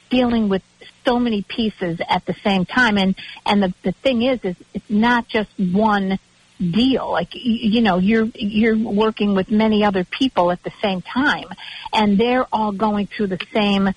dealing 0.10 0.50
with 0.50 0.64
so 1.06 1.20
many 1.20 1.42
pieces 1.44 2.02
at 2.08 2.26
the 2.26 2.36
same 2.44 2.66
time. 2.66 2.98
And 2.98 3.16
and 3.46 3.64
the 3.64 3.74
the 3.84 3.92
thing 3.92 4.22
is, 4.22 4.40
is 4.44 4.56
it's 4.74 4.90
not 4.90 5.28
just 5.28 5.50
one 5.58 6.20
deal. 6.60 7.12
Like 7.12 7.30
you 7.34 7.82
know, 7.82 7.98
you're 7.98 8.26
you're 8.36 8.78
working 8.78 9.34
with 9.34 9.50
many 9.52 9.84
other 9.84 10.04
people 10.04 10.52
at 10.52 10.62
the 10.64 10.74
same 10.82 11.02
time, 11.02 11.48
and 11.94 12.18
they're 12.18 12.46
all 12.52 12.72
going 12.72 13.08
through 13.08 13.28
the 13.28 13.40
same 13.54 13.94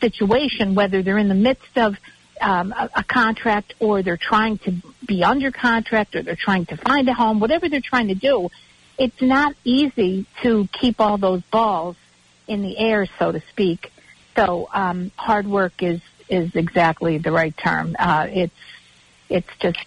situation, 0.00 0.74
whether 0.74 1.02
they're 1.02 1.18
in 1.18 1.28
the 1.28 1.34
midst 1.34 1.76
of 1.76 1.96
um, 2.40 2.72
a, 2.72 2.90
a 2.96 3.04
contract 3.04 3.74
or 3.80 4.02
they're 4.02 4.16
trying 4.16 4.58
to 4.58 4.74
be 5.06 5.24
under 5.24 5.50
contract 5.50 6.14
or 6.14 6.22
they're 6.22 6.36
trying 6.36 6.66
to 6.66 6.76
find 6.76 7.08
a 7.08 7.14
home, 7.14 7.40
whatever 7.40 7.68
they're 7.68 7.80
trying 7.80 8.08
to 8.08 8.14
do. 8.14 8.50
it's 8.98 9.22
not 9.22 9.54
easy 9.64 10.26
to 10.42 10.68
keep 10.72 11.00
all 11.00 11.18
those 11.18 11.42
balls 11.50 11.96
in 12.46 12.62
the 12.62 12.78
air, 12.78 13.06
so 13.18 13.32
to 13.32 13.40
speak. 13.50 13.90
So 14.36 14.68
um, 14.72 15.10
hard 15.16 15.46
work 15.46 15.82
is 15.82 16.00
is 16.28 16.54
exactly 16.54 17.18
the 17.18 17.32
right 17.32 17.56
term. 17.56 17.96
Uh, 17.98 18.26
it's 18.30 18.54
it's 19.28 19.48
just 19.60 19.78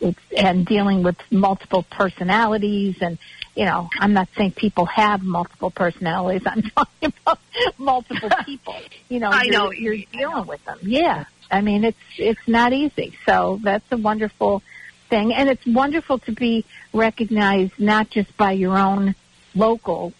it's 0.00 0.18
and 0.36 0.66
dealing 0.66 1.02
with 1.02 1.16
multiple 1.30 1.84
personalities 1.90 2.96
and 3.00 3.18
you 3.54 3.64
know 3.64 3.88
I'm 3.98 4.12
not 4.12 4.28
saying 4.36 4.52
people 4.52 4.86
have 4.86 5.22
multiple 5.22 5.70
personalities. 5.70 6.42
I'm 6.46 6.62
talking 6.62 7.12
about 7.22 7.38
multiple 7.78 8.30
people. 8.44 8.76
You 9.08 9.20
know, 9.20 9.30
I 9.30 9.42
you're, 9.44 9.52
know. 9.52 9.72
you're 9.72 9.98
dealing 10.12 10.46
with 10.46 10.64
them. 10.64 10.78
Yeah, 10.82 11.24
I 11.50 11.60
mean 11.60 11.84
it's 11.84 11.98
it's 12.18 12.46
not 12.46 12.72
easy. 12.72 13.16
So 13.26 13.60
that's 13.62 13.90
a 13.90 13.96
wonderful 13.96 14.62
thing, 15.08 15.34
and 15.34 15.48
it's 15.48 15.66
wonderful 15.66 16.18
to 16.20 16.32
be 16.32 16.64
recognized 16.92 17.78
not 17.78 18.10
just 18.10 18.34
by 18.36 18.52
your 18.52 18.78
own 18.78 19.14
local 19.54 20.12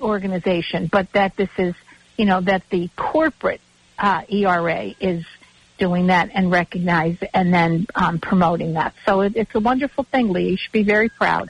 organization, 0.00 0.88
but 0.90 1.12
that 1.12 1.36
this 1.36 1.50
is 1.58 1.74
you 2.20 2.26
know 2.26 2.42
that 2.42 2.62
the 2.68 2.90
corporate 2.96 3.62
uh, 3.98 4.20
ERA 4.28 4.94
is 5.00 5.24
doing 5.78 6.08
that 6.08 6.28
and 6.34 6.50
recognize 6.50 7.16
and 7.32 7.52
then 7.52 7.86
um, 7.94 8.18
promoting 8.18 8.74
that. 8.74 8.94
So 9.06 9.22
it, 9.22 9.32
it's 9.36 9.54
a 9.54 9.60
wonderful 9.60 10.04
thing, 10.04 10.30
Lee. 10.30 10.50
You 10.50 10.56
should 10.58 10.72
be 10.72 10.82
very 10.82 11.08
proud. 11.08 11.48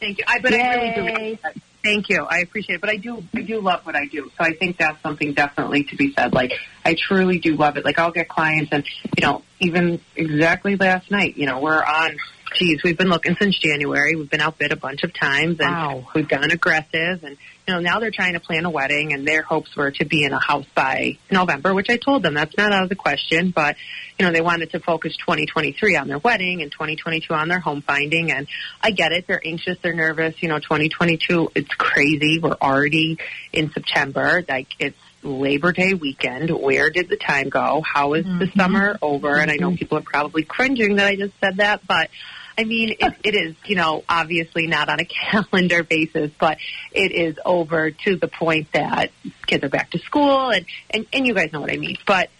Thank 0.00 0.16
you. 0.16 0.24
I, 0.26 0.38
but 0.40 0.54
I 0.54 0.74
really 0.74 1.34
do. 1.34 1.50
Thank 1.82 2.08
you. 2.08 2.24
I 2.24 2.38
appreciate 2.38 2.76
it. 2.76 2.80
But 2.80 2.88
I 2.88 2.96
do, 2.96 3.22
I 3.34 3.42
do 3.42 3.60
love 3.60 3.84
what 3.84 3.94
I 3.94 4.06
do. 4.06 4.32
So 4.38 4.44
I 4.44 4.54
think 4.54 4.78
that's 4.78 5.02
something 5.02 5.34
definitely 5.34 5.84
to 5.84 5.96
be 5.96 6.14
said. 6.14 6.32
Like, 6.32 6.52
I 6.82 6.94
truly 6.94 7.38
do 7.38 7.54
love 7.54 7.76
it. 7.76 7.84
Like, 7.84 7.98
I'll 7.98 8.10
get 8.10 8.26
clients 8.26 8.70
and, 8.72 8.86
you 9.18 9.20
know, 9.26 9.42
even 9.60 10.00
exactly 10.16 10.76
last 10.76 11.10
night, 11.10 11.36
you 11.36 11.44
know, 11.44 11.60
we're 11.60 11.84
on, 11.84 12.16
geez, 12.54 12.82
we've 12.82 12.96
been 12.96 13.08
looking 13.08 13.36
since 13.38 13.58
January. 13.58 14.16
We've 14.16 14.30
been 14.30 14.40
outbid 14.40 14.72
a 14.72 14.76
bunch 14.76 15.02
of 15.02 15.12
times 15.12 15.60
and 15.60 15.70
Wow. 15.70 16.08
we've 16.14 16.28
gone 16.28 16.50
aggressive 16.50 17.24
and, 17.24 17.36
you 17.66 17.74
know, 17.74 17.80
now 17.80 17.98
they're 17.98 18.10
trying 18.10 18.34
to 18.34 18.40
plan 18.40 18.64
a 18.64 18.70
wedding 18.70 19.12
and 19.12 19.26
their 19.26 19.42
hopes 19.42 19.74
were 19.76 19.90
to 19.90 20.04
be 20.04 20.24
in 20.24 20.32
a 20.32 20.38
house 20.38 20.66
by 20.74 21.18
November, 21.30 21.74
which 21.74 21.90
I 21.90 21.96
told 21.96 22.22
them 22.22 22.34
that's 22.34 22.56
not 22.56 22.72
out 22.72 22.84
of 22.84 22.88
the 22.88 22.94
question, 22.94 23.50
but, 23.50 23.76
you 24.18 24.24
know, 24.24 24.32
they 24.32 24.40
wanted 24.40 24.70
to 24.70 24.80
focus 24.80 25.16
2023 25.16 25.96
on 25.96 26.08
their 26.08 26.18
wedding 26.18 26.62
and 26.62 26.70
2022 26.70 27.34
on 27.34 27.48
their 27.48 27.60
home 27.60 27.82
finding. 27.82 28.30
And 28.30 28.46
I 28.82 28.90
get 28.90 29.12
it. 29.12 29.26
They're 29.26 29.42
anxious. 29.44 29.78
They're 29.82 29.94
nervous. 29.94 30.42
You 30.42 30.48
know, 30.48 30.58
2022, 30.58 31.52
it's 31.54 31.74
crazy. 31.74 32.38
We're 32.38 32.56
already 32.60 33.18
in 33.52 33.72
September. 33.72 34.44
Like 34.48 34.68
it's 34.78 34.98
Labor 35.24 35.72
Day 35.72 35.94
weekend. 35.94 36.50
Where 36.50 36.90
did 36.90 37.08
the 37.08 37.16
time 37.16 37.48
go? 37.48 37.80
How 37.80 38.14
is 38.14 38.24
the 38.24 38.30
mm-hmm. 38.30 38.58
summer 38.58 38.98
over? 39.00 39.34
And 39.36 39.50
I 39.50 39.56
know 39.56 39.68
mm-hmm. 39.68 39.76
people 39.76 39.98
are 39.98 40.02
probably 40.02 40.44
cringing 40.44 40.96
that 40.96 41.06
I 41.06 41.16
just 41.16 41.32
said 41.40 41.56
that, 41.56 41.86
but 41.86 42.10
I 42.56 42.64
mean, 42.64 42.96
it, 43.00 43.14
it 43.24 43.34
is, 43.34 43.54
you 43.66 43.76
know, 43.76 44.04
obviously 44.08 44.66
not 44.66 44.88
on 44.88 45.00
a 45.00 45.04
calendar 45.32 45.82
basis, 45.82 46.30
but 46.38 46.58
it 46.92 47.12
is 47.12 47.36
over 47.44 47.90
to 47.90 48.16
the 48.16 48.28
point 48.28 48.68
that 48.72 49.10
kids 49.46 49.64
are 49.64 49.68
back 49.68 49.90
to 49.90 49.98
school 49.98 50.50
and, 50.50 50.64
and, 50.90 51.06
and 51.12 51.26
you 51.26 51.34
guys 51.34 51.52
know 51.52 51.60
what 51.60 51.72
I 51.72 51.76
mean. 51.76 51.98
But 52.06 52.30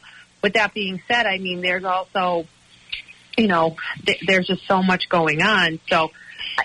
with 0.43 0.55
that 0.55 0.75
being 0.75 1.03
said, 1.09 1.27
I 1.27 1.39
mean, 1.39 1.63
there's 1.63 1.85
also, 1.85 2.47
you 3.37 3.49
know, 3.49 3.77
th- 4.07 4.23
there's 4.27 4.47
just 4.47 4.67
so 4.67 4.83
much 4.83 5.09
going 5.09 5.43
on. 5.43 5.81
So, 5.89 6.11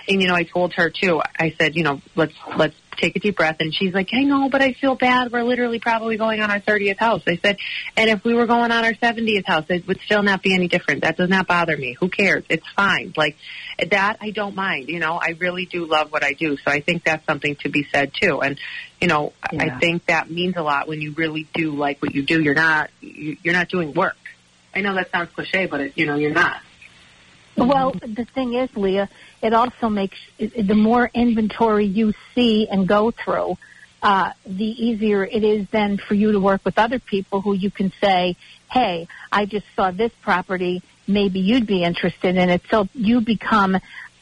and 0.08 0.20
you 0.20 0.28
know, 0.28 0.34
I 0.34 0.44
told 0.44 0.74
her 0.74 0.90
too. 0.90 1.20
I 1.38 1.54
said, 1.58 1.74
you 1.74 1.82
know, 1.82 2.00
let's 2.14 2.34
let's 2.56 2.76
take 3.00 3.16
a 3.16 3.20
deep 3.20 3.36
breath. 3.36 3.56
And 3.60 3.74
she's 3.74 3.92
like, 3.94 4.10
I 4.12 4.22
know, 4.22 4.48
but 4.48 4.60
I 4.62 4.72
feel 4.72 4.94
bad. 4.94 5.32
We're 5.32 5.42
literally 5.42 5.78
probably 5.78 6.16
going 6.16 6.40
on 6.40 6.50
our 6.50 6.60
30th 6.60 6.98
house. 6.98 7.22
I 7.26 7.36
said, 7.36 7.58
and 7.96 8.10
if 8.10 8.24
we 8.24 8.34
were 8.34 8.46
going 8.46 8.70
on 8.70 8.84
our 8.84 8.92
70th 8.92 9.46
house, 9.46 9.64
it 9.68 9.86
would 9.86 10.00
still 10.04 10.22
not 10.22 10.42
be 10.42 10.54
any 10.54 10.68
different. 10.68 11.02
That 11.02 11.16
does 11.16 11.28
not 11.28 11.46
bother 11.46 11.76
me. 11.76 11.96
Who 12.00 12.08
cares? 12.08 12.44
It's 12.48 12.66
fine. 12.76 13.12
Like 13.16 13.36
that, 13.90 14.18
I 14.20 14.30
don't 14.30 14.54
mind. 14.54 14.88
You 14.88 14.98
know, 15.00 15.14
I 15.20 15.36
really 15.38 15.66
do 15.66 15.86
love 15.86 16.12
what 16.12 16.22
I 16.22 16.32
do. 16.34 16.56
So 16.56 16.70
I 16.70 16.80
think 16.80 17.04
that's 17.04 17.24
something 17.26 17.56
to 17.56 17.68
be 17.68 17.86
said 17.92 18.12
too. 18.14 18.40
And 18.42 18.58
you 19.00 19.08
know, 19.08 19.32
I 19.42 19.78
think 19.78 20.06
that 20.06 20.30
means 20.30 20.56
a 20.56 20.62
lot 20.62 20.86
when 20.86 21.00
you 21.00 21.12
really 21.12 21.46
do 21.54 21.72
like 21.72 22.02
what 22.02 22.14
you 22.14 22.22
do. 22.22 22.42
You're 22.42 22.54
not 22.54 22.90
you- 23.00 23.38
you're 23.42 23.54
not 23.54 23.68
doing 23.68 23.94
work. 23.94 24.16
I 24.74 24.82
know 24.82 24.94
that 24.94 25.10
sounds 25.10 25.30
cliche, 25.34 25.66
but 25.66 25.80
it, 25.80 25.92
you 25.96 26.06
know, 26.06 26.16
you're 26.16 26.30
not. 26.32 26.60
Well, 27.56 27.92
the 27.92 28.24
thing 28.24 28.54
is, 28.54 28.74
Leah, 28.76 29.08
it 29.42 29.54
also 29.54 29.88
makes 29.88 30.18
the 30.38 30.74
more 30.74 31.10
inventory 31.14 31.86
you 31.86 32.12
see 32.34 32.68
and 32.68 32.86
go 32.86 33.10
through, 33.10 33.56
uh, 34.02 34.32
the 34.46 34.64
easier 34.64 35.24
it 35.24 35.44
is 35.44 35.66
then 35.70 35.98
for 35.98 36.14
you 36.14 36.32
to 36.32 36.40
work 36.40 36.62
with 36.64 36.78
other 36.78 36.98
people 36.98 37.40
who 37.40 37.52
you 37.52 37.70
can 37.70 37.92
say, 38.00 38.36
"Hey, 38.70 39.08
I 39.30 39.46
just 39.46 39.66
saw 39.76 39.90
this 39.90 40.12
property. 40.22 40.82
Maybe 41.06 41.40
you'd 41.40 41.66
be 41.66 41.84
interested 41.84 42.36
in 42.36 42.48
it." 42.50 42.62
So 42.70 42.88
you 42.94 43.20
become 43.20 43.78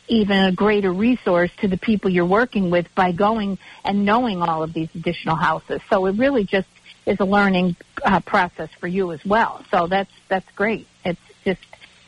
even 0.09 0.45
a 0.45 0.53
greater 0.53 0.93
resource 0.93 1.51
to 1.59 1.69
the 1.69 1.77
people 1.77 2.11
you're 2.11 2.25
working 2.25 2.71
with 2.71 2.93
by 2.95 3.13
going 3.13 3.59
and 3.85 4.05
knowing 4.05 4.43
all 4.43 4.63
of 4.63 4.73
these 4.73 4.89
additional 4.95 5.37
houses. 5.37 5.81
So 5.91 6.07
it 6.07 6.17
really 6.17 6.45
just 6.45 6.69
is 7.07 7.21
a 7.21 7.25
learning 7.25 7.77
uh, 8.05 8.21
process 8.21 8.71
for 8.81 8.87
you 8.87 9.13
as 9.13 9.25
well. 9.25 9.65
So 9.71 9.87
that's 9.87 10.11
that's 10.29 10.51
great. 10.53 10.87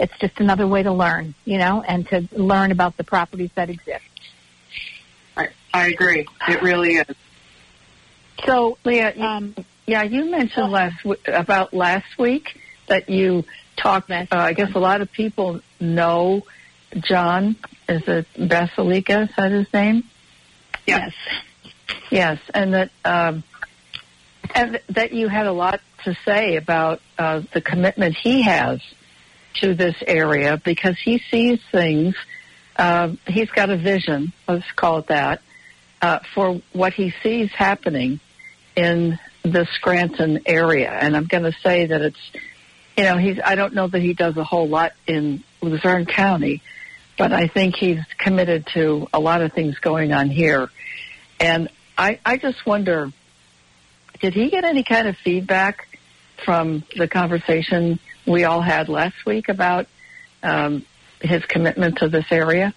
It's 0.00 0.16
just 0.18 0.40
another 0.40 0.66
way 0.66 0.82
to 0.82 0.92
learn, 0.92 1.34
you 1.44 1.58
know, 1.58 1.82
and 1.86 2.08
to 2.08 2.26
learn 2.32 2.72
about 2.72 2.96
the 2.96 3.04
properties 3.04 3.50
that 3.54 3.68
exist. 3.68 4.02
I, 5.36 5.48
I 5.74 5.88
agree. 5.88 6.26
It 6.48 6.62
really 6.62 6.96
is. 6.96 7.14
So, 8.46 8.78
Leah, 8.82 9.14
um, 9.20 9.54
yeah, 9.86 10.02
you 10.02 10.30
mentioned 10.30 10.72
last 10.72 10.96
w- 11.02 11.20
about 11.26 11.74
last 11.74 12.18
week 12.18 12.58
that 12.86 13.10
you 13.10 13.44
talked. 13.76 14.10
Uh, 14.10 14.24
I 14.30 14.54
guess 14.54 14.74
a 14.74 14.78
lot 14.78 15.02
of 15.02 15.12
people 15.12 15.60
know 15.78 16.44
John. 16.98 17.56
Is 17.86 18.02
it 18.08 18.26
Basilica? 18.38 19.22
Is 19.22 19.36
that 19.36 19.52
his 19.52 19.70
name? 19.74 20.04
Yes. 20.86 21.12
Yes, 22.10 22.38
and 22.54 22.72
that 22.72 22.90
um, 23.04 23.44
and 24.54 24.80
that 24.88 25.12
you 25.12 25.28
had 25.28 25.46
a 25.46 25.52
lot 25.52 25.80
to 26.04 26.16
say 26.24 26.56
about 26.56 27.02
uh, 27.18 27.42
the 27.52 27.60
commitment 27.60 28.16
he 28.16 28.42
has 28.42 28.80
to 29.54 29.74
this 29.74 29.96
area 30.06 30.56
because 30.56 30.98
he 30.98 31.18
sees 31.30 31.60
things. 31.70 32.14
Uh, 32.76 33.12
he's 33.26 33.50
got 33.50 33.70
a 33.70 33.76
vision. 33.76 34.32
Let's 34.48 34.70
call 34.72 34.98
it 34.98 35.08
that 35.08 35.42
uh, 36.02 36.20
for 36.34 36.60
what 36.72 36.94
he 36.94 37.12
sees 37.22 37.50
happening 37.50 38.20
in 38.76 39.18
the 39.42 39.66
Scranton 39.74 40.40
area, 40.46 40.90
and 40.90 41.16
I'm 41.16 41.26
going 41.26 41.44
to 41.44 41.54
say 41.62 41.86
that 41.86 42.00
it's. 42.00 42.30
You 42.96 43.04
know, 43.04 43.16
he's. 43.16 43.38
I 43.42 43.54
don't 43.54 43.74
know 43.74 43.88
that 43.88 44.02
he 44.02 44.12
does 44.12 44.36
a 44.36 44.44
whole 44.44 44.68
lot 44.68 44.92
in 45.06 45.42
Luzerne 45.62 46.06
County, 46.06 46.62
but 47.16 47.32
I 47.32 47.46
think 47.46 47.76
he's 47.76 48.00
committed 48.18 48.66
to 48.74 49.08
a 49.12 49.20
lot 49.20 49.42
of 49.42 49.52
things 49.52 49.78
going 49.78 50.12
on 50.12 50.28
here. 50.28 50.68
And 51.38 51.70
I, 51.96 52.18
I 52.26 52.36
just 52.36 52.66
wonder, 52.66 53.10
did 54.20 54.34
he 54.34 54.50
get 54.50 54.64
any 54.64 54.82
kind 54.82 55.08
of 55.08 55.16
feedback 55.18 55.86
from 56.44 56.84
the 56.96 57.08
conversation 57.08 57.98
we 58.26 58.44
all 58.44 58.60
had 58.60 58.88
last 58.88 59.24
week 59.26 59.48
about 59.48 59.86
um, 60.42 60.84
his 61.20 61.44
commitment 61.44 61.98
to 61.98 62.08
this 62.08 62.26
area? 62.30 62.74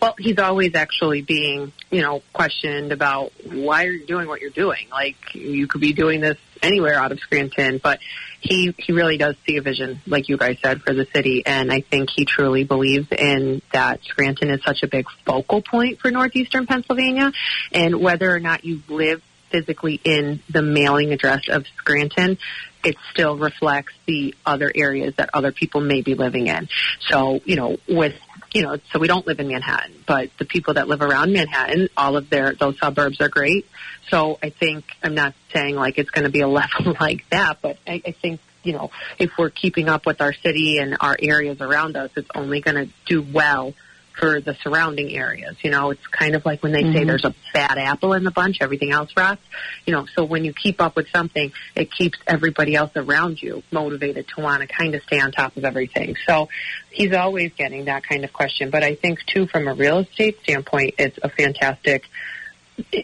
Well, 0.00 0.14
he's 0.18 0.38
always 0.38 0.74
actually 0.74 1.22
being, 1.22 1.72
you 1.90 2.02
know, 2.02 2.22
questioned 2.32 2.92
about 2.92 3.32
why 3.44 3.84
are 3.84 3.90
you 3.90 4.06
doing 4.06 4.28
what 4.28 4.40
you're 4.40 4.50
doing? 4.50 4.86
Like 4.90 5.34
you 5.34 5.66
could 5.66 5.80
be 5.80 5.92
doing 5.92 6.20
this 6.20 6.38
anywhere 6.62 6.94
out 6.94 7.12
of 7.12 7.18
Scranton, 7.20 7.80
but 7.82 8.00
he 8.40 8.74
he 8.78 8.92
really 8.92 9.16
does 9.16 9.34
see 9.46 9.56
a 9.56 9.62
vision, 9.62 10.00
like 10.06 10.28
you 10.28 10.36
guys 10.36 10.58
said, 10.62 10.82
for 10.82 10.94
the 10.94 11.06
city, 11.12 11.44
and 11.44 11.72
I 11.72 11.80
think 11.80 12.10
he 12.10 12.24
truly 12.24 12.64
believes 12.64 13.08
in 13.10 13.62
that 13.72 14.02
Scranton 14.04 14.50
is 14.50 14.62
such 14.62 14.82
a 14.82 14.86
big 14.86 15.06
focal 15.24 15.62
point 15.62 16.00
for 16.00 16.10
northeastern 16.10 16.66
Pennsylvania, 16.66 17.32
and 17.72 18.00
whether 18.00 18.30
or 18.30 18.40
not 18.40 18.64
you 18.64 18.82
live 18.88 19.22
physically 19.50 20.00
in 20.04 20.40
the 20.50 20.62
mailing 20.62 21.12
address 21.12 21.48
of 21.48 21.66
Scranton, 21.78 22.38
it 22.86 22.96
still 23.12 23.36
reflects 23.36 23.92
the 24.06 24.32
other 24.46 24.70
areas 24.72 25.16
that 25.16 25.28
other 25.34 25.50
people 25.50 25.80
may 25.80 26.02
be 26.02 26.14
living 26.14 26.46
in. 26.46 26.68
So, 27.00 27.40
you 27.44 27.56
know, 27.56 27.78
with 27.88 28.14
you 28.54 28.62
know, 28.62 28.78
so 28.92 29.00
we 29.00 29.08
don't 29.08 29.26
live 29.26 29.40
in 29.40 29.48
Manhattan, 29.48 29.92
but 30.06 30.30
the 30.38 30.44
people 30.44 30.74
that 30.74 30.86
live 30.86 31.02
around 31.02 31.32
Manhattan, 31.32 31.88
all 31.96 32.16
of 32.16 32.30
their 32.30 32.54
those 32.54 32.78
suburbs 32.78 33.20
are 33.20 33.28
great. 33.28 33.66
So 34.08 34.38
I 34.40 34.50
think 34.50 34.84
I'm 35.02 35.16
not 35.16 35.34
saying 35.52 35.74
like 35.74 35.98
it's 35.98 36.10
going 36.10 36.24
to 36.24 36.30
be 36.30 36.40
a 36.42 36.48
level 36.60 36.96
like 37.00 37.28
that, 37.30 37.58
but 37.60 37.76
I, 37.86 38.00
I 38.06 38.12
think 38.12 38.40
you 38.62 38.72
know 38.72 38.92
if 39.18 39.32
we're 39.36 39.50
keeping 39.50 39.88
up 39.88 40.06
with 40.06 40.20
our 40.20 40.32
city 40.32 40.78
and 40.78 40.96
our 41.00 41.16
areas 41.20 41.60
around 41.60 41.96
us, 41.96 42.10
it's 42.16 42.30
only 42.36 42.60
going 42.60 42.86
to 42.86 42.92
do 43.04 43.20
well 43.20 43.74
for 44.18 44.40
the 44.40 44.54
surrounding 44.62 45.14
areas. 45.16 45.56
You 45.62 45.70
know, 45.70 45.90
it's 45.90 46.06
kind 46.06 46.34
of 46.34 46.44
like 46.44 46.62
when 46.62 46.72
they 46.72 46.82
say 46.82 47.02
Mhm. 47.02 47.06
there's 47.06 47.24
a 47.24 47.34
bad 47.52 47.78
apple 47.78 48.14
in 48.14 48.24
the 48.24 48.30
bunch, 48.30 48.58
everything 48.60 48.92
else 48.92 49.10
rots. 49.16 49.42
You 49.84 49.92
know, 49.92 50.06
so 50.14 50.24
when 50.24 50.44
you 50.44 50.52
keep 50.52 50.80
up 50.80 50.96
with 50.96 51.08
something, 51.10 51.52
it 51.74 51.92
keeps 51.92 52.18
everybody 52.26 52.74
else 52.74 52.92
around 52.96 53.42
you 53.42 53.62
motivated 53.70 54.26
to 54.34 54.40
want 54.40 54.62
to 54.62 54.66
kind 54.66 54.94
of 54.94 55.02
stay 55.02 55.20
on 55.20 55.32
top 55.32 55.56
of 55.56 55.64
everything. 55.64 56.16
So 56.26 56.48
he's 56.90 57.12
always 57.12 57.52
getting 57.56 57.84
that 57.86 58.04
kind 58.04 58.24
of 58.24 58.32
question. 58.32 58.70
But 58.70 58.82
I 58.82 58.94
think 58.94 59.24
too, 59.26 59.46
from 59.46 59.68
a 59.68 59.74
real 59.74 59.98
estate 59.98 60.40
standpoint, 60.42 60.94
it's 60.98 61.18
a 61.22 61.28
fantastic 61.28 62.04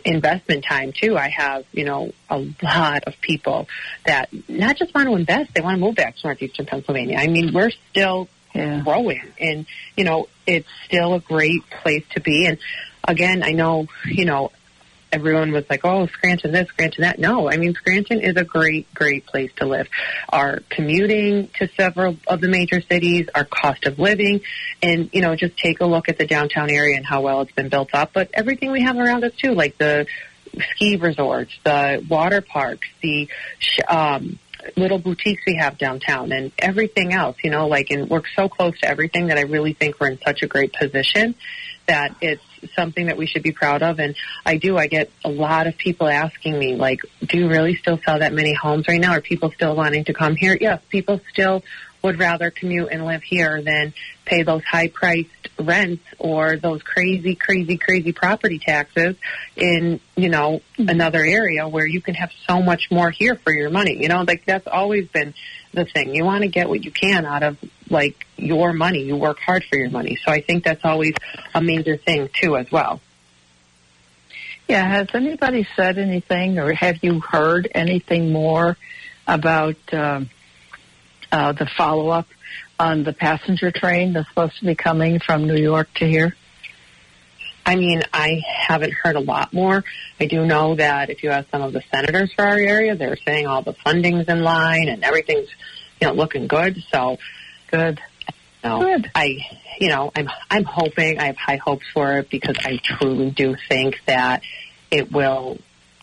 investment 0.04 0.64
time 0.64 0.92
too. 0.92 1.16
I 1.16 1.28
have, 1.28 1.64
you 1.72 1.84
know, 1.84 2.12
a 2.28 2.46
lot 2.62 3.04
of 3.04 3.20
people 3.20 3.68
that 4.04 4.28
not 4.48 4.76
just 4.76 4.94
want 4.94 5.08
to 5.08 5.14
invest, 5.14 5.54
they 5.54 5.62
want 5.62 5.76
to 5.76 5.80
move 5.80 5.94
back 5.94 6.16
to 6.16 6.26
northeastern 6.26 6.66
Pennsylvania. 6.66 7.18
I 7.18 7.26
mean, 7.26 7.52
we're 7.52 7.70
still 7.90 8.28
yeah. 8.54 8.80
grow 8.82 9.08
in. 9.10 9.32
And, 9.40 9.66
you 9.96 10.04
know, 10.04 10.28
it's 10.46 10.68
still 10.84 11.14
a 11.14 11.20
great 11.20 11.68
place 11.70 12.04
to 12.14 12.20
be. 12.20 12.46
And 12.46 12.58
again, 13.06 13.42
I 13.42 13.52
know, 13.52 13.86
you 14.06 14.24
know, 14.24 14.52
everyone 15.12 15.52
was 15.52 15.64
like, 15.68 15.84
oh, 15.84 16.06
Scranton 16.06 16.52
this, 16.52 16.68
Scranton 16.68 17.02
that. 17.02 17.18
No, 17.18 17.50
I 17.50 17.58
mean, 17.58 17.74
Scranton 17.74 18.20
is 18.20 18.36
a 18.36 18.44
great, 18.44 18.92
great 18.94 19.26
place 19.26 19.50
to 19.56 19.66
live. 19.66 19.88
Our 20.30 20.60
commuting 20.70 21.50
to 21.58 21.68
several 21.76 22.16
of 22.26 22.40
the 22.40 22.48
major 22.48 22.80
cities, 22.80 23.28
our 23.34 23.44
cost 23.44 23.84
of 23.84 23.98
living, 23.98 24.40
and, 24.82 25.10
you 25.12 25.20
know, 25.20 25.36
just 25.36 25.56
take 25.58 25.80
a 25.80 25.86
look 25.86 26.08
at 26.08 26.18
the 26.18 26.26
downtown 26.26 26.70
area 26.70 26.96
and 26.96 27.04
how 27.04 27.20
well 27.20 27.42
it's 27.42 27.52
been 27.52 27.68
built 27.68 27.90
up. 27.92 28.12
But 28.14 28.30
everything 28.32 28.70
we 28.70 28.82
have 28.82 28.96
around 28.96 29.22
us 29.24 29.32
too, 29.34 29.52
like 29.52 29.76
the 29.76 30.06
ski 30.74 30.96
resorts, 30.96 31.52
the 31.64 32.04
water 32.08 32.40
parks, 32.40 32.88
the, 33.02 33.28
um, 33.88 34.38
little 34.76 34.98
boutiques 34.98 35.42
we 35.46 35.56
have 35.56 35.78
downtown 35.78 36.32
and 36.32 36.52
everything 36.58 37.12
else, 37.12 37.36
you 37.42 37.50
know, 37.50 37.66
like, 37.66 37.90
and 37.90 38.08
we're 38.08 38.22
so 38.36 38.48
close 38.48 38.78
to 38.80 38.88
everything 38.88 39.28
that 39.28 39.38
I 39.38 39.42
really 39.42 39.72
think 39.72 40.00
we're 40.00 40.10
in 40.10 40.18
such 40.24 40.42
a 40.42 40.46
great 40.46 40.72
position 40.72 41.34
that 41.86 42.14
it's 42.20 42.42
something 42.76 43.06
that 43.06 43.16
we 43.16 43.26
should 43.26 43.42
be 43.42 43.52
proud 43.52 43.82
of. 43.82 43.98
And 43.98 44.14
I 44.46 44.56
do, 44.56 44.78
I 44.78 44.86
get 44.86 45.10
a 45.24 45.28
lot 45.28 45.66
of 45.66 45.76
people 45.76 46.08
asking 46.08 46.58
me, 46.58 46.76
like, 46.76 47.00
do 47.20 47.38
you 47.38 47.48
really 47.48 47.74
still 47.76 47.98
sell 48.04 48.20
that 48.20 48.32
many 48.32 48.54
homes 48.54 48.86
right 48.88 49.00
now? 49.00 49.12
Are 49.12 49.20
people 49.20 49.50
still 49.50 49.74
wanting 49.74 50.04
to 50.04 50.12
come 50.12 50.36
here? 50.36 50.56
Yes, 50.60 50.80
people 50.88 51.20
still 51.32 51.62
would 52.02 52.18
rather 52.18 52.50
commute 52.50 52.88
and 52.90 53.04
live 53.04 53.22
here 53.22 53.62
than 53.62 53.94
pay 54.24 54.42
those 54.42 54.64
high 54.64 54.88
priced 54.88 55.30
rents 55.58 56.02
or 56.18 56.56
those 56.56 56.82
crazy, 56.82 57.34
crazy, 57.34 57.76
crazy 57.76 58.12
property 58.12 58.58
taxes 58.58 59.16
in, 59.56 60.00
you 60.16 60.28
know, 60.28 60.60
another 60.78 61.24
area 61.24 61.68
where 61.68 61.86
you 61.86 62.00
can 62.00 62.14
have 62.14 62.30
so 62.48 62.60
much 62.60 62.90
more 62.90 63.10
here 63.10 63.36
for 63.36 63.52
your 63.52 63.70
money. 63.70 64.00
You 64.00 64.08
know, 64.08 64.22
like 64.22 64.44
that's 64.44 64.66
always 64.66 65.08
been 65.08 65.34
the 65.72 65.84
thing. 65.84 66.14
You 66.14 66.24
want 66.24 66.42
to 66.42 66.48
get 66.48 66.68
what 66.68 66.84
you 66.84 66.90
can 66.90 67.24
out 67.24 67.42
of 67.42 67.58
like 67.88 68.26
your 68.36 68.72
money. 68.72 69.02
You 69.02 69.16
work 69.16 69.38
hard 69.38 69.64
for 69.64 69.76
your 69.76 69.90
money. 69.90 70.18
So 70.24 70.32
I 70.32 70.40
think 70.40 70.64
that's 70.64 70.84
always 70.84 71.14
a 71.54 71.60
major 71.60 71.96
thing 71.96 72.28
too 72.32 72.56
as 72.56 72.70
well. 72.70 73.00
Yeah, 74.68 74.86
has 74.88 75.08
anybody 75.14 75.66
said 75.76 75.98
anything 75.98 76.58
or 76.58 76.72
have 76.72 77.02
you 77.02 77.20
heard 77.20 77.68
anything 77.74 78.32
more 78.32 78.76
about 79.26 79.76
um, 79.92 80.00
uh, 80.00 80.24
Uh, 81.32 81.52
the 81.52 81.66
follow 81.78 82.10
up 82.10 82.26
on 82.78 83.04
the 83.04 83.12
passenger 83.14 83.70
train 83.70 84.12
that's 84.12 84.28
supposed 84.28 84.58
to 84.58 84.66
be 84.66 84.74
coming 84.74 85.18
from 85.18 85.46
New 85.46 85.56
York 85.56 85.88
to 85.94 86.06
here? 86.06 86.36
I 87.64 87.76
mean, 87.76 88.02
I 88.12 88.42
haven't 88.44 88.92
heard 88.92 89.16
a 89.16 89.20
lot 89.20 89.52
more. 89.52 89.82
I 90.20 90.26
do 90.26 90.44
know 90.44 90.74
that 90.74 91.08
if 91.10 91.22
you 91.22 91.30
ask 91.30 91.48
some 91.50 91.62
of 91.62 91.72
the 91.72 91.82
senators 91.90 92.32
for 92.34 92.44
our 92.44 92.58
area, 92.58 92.96
they're 92.96 93.16
saying 93.16 93.46
all 93.46 93.62
the 93.62 93.72
funding's 93.72 94.28
in 94.28 94.42
line 94.42 94.88
and 94.88 95.04
everything's, 95.04 95.48
you 96.00 96.08
know, 96.08 96.12
looking 96.12 96.48
good. 96.48 96.82
So 96.90 97.18
good. 97.70 98.00
No, 98.62 98.80
good. 98.80 99.10
I, 99.14 99.38
you 99.80 99.88
know, 99.88 100.12
I'm 100.14 100.28
I'm 100.50 100.64
hoping. 100.64 101.18
I 101.18 101.26
have 101.26 101.36
high 101.36 101.56
hopes 101.56 101.86
for 101.94 102.18
it 102.18 102.30
because 102.30 102.56
I 102.60 102.78
truly 102.82 103.30
do 103.30 103.56
think 103.68 104.00
that 104.06 104.42
it 104.90 105.10
will 105.10 105.58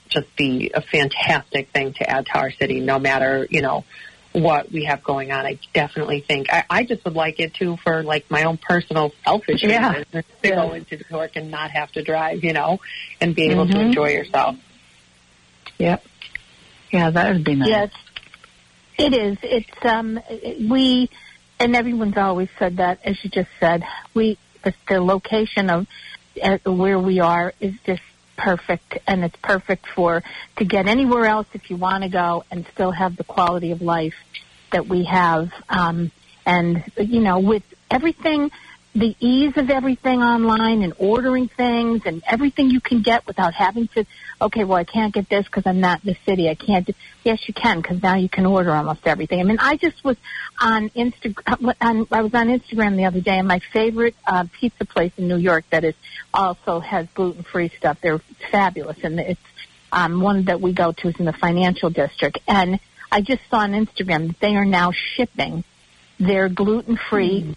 just 0.09 0.35
be 0.35 0.71
a 0.73 0.81
fantastic 0.81 1.69
thing 1.69 1.93
to 1.93 2.09
add 2.09 2.25
to 2.25 2.37
our 2.37 2.51
city, 2.51 2.79
no 2.79 2.99
matter 2.99 3.47
you 3.49 3.61
know 3.61 3.85
what 4.33 4.71
we 4.71 4.83
have 4.85 5.03
going 5.03 5.31
on. 5.31 5.45
I 5.45 5.59
definitely 5.73 6.21
think 6.21 6.53
I, 6.53 6.63
I 6.69 6.83
just 6.83 7.03
would 7.05 7.15
like 7.15 7.39
it 7.39 7.53
too 7.55 7.77
for 7.77 8.03
like 8.03 8.29
my 8.29 8.43
own 8.43 8.57
personal 8.57 9.11
selfish 9.25 9.63
Yeah. 9.63 9.89
reasons 9.91 10.05
to 10.11 10.23
Yeah. 10.43 10.55
go 10.55 10.73
into 10.73 10.97
New 10.97 11.03
York 11.09 11.31
and 11.35 11.49
not 11.49 11.71
have 11.71 11.91
to 11.93 12.03
drive, 12.03 12.43
you 12.43 12.53
know, 12.53 12.79
and 13.19 13.33
be 13.35 13.49
able 13.49 13.65
to 13.67 13.73
Mhm. 13.73 13.81
enjoy 13.87 14.09
yourself. 14.09 14.55
Yep. 15.79 16.03
Yeah, 16.91 17.09
that 17.11 17.33
would 17.33 17.43
be 17.43 17.55
nice. 17.55 17.69
Yes, 17.69 17.91
it 18.97 19.13
is. 19.13 19.37
It's 19.41 19.85
um 19.85 20.19
it- 20.29 20.69
we 20.69 21.09
and 21.59 21.75
everyone's 21.75 22.17
always 22.17 22.49
said 22.57 22.77
that 22.77 22.99
as 23.03 23.23
you 23.23 23.29
just 23.29 23.49
said. 23.59 23.83
We 24.13 24.37
the, 24.63 24.73
the 24.87 25.01
location 25.01 25.69
of 25.69 25.87
uh, 26.43 26.57
where 26.71 26.99
we 26.99 27.19
are 27.19 27.53
is 27.59 27.73
just 27.85 28.01
perfect 28.39 28.97
and 29.05 29.25
it's 29.25 29.35
perfect 29.37 29.85
for 29.85 30.23
to 30.55 30.63
get 30.63 30.87
anywhere 30.87 31.25
else 31.25 31.45
if 31.53 31.69
you 31.69 31.75
want 31.75 32.03
to 32.03 32.09
go 32.09 32.45
and 32.49 32.65
still 32.73 32.91
have 32.91 33.17
the 33.17 33.23
quality 33.25 33.71
of 33.71 33.81
life 33.81 34.15
that 34.71 34.87
we 34.87 35.03
have 35.03 35.51
um 35.67 36.09
and 36.45 36.89
you 36.97 37.19
know 37.19 37.39
with 37.39 37.63
everything 37.91 38.49
the 38.95 39.13
ease 39.19 39.57
of 39.57 39.69
everything 39.69 40.23
online 40.23 40.81
and 40.83 40.93
ordering 40.97 41.49
things 41.49 42.01
and 42.05 42.23
everything 42.25 42.69
you 42.69 42.79
can 42.79 43.01
get 43.01 43.27
without 43.27 43.53
having 43.53 43.89
to 43.89 44.05
okay 44.41 44.63
well 44.63 44.77
i 44.77 44.83
can't 44.83 45.13
get 45.13 45.29
this 45.29 45.45
because 45.45 45.63
i'm 45.65 45.79
not 45.79 46.03
in 46.03 46.13
the 46.13 46.17
city. 46.25 46.49
I 46.49 46.55
can't 46.55 46.85
do 46.85 46.93
yes 47.23 47.47
you 47.47 47.53
can 47.53 47.81
because 47.81 48.01
now 48.01 48.15
you 48.15 48.29
can 48.29 48.45
order 48.45 48.71
almost 48.71 49.01
everything. 49.05 49.39
I 49.39 49.43
mean 49.43 49.57
i 49.59 49.75
just 49.75 50.03
was 50.03 50.17
on 50.59 50.89
instagram 50.89 51.75
on, 51.81 52.07
i 52.11 52.21
was 52.21 52.33
on 52.33 52.47
instagram 52.47 52.95
the 52.95 53.05
other 53.05 53.21
day 53.21 53.37
and 53.37 53.47
my 53.47 53.59
favorite 53.73 54.15
uh, 54.25 54.45
pizza 54.59 54.85
place 54.85 55.11
in 55.17 55.27
new 55.27 55.37
york 55.37 55.65
that 55.71 55.83
is 55.83 55.95
also 56.33 56.79
has 56.79 57.07
gluten 57.13 57.43
free 57.43 57.69
stuff. 57.77 57.99
They're 58.01 58.21
fabulous 58.51 58.97
and 59.03 59.19
it's 59.19 59.41
um, 59.91 60.21
one 60.21 60.45
that 60.45 60.61
we 60.61 60.73
go 60.73 60.91
to 60.91 61.07
is 61.07 61.15
in 61.19 61.25
the 61.25 61.33
financial 61.33 61.89
district. 61.89 62.39
And 62.47 62.79
i 63.11 63.21
just 63.21 63.41
saw 63.49 63.59
on 63.59 63.71
instagram 63.71 64.27
that 64.27 64.39
they 64.39 64.55
are 64.55 64.65
now 64.65 64.91
shipping 64.91 65.63
their 66.19 66.49
gluten-free 66.49 67.55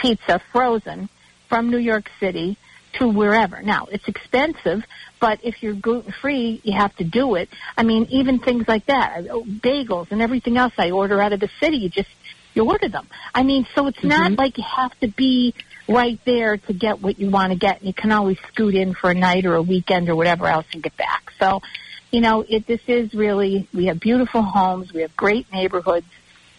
pizza 0.00 0.40
frozen 0.52 1.08
from 1.48 1.70
New 1.70 1.78
York 1.78 2.10
City 2.20 2.56
to 2.98 3.08
wherever. 3.08 3.62
Now, 3.62 3.86
it's 3.90 4.06
expensive, 4.08 4.84
but 5.20 5.40
if 5.42 5.62
you're 5.62 5.74
gluten-free, 5.74 6.60
you 6.64 6.72
have 6.72 6.94
to 6.96 7.04
do 7.04 7.34
it. 7.34 7.48
I 7.76 7.82
mean, 7.82 8.06
even 8.10 8.38
things 8.38 8.66
like 8.68 8.86
that, 8.86 9.28
uh, 9.28 9.40
bagels 9.40 10.10
and 10.10 10.20
everything 10.20 10.56
else 10.56 10.72
I 10.78 10.90
order 10.90 11.20
out 11.20 11.32
of 11.32 11.40
the 11.40 11.50
city, 11.60 11.78
you 11.78 11.88
just, 11.88 12.10
you 12.54 12.68
order 12.68 12.88
them. 12.88 13.06
I 13.34 13.42
mean, 13.42 13.66
so 13.74 13.86
it's 13.86 14.02
not 14.02 14.32
like 14.32 14.58
you 14.58 14.64
have 14.64 14.98
to 15.00 15.08
be 15.08 15.54
right 15.88 16.18
there 16.24 16.56
to 16.56 16.72
get 16.72 17.02
what 17.02 17.18
you 17.18 17.30
want 17.30 17.52
to 17.52 17.58
get. 17.58 17.78
And 17.78 17.86
you 17.86 17.94
can 17.94 18.12
always 18.12 18.38
scoot 18.48 18.74
in 18.74 18.94
for 18.94 19.10
a 19.10 19.14
night 19.14 19.44
or 19.44 19.54
a 19.54 19.62
weekend 19.62 20.08
or 20.08 20.16
whatever 20.16 20.46
else 20.46 20.66
and 20.72 20.82
get 20.82 20.96
back. 20.96 21.32
So, 21.38 21.62
you 22.10 22.20
know, 22.20 22.44
it, 22.48 22.66
this 22.66 22.80
is 22.86 23.12
really, 23.12 23.68
we 23.74 23.86
have 23.86 23.98
beautiful 23.98 24.42
homes, 24.42 24.92
we 24.92 25.02
have 25.02 25.16
great 25.16 25.52
neighborhoods, 25.52 26.06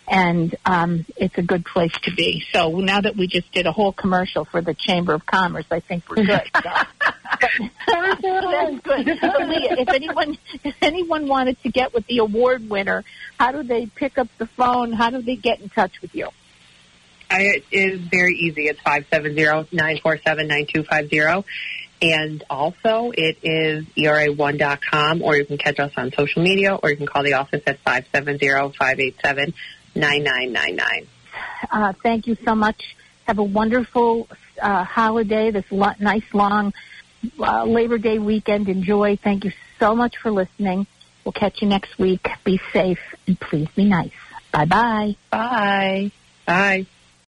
and 0.08 0.56
um, 0.66 1.06
it's 1.18 1.38
a 1.38 1.41
good 1.41 1.66
place 1.66 1.93
to 2.03 2.12
be. 2.12 2.43
So 2.51 2.80
now 2.80 3.01
that 3.01 3.16
we 3.16 3.28
just 3.28 3.51
did 3.51 3.66
a 3.66 3.72
whole 3.72 3.91
commercial 3.91 4.45
for 4.45 4.62
the 4.62 4.74
Chamber 4.74 5.14
of 5.14 5.26
Commerce, 5.26 5.66
I 5.72 5.80
think 5.80 6.03
we're 6.10 6.26
good. 6.26 6.41
So. 6.53 6.70
That's 7.88 8.22
good. 8.82 9.20
So, 9.20 9.43
Leah, 9.45 9.76
if 9.80 9.89
anyone 9.89 10.38
if 10.64 10.76
anyone 10.82 11.28
wanted 11.28 11.62
to 11.64 11.70
get 11.70 11.93
with 11.93 12.06
the 12.08 12.20
award 12.20 12.70
winner, 12.70 13.03
how 13.39 13.51
do 13.51 13.64
they 13.64 13.88
pick 13.88 14.18
up 14.18 14.28
the 14.38 14.47
phone? 14.47 14.93
How 14.93 15.10
do 15.10 15.22
they 15.22 15.36
get 15.36 15.60
in 15.60 15.70
touch 15.70 16.01
with 16.01 16.16
you? 16.16 16.30
I, 17.30 17.41
it 17.41 17.66
is 17.72 18.01
very 18.01 18.36
easy. 18.36 18.68
It's 18.68 18.80
five 18.82 19.06
seven 19.12 19.36
zero 19.36 19.68
nine 19.72 19.99
four 20.01 20.18
seven 20.18 20.47
nine 20.47 20.68
two 20.72 20.84
five 20.84 21.10
zero. 21.10 21.45
And 22.01 22.43
also, 22.49 23.12
it 23.12 23.38
is 23.41 23.86
E 23.95 24.03
ERA1.com, 24.03 25.22
or 25.22 25.38
you 25.38 25.45
can 25.45 25.58
catch 25.58 25.80
us 25.80 25.93
on 25.95 26.12
social 26.12 26.43
media, 26.43 26.76
or 26.76 26.89
you 26.89 26.97
can 26.97 27.08
call 27.08 27.24
the 27.24 27.34
office 27.34 27.64
at 27.66 27.80
570-587-9999. 29.96 31.08
Uh, 31.72 31.93
thank 32.04 32.28
you 32.28 32.38
so 32.46 32.56
much. 32.56 32.96
Have 33.26 33.39
a 33.39 33.43
wonderful 33.43 34.28
uh, 34.62 34.84
holiday. 34.84 35.52
This 35.52 35.66
lo- 35.72 35.93
nice 36.00 36.24
long 36.34 36.74
uh, 37.39 37.64
Labor 37.66 37.98
Day 37.98 38.20
weekend. 38.20 38.70
Enjoy. 38.70 39.18
Thank 39.18 39.46
you 39.46 39.52
so 39.80 39.96
much 39.96 40.18
for 40.18 40.32
listening. 40.32 40.86
We'll 41.24 41.32
catch 41.34 41.62
you 41.62 41.68
next 41.68 41.98
week. 41.98 42.28
Be 42.43 42.60
safe 42.72 43.00
and 43.26 43.39
please 43.39 43.68
be 43.76 43.86
nice. 43.86 44.12
Bye 44.52 44.66
bye. 44.66 45.16
Bye. 45.32 46.12
Bye. 46.46 46.86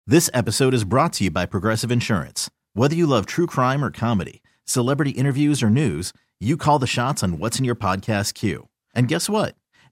This 0.07 0.29
episode 0.35 0.75
is 0.75 0.85
brought 0.85 1.15
to 1.15 1.25
you 1.25 1.31
by 1.31 1.47
Progressive 1.47 1.91
Insurance. 1.93 2.51
Whether 2.75 2.97
you 2.97 3.07
love 3.07 3.25
true 3.27 3.47
crime 3.47 3.85
or 3.85 3.91
comedy, 3.91 4.43
celebrity 4.65 5.13
interviews 5.13 5.63
or 5.63 5.71
news, 5.71 6.13
you 6.41 6.57
call 6.57 6.79
the 6.81 6.87
shots 6.89 7.23
on 7.23 7.39
what's 7.39 7.59
in 7.59 7.65
your 7.65 7.77
podcast 7.77 8.35
queue. 8.35 8.69
And 8.95 9.07
guess 9.09 9.31
what? 9.31 9.55